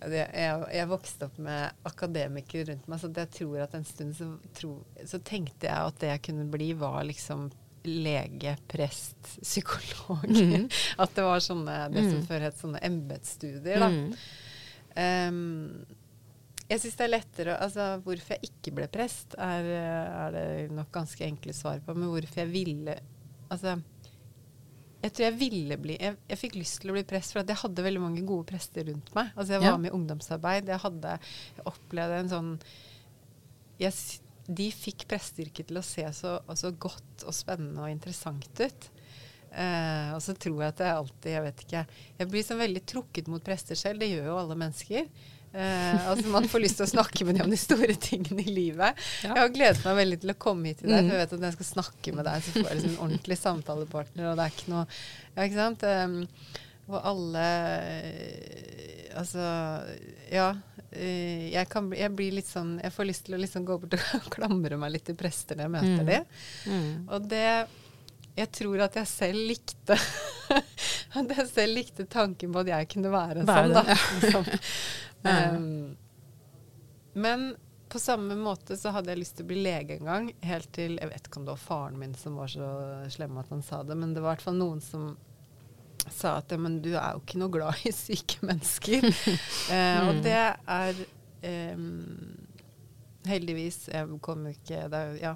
Jeg, 0.00 0.66
jeg 0.74 0.88
vokste 0.90 1.26
opp 1.26 1.38
med 1.42 1.72
akademikere 1.88 2.68
rundt 2.72 2.88
meg, 2.88 3.00
så 3.02 3.10
jeg 3.16 3.30
tror 3.34 3.62
at 3.64 3.74
en 3.74 3.84
stund 3.88 4.14
så, 4.18 4.28
tro, 4.54 4.74
så 5.04 5.18
tenkte 5.26 5.66
jeg 5.66 5.74
at 5.90 5.98
det 6.02 6.12
jeg 6.12 6.22
kunne 6.28 6.46
bli, 6.52 6.72
var 6.78 7.00
liksom 7.08 7.48
lege, 7.88 8.52
prest, 8.68 9.16
psykolog. 9.40 10.26
Mm. 10.28 10.66
At 11.02 11.14
det 11.16 11.24
var 11.24 11.40
sånne, 11.40 11.76
det 11.94 12.02
som 12.04 12.18
Mm. 12.18 12.26
før 12.28 12.42
het 12.44 12.58
sånne 12.58 12.80
embetsstudier, 12.84 13.78
da. 13.80 13.88
Mm. 13.88 14.10
Um, 14.98 15.84
jeg 16.68 16.82
syns 16.82 16.96
det 16.98 17.04
er 17.06 17.12
lettere 17.12 17.54
Altså, 17.62 17.84
hvorfor 18.04 18.34
jeg 18.34 18.50
ikke 18.50 18.72
ble 18.76 18.88
prest, 18.92 19.36
er, 19.40 19.68
er 19.70 20.34
det 20.34 20.46
nok 20.74 20.90
ganske 20.92 21.24
enkle 21.24 21.54
svar 21.56 21.78
på. 21.86 21.94
Men 21.96 22.10
hvorfor 22.12 22.42
jeg 22.42 22.50
ville 22.52 22.98
Altså, 23.48 23.78
jeg 25.02 25.12
tror 25.14 25.24
jeg 25.28 25.36
ville 25.38 25.76
bli 25.78 25.96
jeg, 26.00 26.16
jeg 26.28 26.38
fikk 26.40 26.54
lyst 26.58 26.80
til 26.82 26.90
å 26.90 26.96
bli 26.96 27.04
prest 27.06 27.32
for 27.32 27.44
jeg 27.46 27.60
hadde 27.62 27.84
veldig 27.86 28.00
mange 28.02 28.24
gode 28.26 28.46
prester 28.50 28.84
rundt 28.90 29.12
meg. 29.14 29.28
Altså, 29.36 29.52
jeg 29.54 29.60
var 29.62 29.68
Ja. 29.70 29.76
med 29.78 29.92
i 29.92 29.94
ungdomsarbeid. 29.94 30.66
Jeg 30.72 30.80
hadde 30.82 31.18
Jeg 31.56 31.64
opplevde 31.70 32.18
en 32.18 32.28
sånn 32.32 32.50
jeg, 33.78 33.92
De 34.48 34.70
fikk 34.72 35.04
presteyrket 35.10 35.68
til 35.68 35.76
å 35.78 35.84
se 35.84 36.04
så, 36.16 36.38
så 36.56 36.70
godt 36.72 37.24
og 37.28 37.34
spennende 37.36 37.84
og 37.84 37.90
interessant 37.92 38.48
ut. 38.64 38.88
Eh, 39.52 40.10
og 40.14 40.20
så 40.24 40.34
tror 40.36 40.58
jeg 40.60 40.74
at 40.74 40.80
jeg 40.84 40.92
alltid 40.98 41.30
Jeg 41.32 41.42
vet 41.46 41.60
ikke 41.64 41.80
Jeg 42.18 42.28
blir 42.28 42.42
sånn 42.44 42.58
veldig 42.60 42.82
trukket 42.84 43.28
mot 43.32 43.44
prester 43.44 43.78
selv. 43.80 44.00
Det 44.02 44.10
gjør 44.10 44.26
jo 44.32 44.38
alle 44.42 44.56
mennesker. 44.60 45.06
Eh, 45.58 46.04
altså 46.12 46.30
Man 46.30 46.44
får 46.48 46.62
lyst 46.62 46.76
til 46.78 46.86
å 46.86 46.90
snakke 46.92 47.24
med 47.26 47.34
dem 47.38 47.48
om 47.48 47.50
de 47.50 47.58
store 47.58 47.96
tingene 47.98 48.44
i 48.44 48.52
livet. 48.54 49.00
Ja. 49.24 49.32
Jeg 49.34 49.42
har 49.42 49.48
gledet 49.56 49.84
meg 49.88 49.96
veldig 49.98 50.20
til 50.22 50.30
å 50.34 50.38
komme 50.38 50.70
hit 50.70 50.78
til 50.84 50.92
deg, 50.92 51.02
Mm. 51.02 51.08
for 51.10 51.16
jeg 51.16 51.24
vet 51.24 51.32
at 51.34 51.40
når 51.42 51.48
jeg 51.50 51.58
skal 51.58 51.70
snakke 51.72 52.14
med 52.14 52.24
deg, 52.30 52.42
så 52.46 52.54
får 52.54 52.68
jeg 52.68 52.76
liksom 52.78 52.94
en 52.94 53.02
ordentlig 53.08 53.38
samtalepartner, 53.42 54.30
og 54.30 54.36
det 54.38 54.46
er 54.46 54.54
ikke 54.54 54.72
noe 54.74 54.86
Ja, 55.34 55.42
ikke 55.48 55.60
sant? 55.62 55.82
Um, 55.82 56.18
og 56.88 57.02
alle 57.04 57.46
eh, 58.12 59.18
Altså 59.18 59.42
Ja. 60.32 60.52
eh, 60.92 61.50
jeg, 61.52 61.68
kan, 61.72 61.90
jeg 61.96 62.14
blir 62.16 62.32
litt 62.38 62.48
sånn 62.48 62.76
Jeg 62.82 62.92
får 62.94 63.08
lyst 63.10 63.26
til 63.26 63.34
å 63.36 63.42
liksom 63.42 63.64
gå 63.68 63.78
bort 63.82 63.98
og 64.20 64.30
klamre 64.34 64.78
meg 64.80 64.94
litt 64.94 65.04
til 65.08 65.18
prester 65.18 65.58
når 65.58 65.66
jeg 65.68 65.74
møter 65.76 66.02
Mm. 66.02 66.06
dem. 66.06 66.24
Mm. 66.70 67.08
Og 67.08 67.28
det 67.28 67.46
Jeg 68.38 68.52
tror 68.54 68.80
at 68.86 68.94
jeg 68.94 69.06
selv 69.10 69.48
likte 69.50 69.98
At 71.18 71.30
jeg 71.34 71.46
selv 71.50 71.74
likte 71.74 72.04
tanken 72.06 72.52
på 72.52 72.60
at 72.62 72.68
jeg 72.70 72.88
kunne 72.92 73.10
være 73.12 73.44
Være 73.48 73.68
sånn, 73.68 73.74
da. 73.74 73.84
Liksom. 74.22 74.44
Um, 75.24 75.96
men 77.18 77.56
på 77.88 77.98
samme 77.98 78.36
måte 78.36 78.76
så 78.76 78.90
hadde 78.92 79.10
jeg 79.14 79.18
lyst 79.22 79.36
til 79.38 79.46
å 79.46 79.48
bli 79.48 79.62
lege 79.64 79.96
en 79.98 80.04
gang. 80.10 80.26
Helt 80.44 80.68
til 80.76 80.98
Jeg 81.00 81.08
vet 81.10 81.26
ikke 81.26 81.40
om 81.40 81.46
det 81.48 81.54
var 81.54 81.62
faren 81.64 81.98
min 81.98 82.14
som 82.14 82.36
var 82.36 82.50
så 82.52 82.68
slem 83.10 83.38
at 83.40 83.48
han 83.50 83.62
sa 83.64 83.82
det, 83.82 83.96
men 83.96 84.12
det 84.14 84.20
var 84.22 84.34
i 84.34 84.36
hvert 84.36 84.44
fall 84.44 84.58
noen 84.60 84.80
som 84.84 85.16
sa 86.08 86.36
at 86.38 86.52
men 86.60 86.78
du 86.84 86.92
er 86.96 87.16
jo 87.16 87.22
ikke 87.24 87.40
noe 87.40 87.52
glad 87.52 87.80
i 87.88 87.92
syke 87.92 88.38
mennesker. 88.46 89.04
eh, 89.74 89.98
og 90.06 90.14
Mm. 90.18 90.22
det 90.24 90.36
er 90.36 91.00
em, 91.42 91.88
Heldigvis 93.28 93.88
Jeg 93.92 94.20
kom 94.24 94.46
jo 94.46 94.54
ikke 94.54 94.84
er- 94.88 95.16
Ja. 95.20 95.34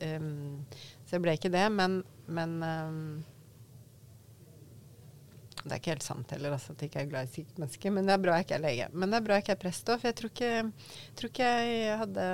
em, 0.00 0.64
så 1.06 1.16
jeg 1.16 1.22
ble 1.22 1.36
ikke 1.38 1.52
det, 1.52 1.68
men, 1.72 2.02
men 2.26 2.62
em, 2.62 3.24
det 5.62 5.74
er 5.74 5.80
ikke 5.80 5.94
helt 5.94 6.04
sant 6.06 6.32
heller, 6.34 6.54
altså, 6.56 6.74
at 6.74 6.82
jeg 6.82 6.90
ikke 6.90 7.02
er 7.04 7.10
glad 7.10 7.28
i 7.28 7.32
sykt 7.36 7.58
menneske. 7.60 7.90
Men 7.94 8.08
det 8.08 8.14
er 8.14 8.22
bra 8.22 8.36
jeg 8.38 8.46
ikke 8.48 8.58
er 8.58 8.64
lege. 8.64 8.86
Men 8.92 9.12
det 9.12 9.18
er 9.18 9.26
bra 9.26 9.38
jeg 9.38 9.44
ikke 9.44 9.56
er 9.56 9.62
prest 9.62 9.90
òg, 9.92 10.00
for 10.00 10.10
jeg 10.10 10.18
tror 10.18 10.32
ikke, 10.32 10.52
tror 11.18 11.32
ikke 11.32 11.50
jeg 11.50 11.98
hadde 12.02 12.28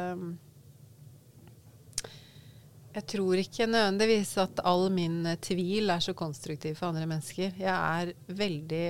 Jeg 2.98 3.06
tror 3.12 3.42
ikke 3.42 3.68
nødvendigvis 3.68 4.32
at 4.42 4.62
all 4.66 4.88
min 4.90 5.20
tvil 5.44 5.92
er 5.94 6.02
så 6.02 6.14
konstruktiv 6.18 6.78
for 6.78 6.88
andre 6.88 7.06
mennesker. 7.06 7.52
Jeg 7.60 7.74
er 7.74 8.14
veldig 8.40 8.86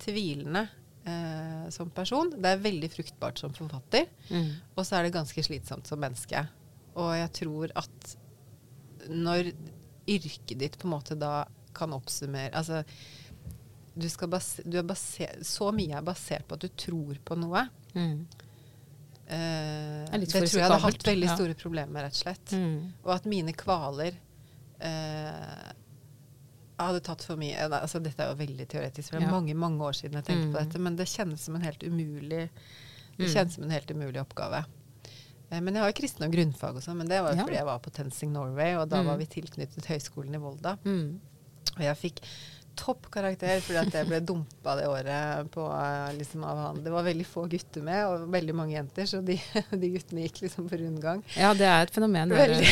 tvilende 0.00 0.64
eh, 1.04 1.68
som 1.70 1.92
person. 1.94 2.32
Det 2.32 2.54
er 2.54 2.64
veldig 2.64 2.90
fruktbart 2.90 3.38
som 3.38 3.54
forfatter. 3.54 4.08
Mm. 4.32 4.50
Og 4.74 4.82
så 4.86 4.96
er 4.96 5.06
det 5.06 5.14
ganske 5.14 5.44
slitsomt 5.46 5.86
som 5.90 6.00
menneske. 6.00 6.42
Og 6.98 7.12
jeg 7.18 7.32
tror 7.42 7.76
at 7.78 8.16
når 9.10 9.52
yrket 10.10 10.58
ditt 10.58 10.78
på 10.80 10.88
en 10.88 10.94
måte 10.96 11.16
da 11.18 11.44
kan 11.76 11.94
oppsummere 11.94 12.50
Altså, 12.56 12.82
du 14.00 14.08
du 14.70 14.78
er 14.78 14.86
basert, 14.88 15.44
så 15.46 15.70
mye 15.76 15.96
er 15.98 16.02
basert 16.06 16.46
på 16.48 16.54
at 16.58 16.60
du 16.60 16.68
tror 16.68 17.18
på 17.24 17.36
noe. 17.38 17.66
Mm. 17.94 18.26
Eh, 19.30 20.18
det 20.18 20.26
tror 20.32 20.48
jeg 20.48 20.64
hadde 20.64 20.80
hatt 20.82 21.04
veldig 21.06 21.28
ja. 21.28 21.36
store 21.36 21.54
problemer 21.54 21.92
med, 21.94 22.02
rett 22.08 22.16
og 22.18 22.22
slett. 22.24 22.54
Mm. 22.56 22.88
Og 23.04 23.12
at 23.14 23.28
mine 23.30 23.52
kvaler 23.54 24.16
eh, 24.82 25.68
hadde 26.80 27.02
tatt 27.04 27.22
for 27.26 27.36
mye 27.38 27.68
altså 27.68 28.00
Dette 28.02 28.24
er 28.24 28.32
jo 28.32 28.38
veldig 28.40 28.66
teoretisk, 28.72 29.10
for 29.12 29.18
det 29.20 29.26
er 29.28 29.30
Ja. 29.30 29.36
mange 29.36 29.54
mange 29.54 29.84
år 29.84 29.92
siden 29.98 30.16
jeg 30.18 30.24
tenkte 30.24 30.48
på 30.50 30.56
Mm. 30.58 30.64
dette, 30.64 30.78
men 30.80 30.96
det 30.96 31.06
kjennes 31.06 31.40
som 31.40 31.54
en 31.54 31.62
helt 31.62 31.82
umulig 31.82 32.48
Det 33.18 33.26
Mm. 33.28 33.34
kjennes 33.34 33.52
som 33.54 33.64
en 33.64 33.70
helt 33.70 33.90
umulig 33.90 34.16
oppgave. 34.20 34.64
Eh, 35.50 35.60
men 35.60 35.74
jeg 35.74 35.82
har 35.82 35.92
jo 35.92 36.00
kristne 36.00 36.24
og 36.26 36.32
grunnfag 36.32 36.76
og 36.76 36.82
sånn, 36.82 36.96
men 36.96 37.06
det 37.06 37.20
var 37.20 37.32
jo 37.32 37.36
Ja. 37.36 37.44
fordi 37.44 37.56
jeg 37.56 37.64
var 37.66 37.78
på 37.80 37.90
Tensing 37.92 38.32
Norway, 38.32 38.74
og 38.76 38.88
da 38.88 39.02
Mm. 39.02 39.06
var 39.06 39.16
vi 39.18 39.26
tilknyttet 39.26 39.84
Høgskolen 39.84 40.34
i 40.34 40.38
Volda. 40.38 40.78
Mm. 40.84 41.20
Og 41.76 41.82
jeg 41.82 41.96
fikk 41.98 42.18
topp 42.80 43.08
karakter 43.12 43.60
fordi 43.64 43.80
at 43.82 43.96
jeg 44.00 44.08
ble 44.08 44.20
dumpa 44.24 44.76
det 44.78 44.88
året 44.90 45.50
på, 45.54 45.66
eh, 45.76 46.10
liksom, 46.18 46.44
av 46.48 46.62
han. 46.64 46.82
Det 46.84 46.92
var 46.94 47.06
veldig 47.06 47.26
få 47.28 47.46
gutter 47.50 47.84
med, 47.86 48.02
og 48.08 48.28
veldig 48.32 48.56
mange 48.56 48.76
jenter, 48.76 49.08
så 49.10 49.22
de, 49.24 49.36
de 49.82 49.92
guttene 49.94 50.26
gikk 50.26 50.44
liksom 50.46 50.68
på 50.70 50.80
rundgang. 50.80 51.24
Ja, 51.36 51.52
det 51.56 51.68
er 51.68 51.88
et 51.88 51.94
fenomen. 51.94 52.34
Veldig. 52.36 52.70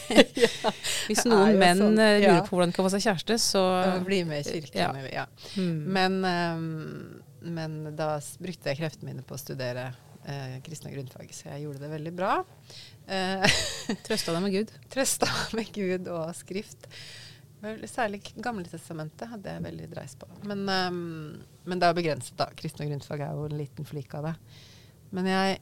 ja. 0.44 0.74
Hvis 1.06 1.24
noen 1.28 1.58
menn 1.60 1.82
sånn, 1.82 1.98
ja. 2.00 2.20
lurer 2.24 2.44
på 2.46 2.56
hvordan 2.56 2.72
de 2.72 2.78
kan 2.78 2.86
få 2.86 2.92
seg 2.96 3.08
kjæreste, 3.08 3.40
så 3.42 3.64
Bli 4.06 4.22
med 4.28 4.44
i 4.44 4.60
kirken. 4.60 5.02
Ja. 5.10 5.26
Mm. 5.56 5.80
Men, 5.96 6.20
um, 6.24 7.50
men 7.58 7.80
da 7.98 8.14
brukte 8.42 8.72
jeg 8.72 8.82
kreftene 8.82 9.12
mine 9.12 9.26
på 9.26 9.36
å 9.36 9.40
studere 9.40 9.90
eh, 10.26 10.60
kristne 10.64 10.92
grunnfag, 10.94 11.30
så 11.34 11.50
jeg 11.52 11.64
gjorde 11.64 11.84
det 11.84 11.90
veldig 11.94 12.12
bra. 12.16 12.36
Eh, 13.10 13.58
Trøsta 14.06 14.34
deg 14.36 14.44
med 14.44 14.56
Gud. 14.56 14.72
Trøsta 14.92 15.28
med 15.56 15.72
Gud 15.74 16.10
og 16.12 16.30
skrift. 16.38 16.88
Særlig 17.60 18.22
Gamletestamentet 18.22 18.44
Gamle 18.44 18.68
testamentet 18.70 19.28
hadde 19.28 19.52
jeg 19.52 19.64
veldig 19.66 19.88
dreis 19.92 20.14
på. 20.16 20.28
Men, 20.48 20.62
um, 20.64 21.40
men 21.68 21.80
det 21.80 21.86
er 21.86 21.92
jo 21.92 21.98
begrenset, 21.98 22.36
da. 22.38 22.46
Kristne 22.56 22.86
grunnfag 22.88 23.24
er 23.26 23.34
jo 23.36 23.48
en 23.50 23.58
liten 23.58 23.88
flik 23.88 24.14
av 24.16 24.30
det. 24.30 24.36
Men 25.12 25.28
jeg 25.28 25.58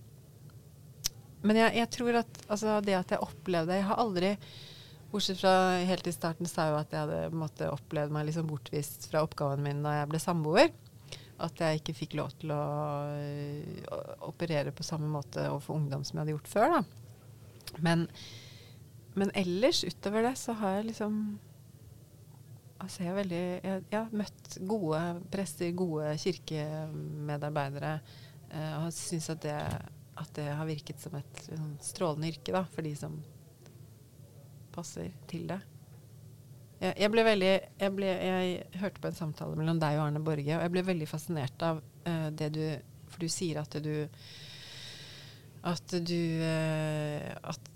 men 1.47 1.59
jeg, 1.59 1.75
jeg 1.79 1.91
tror 1.95 2.19
at 2.19 2.41
altså, 2.51 2.81
det 2.83 2.97
at 2.99 3.13
jeg 3.15 3.23
opplevde 3.23 3.77
Jeg 3.79 3.87
har 3.87 4.01
aldri 4.03 4.33
Bortsett 5.09 5.39
fra 5.41 5.53
helt 5.89 6.07
i 6.11 6.13
starten 6.13 6.49
sa 6.51 6.67
jeg 6.67 6.75
jo 6.75 6.79
at 6.83 6.91
jeg 6.93 7.07
hadde 7.07 7.37
måtte, 7.41 7.71
opplevd 7.73 8.13
meg 8.13 8.27
liksom 8.29 8.49
bortvist 8.51 9.07
fra 9.09 9.23
oppgaven 9.25 9.63
min 9.65 9.81
da 9.81 9.95
jeg 10.03 10.11
ble 10.11 10.21
samboer. 10.21 10.69
At 11.41 11.63
jeg 11.65 11.81
ikke 11.81 11.95
fikk 11.97 12.17
lov 12.19 12.35
til 12.37 12.53
å, 12.53 12.65
øh, 13.17 13.87
å 13.89 14.29
operere 14.29 14.75
på 14.77 14.85
samme 14.85 15.09
måte 15.09 15.47
overfor 15.49 15.79
ungdom 15.79 16.05
som 16.05 16.19
jeg 16.19 16.27
hadde 16.27 16.35
gjort 16.35 16.53
før. 16.53 16.75
Da. 16.75 17.81
Men, 17.87 18.05
men 19.17 19.33
ellers, 19.33 19.81
utover 19.89 20.29
det, 20.29 20.35
så 20.43 20.59
har 20.61 20.77
jeg 20.77 20.91
liksom 20.91 21.23
Altså 22.79 23.03
jeg, 23.03 23.15
veldig, 23.17 23.39
jeg, 23.65 23.83
jeg 23.91 23.99
har 23.99 24.13
møtt 24.15 24.59
gode 24.71 25.01
prester, 25.33 25.73
gode 25.75 26.13
kirkemedarbeidere. 26.23 27.97
eh, 28.53 28.77
og 28.85 28.93
syns 28.95 29.27
at, 29.35 29.41
det- 29.43 29.83
at 30.19 30.31
det 30.35 30.45
har 30.57 30.67
virket 30.67 31.01
som 31.03 31.15
et 31.19 31.41
liksom, 31.49 31.73
strålende 31.83 32.29
yrke 32.33 32.53
da, 32.55 32.63
for 32.65 32.83
de 32.87 32.95
som 32.97 33.19
passer 34.73 35.11
til 35.31 35.47
det. 35.51 35.59
Jeg, 36.81 36.95
jeg 37.03 37.11
ble 37.11 37.25
veldig 37.27 37.53
ble, 37.97 38.07
jeg 38.07 38.81
hørte 38.81 39.01
på 39.03 39.09
en 39.11 39.19
samtale 39.19 39.57
mellom 39.59 39.81
deg 39.83 39.99
og 39.99 40.05
Arne 40.07 40.23
Borge, 40.23 40.55
og 40.57 40.63
jeg 40.63 40.71
ble 40.77 40.85
veldig 40.87 41.09
fascinert 41.11 41.63
av 41.67 41.81
eh, 42.07 42.29
det 42.31 42.53
du 42.55 42.63
For 43.11 43.19
du 43.25 43.29
sier 43.33 43.59
at 43.63 43.73
du 43.83 44.07
At 45.67 45.95
du 46.07 46.15
eh, 46.45 47.35
At 47.43 47.71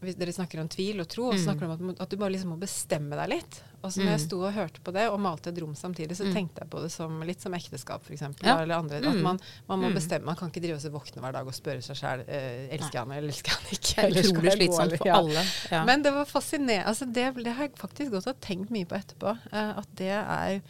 hvis 0.00 0.14
dere 0.16 0.30
snakker 0.32 0.60
om 0.62 0.68
tvil 0.68 1.00
og 1.00 1.08
tro, 1.08 1.24
og 1.28 1.34
Mm. 1.34 1.42
snakker 1.42 1.64
om 1.64 1.90
at, 1.90 2.00
at 2.00 2.08
du 2.10 2.16
bare 2.16 2.30
liksom 2.30 2.50
må 2.54 2.58
bestemme 2.60 3.16
deg 3.18 3.28
litt. 3.28 3.62
Og 3.82 3.90
så 3.90 3.98
når 4.02 4.12
jeg 4.14 4.20
Mm. 4.20 4.26
sto 4.28 4.38
og 4.46 4.52
hørte 4.54 4.80
på 4.82 4.92
det, 4.92 5.08
og 5.10 5.18
malte 5.20 5.48
et 5.50 5.58
rom 5.58 5.74
samtidig, 5.74 6.14
så 6.16 6.24
Mm. 6.26 6.32
tenkte 6.34 6.60
jeg 6.62 6.70
på 6.70 6.82
det 6.82 6.90
som 6.92 7.20
litt 7.22 7.40
som 7.40 7.52
ekteskap, 7.54 8.02
f.eks. 8.04 8.20
Ja. 8.42 8.58
Eller 8.62 8.74
andre. 8.78 8.96
At 8.98 9.14
Mm. 9.14 9.22
man, 9.22 9.40
man 9.68 9.78
må 9.80 9.88
Mm. 9.90 9.94
bestemme. 9.94 10.24
Man 10.24 10.36
kan 10.36 10.50
ikke 10.50 10.62
drive 10.62 10.76
og 10.86 10.92
våkne 11.02 11.20
hver 11.22 11.32
dag 11.32 11.46
og 11.46 11.52
spørre 11.52 11.82
seg 11.82 11.96
sjæl 11.96 12.24
eh, 12.28 12.68
elsker 12.76 12.92
jeg 12.92 13.02
han 13.06 13.10
eller 13.12 13.28
elsker 13.28 13.50
jeg 13.50 13.58
han 13.58 13.70
ikke. 13.72 13.94
Det 13.94 13.98
er 13.98 14.06
Eller 14.06 14.22
utrolig 14.22 14.52
slitsomt 14.52 14.98
for 14.98 15.08
alle. 15.08 15.44
Ja. 15.70 15.84
Men 15.84 16.02
det 16.02 16.12
var 16.12 16.24
fascinerende. 16.26 16.84
Altså 16.86 17.12
det, 17.12 17.34
det 17.44 17.52
har 17.54 17.62
jeg 17.68 17.74
faktisk 17.76 18.10
gått 18.10 18.26
og 18.26 18.40
tenkt 18.40 18.70
mye 18.70 18.84
på 18.86 18.94
etterpå. 18.98 19.38
eh, 19.52 19.78
at 19.78 19.88
det 19.96 20.10
er 20.10 20.62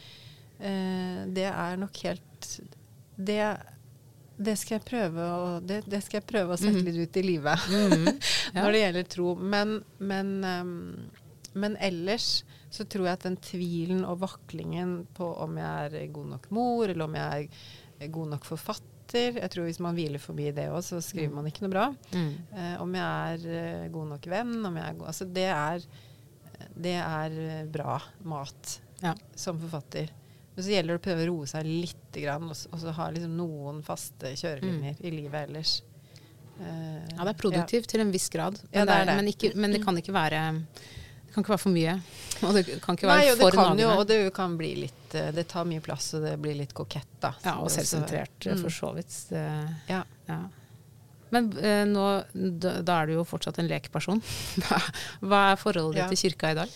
eh, 0.60 1.24
Det 1.32 1.44
er 1.52 1.76
nok 1.76 1.96
helt 2.02 2.60
Det, 3.18 3.58
det 4.38 4.54
skal 4.60 4.78
jeg 4.78 4.84
prøve 4.86 5.24
å, 5.34 5.46
det, 5.66 5.80
det 5.90 5.98
skal 6.04 6.20
jeg 6.20 6.26
prøve 6.30 6.54
å 6.54 6.58
sette 6.60 6.78
Mhm. 6.78 6.84
litt 6.86 7.08
ut 7.08 7.16
i 7.16 7.22
livet. 7.26 7.58
Ja. 8.54 8.62
når 8.64 8.72
det 8.72 8.82
gjelder 8.84 9.08
tro. 9.12 9.34
Men, 9.34 9.72
men, 9.98 10.28
um, 10.44 11.10
men 11.58 11.74
ellers 11.82 12.44
så 12.70 12.84
tror 12.88 13.06
jeg 13.08 13.12
at 13.18 13.26
den 13.26 13.36
tvilen 13.42 14.04
og 14.04 14.20
vaklingen 14.22 15.06
på 15.16 15.26
om 15.42 15.56
jeg 15.58 15.92
er 16.02 16.12
god 16.12 16.28
nok 16.36 16.50
mor, 16.54 16.88
eller 16.88 17.04
om 17.08 17.14
jeg 17.18 17.48
er 18.00 18.08
god 18.14 18.28
nok 18.36 18.44
forfatter 18.44 18.88
Jeg 19.40 19.48
tror 19.50 19.64
hvis 19.64 19.78
man 19.80 19.96
hviler 19.96 20.20
forbi 20.20 20.50
det 20.52 20.66
òg, 20.68 20.82
så 20.84 20.98
skriver 21.00 21.30
Mm. 21.30 21.34
man 21.38 21.46
ikke 21.48 21.62
noe 21.64 21.70
bra. 21.72 21.86
Mm. 22.12 22.32
Eh, 22.52 22.74
om 22.82 22.92
jeg 22.94 23.38
er 23.48 23.84
uh, 23.84 23.88
god 23.94 24.08
nok 24.10 24.26
venn, 24.28 24.54
om 24.68 24.76
jeg 24.76 24.84
er 24.84 24.98
god 25.00 25.08
Altså 25.08 25.24
det 25.32 25.46
er, 25.48 25.86
det 26.76 26.96
er 27.00 27.66
bra 27.72 27.98
mat 28.28 28.78
Ja. 29.02 29.14
som 29.34 29.58
forfatter. 29.62 30.10
Men 30.58 30.64
så 30.66 30.72
gjelder 30.74 30.90
det 30.96 30.98
å 30.98 31.02
prøve 31.04 31.22
å 31.22 31.26
roe 31.30 31.46
seg 31.46 31.66
litt 31.70 32.16
og, 32.34 32.48
og 32.50 32.80
så 32.82 32.90
ha 32.96 33.04
liksom 33.14 33.34
noen 33.38 33.76
faste 33.86 34.32
kjørelinjer 34.40 34.96
i 35.06 35.12
livet 35.14 35.44
ellers. 35.46 35.76
Uh, 36.58 37.04
Ja, 37.14 37.22
det 37.22 37.30
er 37.30 37.38
produktivt 37.38 37.86
til 37.92 38.02
en 38.02 38.10
viss 38.10 38.26
grad. 38.34 38.58
Men, 38.64 38.72
Ja, 38.74 38.84
det 38.88 38.96
det 39.06 39.14
men, 39.20 39.28
ikke, 39.30 39.50
men 39.54 39.70
det 39.76 39.84
kan 39.84 39.94
ikke 40.00 40.10
være 40.16 40.40
Det 40.58 41.30
kan 41.36 41.44
ikke 41.44 41.52
være 41.54 41.62
for 41.62 41.70
mye. 41.76 41.94
Og 42.48 42.54
det 42.58 42.64
kan 42.82 42.98
ikke 42.98 43.06
være 43.06 43.22
Nei, 43.22 43.36
for 43.38 43.54
kan 43.54 43.68
nagende. 43.68 43.84
jo, 43.84 43.92
og 44.00 44.06
det 44.10 44.18
kan 44.34 44.56
bli 44.58 44.72
litt 44.82 45.14
eh, 45.14 45.30
Det 45.38 45.46
tar 45.54 45.64
mye 45.70 45.80
plass, 45.86 46.10
og 46.18 46.26
det 46.26 46.34
blir 46.42 46.58
litt 46.58 46.74
kokett, 46.74 47.06
da. 47.22 47.32
ja, 47.46 47.54
og 47.62 47.70
selvsentrert, 47.70 48.48
Mm. 48.50 48.62
for 48.66 48.70
så 48.80 48.90
vidt. 48.98 49.14
Det, 49.30 49.46
Ja. 49.94 50.02
ja. 50.26 50.40
Men 51.30 51.52
eh, 51.62 51.84
nå, 51.86 52.04
da, 52.34 52.80
da 52.82 52.98
er 53.02 53.06
du 53.06 53.12
jo 53.20 53.24
fortsatt 53.28 53.58
en 53.62 53.68
lekperson. 53.70 54.18
Hva, 54.66 54.82
hva 55.28 55.40
er 55.52 55.56
forholdet 55.62 56.02
Ja. 56.02 56.08
ditt 56.08 56.18
til 56.18 56.32
kirka 56.32 56.50
i 56.50 56.58
dag? 56.64 56.68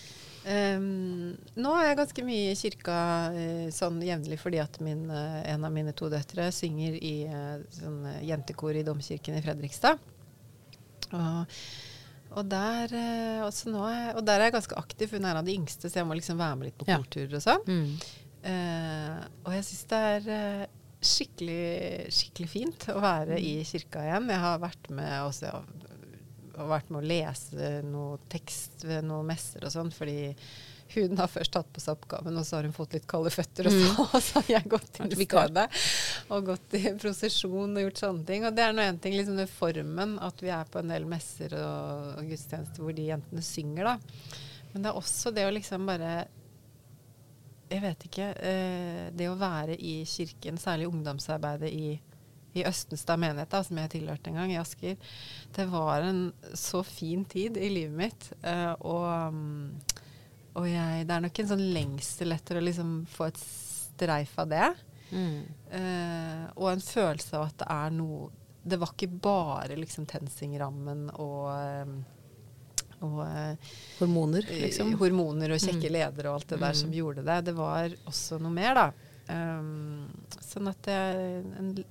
Ehm, 0.44 1.36
nå 1.62 1.72
er 1.78 1.88
jeg 1.92 1.98
ganske 2.00 2.24
mye 2.26 2.50
i 2.50 2.56
kirka 2.58 2.96
uh, 3.30 3.66
sånn 3.74 4.00
jevnlig 4.02 4.40
fordi 4.42 4.58
at 4.62 4.80
min, 4.82 5.04
uh, 5.10 5.38
en 5.46 5.64
av 5.68 5.70
mine 5.74 5.92
to 5.94 6.08
døtre 6.10 6.48
synger 6.54 6.96
i 6.98 7.12
uh, 7.30 7.60
sånn 7.76 8.00
jentekor 8.26 8.74
i 8.74 8.82
Domkirken 8.86 9.38
i 9.38 9.42
Fredrikstad. 9.44 10.02
Og, 11.12 11.56
og, 12.32 12.44
der, 12.48 12.88
jeg- 12.96 14.14
og 14.16 14.24
der 14.26 14.40
er 14.40 14.48
jeg 14.48 14.56
ganske 14.56 14.78
aktiv. 14.80 15.10
Hun 15.14 15.24
er 15.26 15.30
en 15.36 15.42
av 15.42 15.46
de 15.46 15.54
yngste, 15.58 15.90
så 15.92 16.00
jeg 16.00 16.08
må 16.08 16.16
liksom 16.18 16.38
være 16.40 16.56
med 16.58 16.70
litt 16.70 16.78
på 16.80 16.88
korturer 17.02 17.36
og 17.38 17.44
sånn. 17.44 17.66
Mm. 17.68 17.96
Og 19.44 19.52
jeg 19.54 19.66
syns 19.68 19.84
det 19.92 19.98
er 20.16 20.68
skikkelig, 21.02 22.08
skikkelig 22.14 22.48
fint 22.50 22.86
å 22.94 23.00
være 23.02 23.36
i 23.42 23.52
kirka 23.68 24.02
igjen. 24.06 24.30
Jeg 24.32 24.40
har 24.42 24.58
vært 24.62 24.88
med 24.94 25.12
også, 25.28 25.52
og 26.56 26.72
vært 26.72 26.92
med 26.92 27.02
å 27.02 27.08
lese 27.12 27.72
noe 27.86 28.20
tekst 28.32 28.84
ved 28.84 29.06
noen 29.08 29.28
messer 29.32 29.64
og 29.66 29.72
sånn, 29.74 29.92
fordi 29.94 30.34
hun 30.92 31.16
har 31.16 31.30
først 31.30 31.54
tatt 31.54 31.70
på 31.72 31.80
seg 31.80 31.96
oppgaven, 31.96 32.36
og 32.36 32.44
så 32.44 32.58
har 32.58 32.66
hun 32.68 32.74
fått 32.76 32.98
litt 32.98 33.06
kalde 33.08 33.32
føtter, 33.32 33.68
og 33.68 33.72
så, 33.72 34.04
og 34.04 34.18
så 34.20 34.42
har 34.42 34.50
jeg 34.58 34.70
gått 34.74 35.00
i 35.00 35.08
stedet 35.16 35.66
og 36.28 36.50
gått 36.50 36.76
i 36.76 36.82
prosesjon 37.00 37.78
og 37.78 37.86
gjort 37.86 38.02
sånne 38.02 38.28
ting. 38.28 38.44
Og 38.48 38.56
det 38.56 38.66
er 38.66 38.76
nå 38.76 38.84
en 38.84 39.00
ting, 39.00 39.16
liksom 39.16 39.40
den 39.40 39.50
formen, 39.50 40.18
at 40.20 40.44
vi 40.44 40.52
er 40.52 40.68
på 40.68 40.82
en 40.82 40.92
del 40.92 41.08
messer 41.08 41.56
og, 41.56 42.12
og 42.20 42.28
gudstjenester 42.28 42.84
hvor 42.84 42.96
de 42.96 43.08
jentene 43.08 43.44
synger, 43.46 43.92
da. 43.94 43.96
Men 44.72 44.84
det 44.84 44.92
er 44.92 45.00
også 45.00 45.32
det 45.36 45.48
å 45.48 45.52
liksom 45.52 45.88
bare 45.88 46.12
jeg 47.72 47.80
vet 47.80 48.02
ikke. 48.08 48.28
Eh, 48.44 49.04
det 49.16 49.30
å 49.30 49.38
være 49.40 49.76
i 49.80 50.02
kirken, 50.08 50.58
særlig 50.60 50.90
ungdomsarbeidet 50.90 51.70
i, 51.72 51.94
i 52.54 52.64
Østenstad 52.68 53.18
menighet, 53.18 53.48
da, 53.50 53.62
som 53.64 53.78
jeg 53.80 53.90
tilhørte 53.94 54.28
en 54.28 54.34
gang, 54.40 54.52
i 54.52 54.58
Asker, 54.60 54.96
det 55.56 55.66
var 55.72 56.02
en 56.04 56.32
så 56.54 56.82
fin 56.84 57.24
tid 57.24 57.56
i 57.56 57.68
livet 57.72 57.96
mitt. 57.96 58.28
Uh, 58.44 58.74
og 58.80 59.34
mm, 59.34 59.80
og 60.54 60.66
jeg, 60.68 61.06
det 61.08 61.14
er 61.16 61.22
nok 61.24 61.38
en 61.40 61.48
sånn 61.48 61.62
lengsel 61.72 62.34
etter 62.34 62.58
å 62.58 62.60
liksom 62.60 62.88
få 63.08 63.30
et 63.30 63.38
streif 63.40 64.34
av 64.42 64.50
det. 64.50 64.66
Mm. 65.12 65.38
Uh, 65.72 66.42
og 66.60 66.66
en 66.74 66.82
følelse 66.84 67.36
av 67.38 67.46
at 67.48 67.56
det 67.62 67.68
er 67.72 67.90
noe 67.96 68.30
Det 68.64 68.78
var 68.78 68.92
ikke 68.94 69.08
bare 69.24 69.74
liksom 69.76 70.04
TenSing-rammen 70.06 71.08
og, 71.18 71.48
eh, 71.50 71.88
og 73.02 73.18
Hormoner, 73.98 74.46
liksom. 74.46 74.92
hormoner 75.00 75.50
og 75.56 75.58
kjekke 75.64 75.88
Mm. 75.90 75.96
ledere 75.96 76.28
og 76.30 76.36
alt 76.36 76.46
det 76.52 76.60
der 76.60 76.70
Mm. 76.70 76.80
som 76.82 76.92
gjorde 76.92 77.24
det. 77.26 77.44
Det 77.44 77.54
var 77.56 77.88
også 78.06 78.38
noe 78.40 78.52
mer, 78.54 78.74
da. 78.74 78.92
Um, 79.28 80.06
sånn 80.38 80.68
at 80.68 80.80
det 80.82 80.94
er 80.94 81.42
en, 81.58 81.84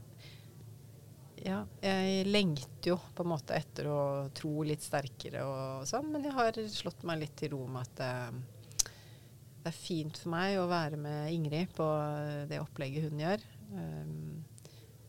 Ja, 1.42 1.64
jeg 1.82 2.26
lengter 2.30 2.92
jo 2.92 2.98
på 3.16 3.24
en 3.26 3.32
måte 3.32 3.56
etter 3.58 3.88
å 3.90 4.02
tro 4.36 4.62
litt 4.68 4.84
sterkere 4.86 5.42
og 5.48 5.88
sånn, 5.90 6.12
men 6.14 6.28
jeg 6.28 6.36
har 6.38 6.60
slått 6.70 7.02
meg 7.08 7.24
litt 7.24 7.34
til 7.40 7.56
ro 7.56 7.64
med 7.66 7.88
at 7.88 7.96
det, 7.98 8.92
det 9.64 9.72
er 9.72 9.78
fint 9.78 10.22
for 10.22 10.36
meg 10.36 10.60
å 10.62 10.70
være 10.70 11.00
med 11.02 11.34
Ingrid 11.34 11.74
på 11.78 11.88
det 12.50 12.62
opplegget 12.62 13.10
hun 13.10 13.24
gjør. 13.24 13.46
Um, 13.74 14.44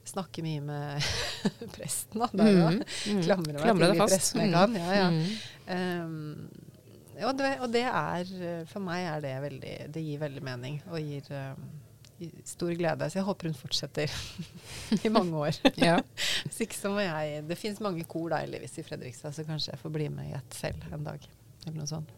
snakke 0.09 0.45
mye 0.45 0.65
med 0.65 1.13
presten, 1.77 2.25
da. 2.25 2.31
Der, 2.33 2.53
da. 2.57 2.73
Mm. 2.73 3.23
Klamrer 3.27 3.27
Klamre 3.27 3.53
meg 3.53 3.63
Klamre 3.67 3.91
til 3.93 3.95
de 4.01 4.09
prestene 4.09 4.49
jeg 4.49 4.57
kan. 4.57 4.81
Ja, 4.81 4.99
ja. 4.99 5.09
Mm. 5.13 5.31
Um, 5.69 6.69
og, 7.23 7.37
det, 7.39 7.53
og 7.63 7.69
det 7.71 7.85
er 7.87 8.31
For 8.67 8.83
meg 8.83 9.05
er 9.07 9.21
det 9.23 9.33
veldig 9.45 9.75
Det 9.95 10.01
gir 10.03 10.19
veldig 10.19 10.41
mening 10.43 10.79
og 10.89 10.97
gir 10.99 11.29
um, 11.31 11.67
stor 12.49 12.73
glede. 12.79 13.09
Så 13.11 13.21
jeg 13.21 13.27
håper 13.27 13.51
hun 13.51 13.59
fortsetter 13.59 14.13
i 15.07 15.13
mange 15.13 15.45
år. 15.49 15.61
Ja. 15.83 15.99
Hvis 16.47 16.63
ikke 16.67 16.79
så 16.79 16.93
må 16.93 17.03
jeg 17.03 17.43
Det 17.49 17.57
fins 17.59 17.81
mange 17.83 18.05
kor 18.09 18.31
da 18.33 18.43
heldigvis 18.43 18.79
i 18.79 18.85
Fredrikstad, 18.87 19.35
så 19.35 19.47
kanskje 19.47 19.73
jeg 19.73 19.83
får 19.83 19.95
bli 19.95 20.09
med 20.13 20.31
i 20.31 20.37
et 20.39 20.57
selv 20.59 20.85
en 20.93 21.07
dag. 21.07 21.27
Eller 21.67 21.79
noe 21.79 21.91
sånt. 21.91 22.13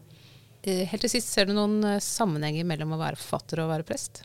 Eh, 0.65 0.83
Helt 0.89 1.05
til 1.05 1.13
sist, 1.17 1.29
ser 1.29 1.49
du 1.49 1.53
noen 1.55 1.77
eh, 1.85 2.01
sammenhenger 2.03 2.65
mellom 2.67 2.95
å 2.95 3.01
være 3.01 3.19
forfatter 3.21 3.61
og 3.61 3.69
å 3.69 3.73
være 3.75 3.87
prest? 3.87 4.23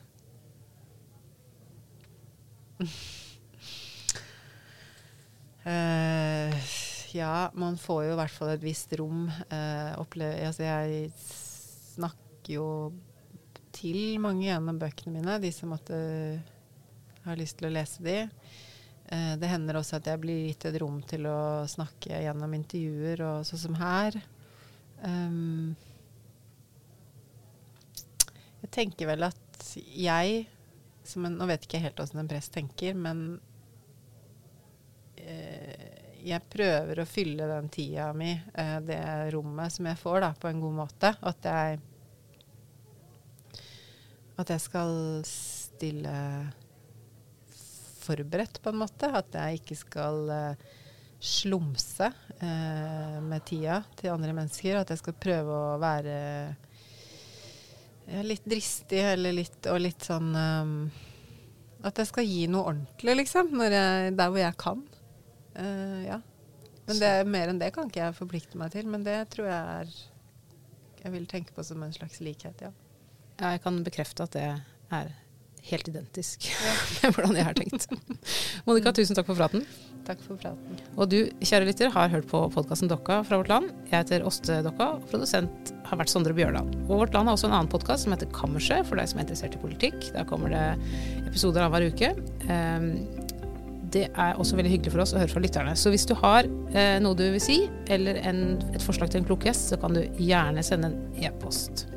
Uh, 5.67 6.57
ja, 7.21 7.51
man 7.53 7.77
får 7.81 8.07
jo 8.07 8.15
i 8.15 8.19
hvert 8.23 8.33
fall 8.33 8.55
et 8.55 8.65
visst 8.65 8.97
rom. 8.97 9.29
Uh, 9.53 9.93
altså 10.01 10.65
jeg 10.65 11.13
snakker 11.21 12.57
jo 12.57 12.67
til 13.75 14.19
mange 14.23 14.47
gjennom 14.49 14.79
bøkene 14.81 15.19
mine, 15.19 15.39
de 15.43 15.53
som 15.55 15.73
måtte 15.75 15.97
ha 17.27 17.37
lyst 17.39 17.59
til 17.61 17.69
å 17.69 17.75
lese 17.75 18.05
de. 18.05 18.19
Eh, 19.11 19.35
det 19.41 19.51
hender 19.51 19.81
også 19.81 19.99
at 19.99 20.09
jeg 20.11 20.23
blir 20.23 20.47
gitt 20.49 20.69
et 20.71 20.79
rom 20.83 21.01
til 21.09 21.27
å 21.31 21.67
snakke 21.71 22.23
gjennom 22.25 22.57
intervjuer, 22.57 23.25
og 23.27 23.47
sånn 23.49 23.65
som 23.67 23.79
her. 23.81 24.19
Um, 25.01 25.77
jeg 28.61 28.73
tenker 28.77 29.09
vel 29.09 29.31
at 29.31 29.71
jeg 29.97 30.43
som 31.11 31.25
en, 31.27 31.39
Nå 31.41 31.47
vet 31.49 31.65
ikke 31.65 31.79
jeg 31.79 31.89
helt 31.89 32.03
åssen 32.05 32.21
en 32.23 32.29
prest 32.31 32.53
tenker, 32.55 32.95
men 32.95 33.41
eh, 35.19 35.89
jeg 36.21 36.51
prøver 36.53 37.01
å 37.01 37.09
fylle 37.09 37.49
den 37.49 37.71
tida 37.73 38.11
mi, 38.15 38.31
eh, 38.31 38.77
det 38.85 39.01
rommet 39.35 39.75
som 39.75 39.89
jeg 39.89 39.99
får, 39.99 40.21
da, 40.23 40.31
på 40.39 40.51
en 40.51 40.61
god 40.63 40.77
måte. 40.85 41.13
At 41.27 41.49
jeg 41.49 41.81
At 44.41 44.51
jeg 44.55 44.63
skal 44.65 44.93
stille 45.29 46.17
forberedt, 48.01 48.63
på 48.63 48.73
en 48.73 48.81
måte. 48.81 49.11
At 49.13 49.35
jeg 49.37 49.61
ikke 49.61 49.77
skal 49.79 50.33
eh, 50.35 50.65
slumse 51.21 52.09
eh, 52.41 53.21
med 53.23 53.45
tida 53.49 53.83
til 54.01 54.15
andre 54.15 54.35
mennesker. 54.37 54.81
At 54.81 54.93
jeg 54.93 55.03
skal 55.03 55.19
prøve 55.21 55.61
å 55.75 55.79
være 55.83 56.17
ja, 58.11 58.25
litt 58.27 58.47
dristig 58.49 59.05
litt, 59.21 59.61
og 59.71 59.79
litt 59.85 60.03
sånn 60.03 60.33
um, 60.35 60.75
At 61.87 62.01
jeg 62.01 62.09
skal 62.11 62.27
gi 62.27 62.47
noe 62.51 62.73
ordentlig, 62.73 63.15
liksom. 63.23 63.53
Jeg, 63.63 64.17
der 64.19 64.33
hvor 64.33 64.43
jeg 64.43 64.59
kan. 64.61 64.83
Uh, 65.55 66.01
ja. 66.09 66.21
Men 66.89 66.99
det, 66.99 67.11
mer 67.31 67.53
enn 67.53 67.61
det 67.61 67.71
kan 67.75 67.91
ikke 67.91 68.03
jeg 68.03 68.17
forplikte 68.19 68.59
meg 68.59 68.73
til. 68.75 68.89
Men 68.91 69.05
det 69.07 69.21
tror 69.35 69.51
jeg 69.51 69.83
er 69.83 69.99
Jeg 71.05 71.13
vil 71.15 71.29
tenke 71.31 71.55
på 71.57 71.65
som 71.65 71.83
en 71.85 71.95
slags 71.95 72.19
likhet, 72.25 72.65
ja. 72.67 72.73
Ja, 73.41 73.55
jeg 73.55 73.63
kan 73.65 73.81
bekrefte 73.87 74.27
at 74.27 74.37
det 74.37 74.47
er 74.93 75.13
helt 75.71 75.89
identisk 75.89 76.49
med 77.01 77.15
hvordan 77.15 77.39
jeg 77.39 77.47
har 77.47 77.57
tenkt. 77.57 77.87
Monica, 78.67 78.93
tusen 78.97 79.17
takk 79.17 79.29
for 79.31 79.39
praten. 79.39 79.65
Takk 80.05 80.21
for 80.25 80.41
praten. 80.41 80.81
Og 80.97 81.09
du, 81.13 81.19
kjære 81.41 81.69
lytter, 81.69 81.93
har 81.95 82.13
hørt 82.13 82.29
på 82.29 82.43
podkasten 82.53 82.91
Dokka 82.91 83.21
fra 83.29 83.39
Vårt 83.41 83.53
Land. 83.53 83.71
Jeg 83.89 84.03
heter 84.03 84.27
Åste 84.29 84.61
Dokka, 84.67 84.91
og 84.99 85.07
produsent 85.13 85.73
har 85.89 86.01
vært 86.01 86.13
Sondre 86.13 86.37
Bjørdal. 86.37 86.69
Og 86.89 87.05
Vårt 87.05 87.17
Land 87.17 87.31
har 87.31 87.39
også 87.39 87.49
en 87.49 87.57
annen 87.57 87.73
podkast 87.73 88.05
som 88.05 88.17
heter 88.17 88.29
Kammerset, 88.37 88.85
for 88.89 89.01
deg 89.01 89.09
som 89.09 89.21
er 89.21 89.29
interessert 89.29 89.57
i 89.57 89.63
politikk. 89.63 90.11
Der 90.17 90.29
kommer 90.29 90.53
det 90.53 90.65
episoder 91.27 91.65
av 91.65 91.77
hver 91.77 91.89
uke. 91.89 92.13
Um, 92.49 92.93
det 93.91 94.07
er 94.09 94.37
også 94.39 94.59
veldig 94.59 94.71
hyggelig 94.71 94.95
for 94.95 95.03
oss 95.03 95.15
å 95.17 95.21
høre 95.21 95.33
fra 95.33 95.43
lytterne. 95.43 95.73
Så 95.79 95.91
hvis 95.91 96.07
du 96.07 96.13
har 96.21 96.47
eh, 96.71 96.99
noe 97.03 97.19
du 97.19 97.25
vil 97.35 97.43
si, 97.43 97.65
eller 97.91 98.21
en, 98.23 98.45
et 98.71 98.85
forslag 98.85 99.11
til 99.11 99.23
en 99.23 99.27
klok 99.33 99.49
gjest, 99.49 99.73
så 99.73 99.81
kan 99.83 99.97
du 99.97 100.05
gjerne 100.21 100.63
sende 100.67 100.93
en 100.93 101.25
e-post. 101.27 101.90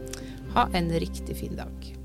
Ha 0.54 0.70
en 0.74 1.00
riktig 1.00 1.38
fin 1.38 1.56
dag. 1.56 2.03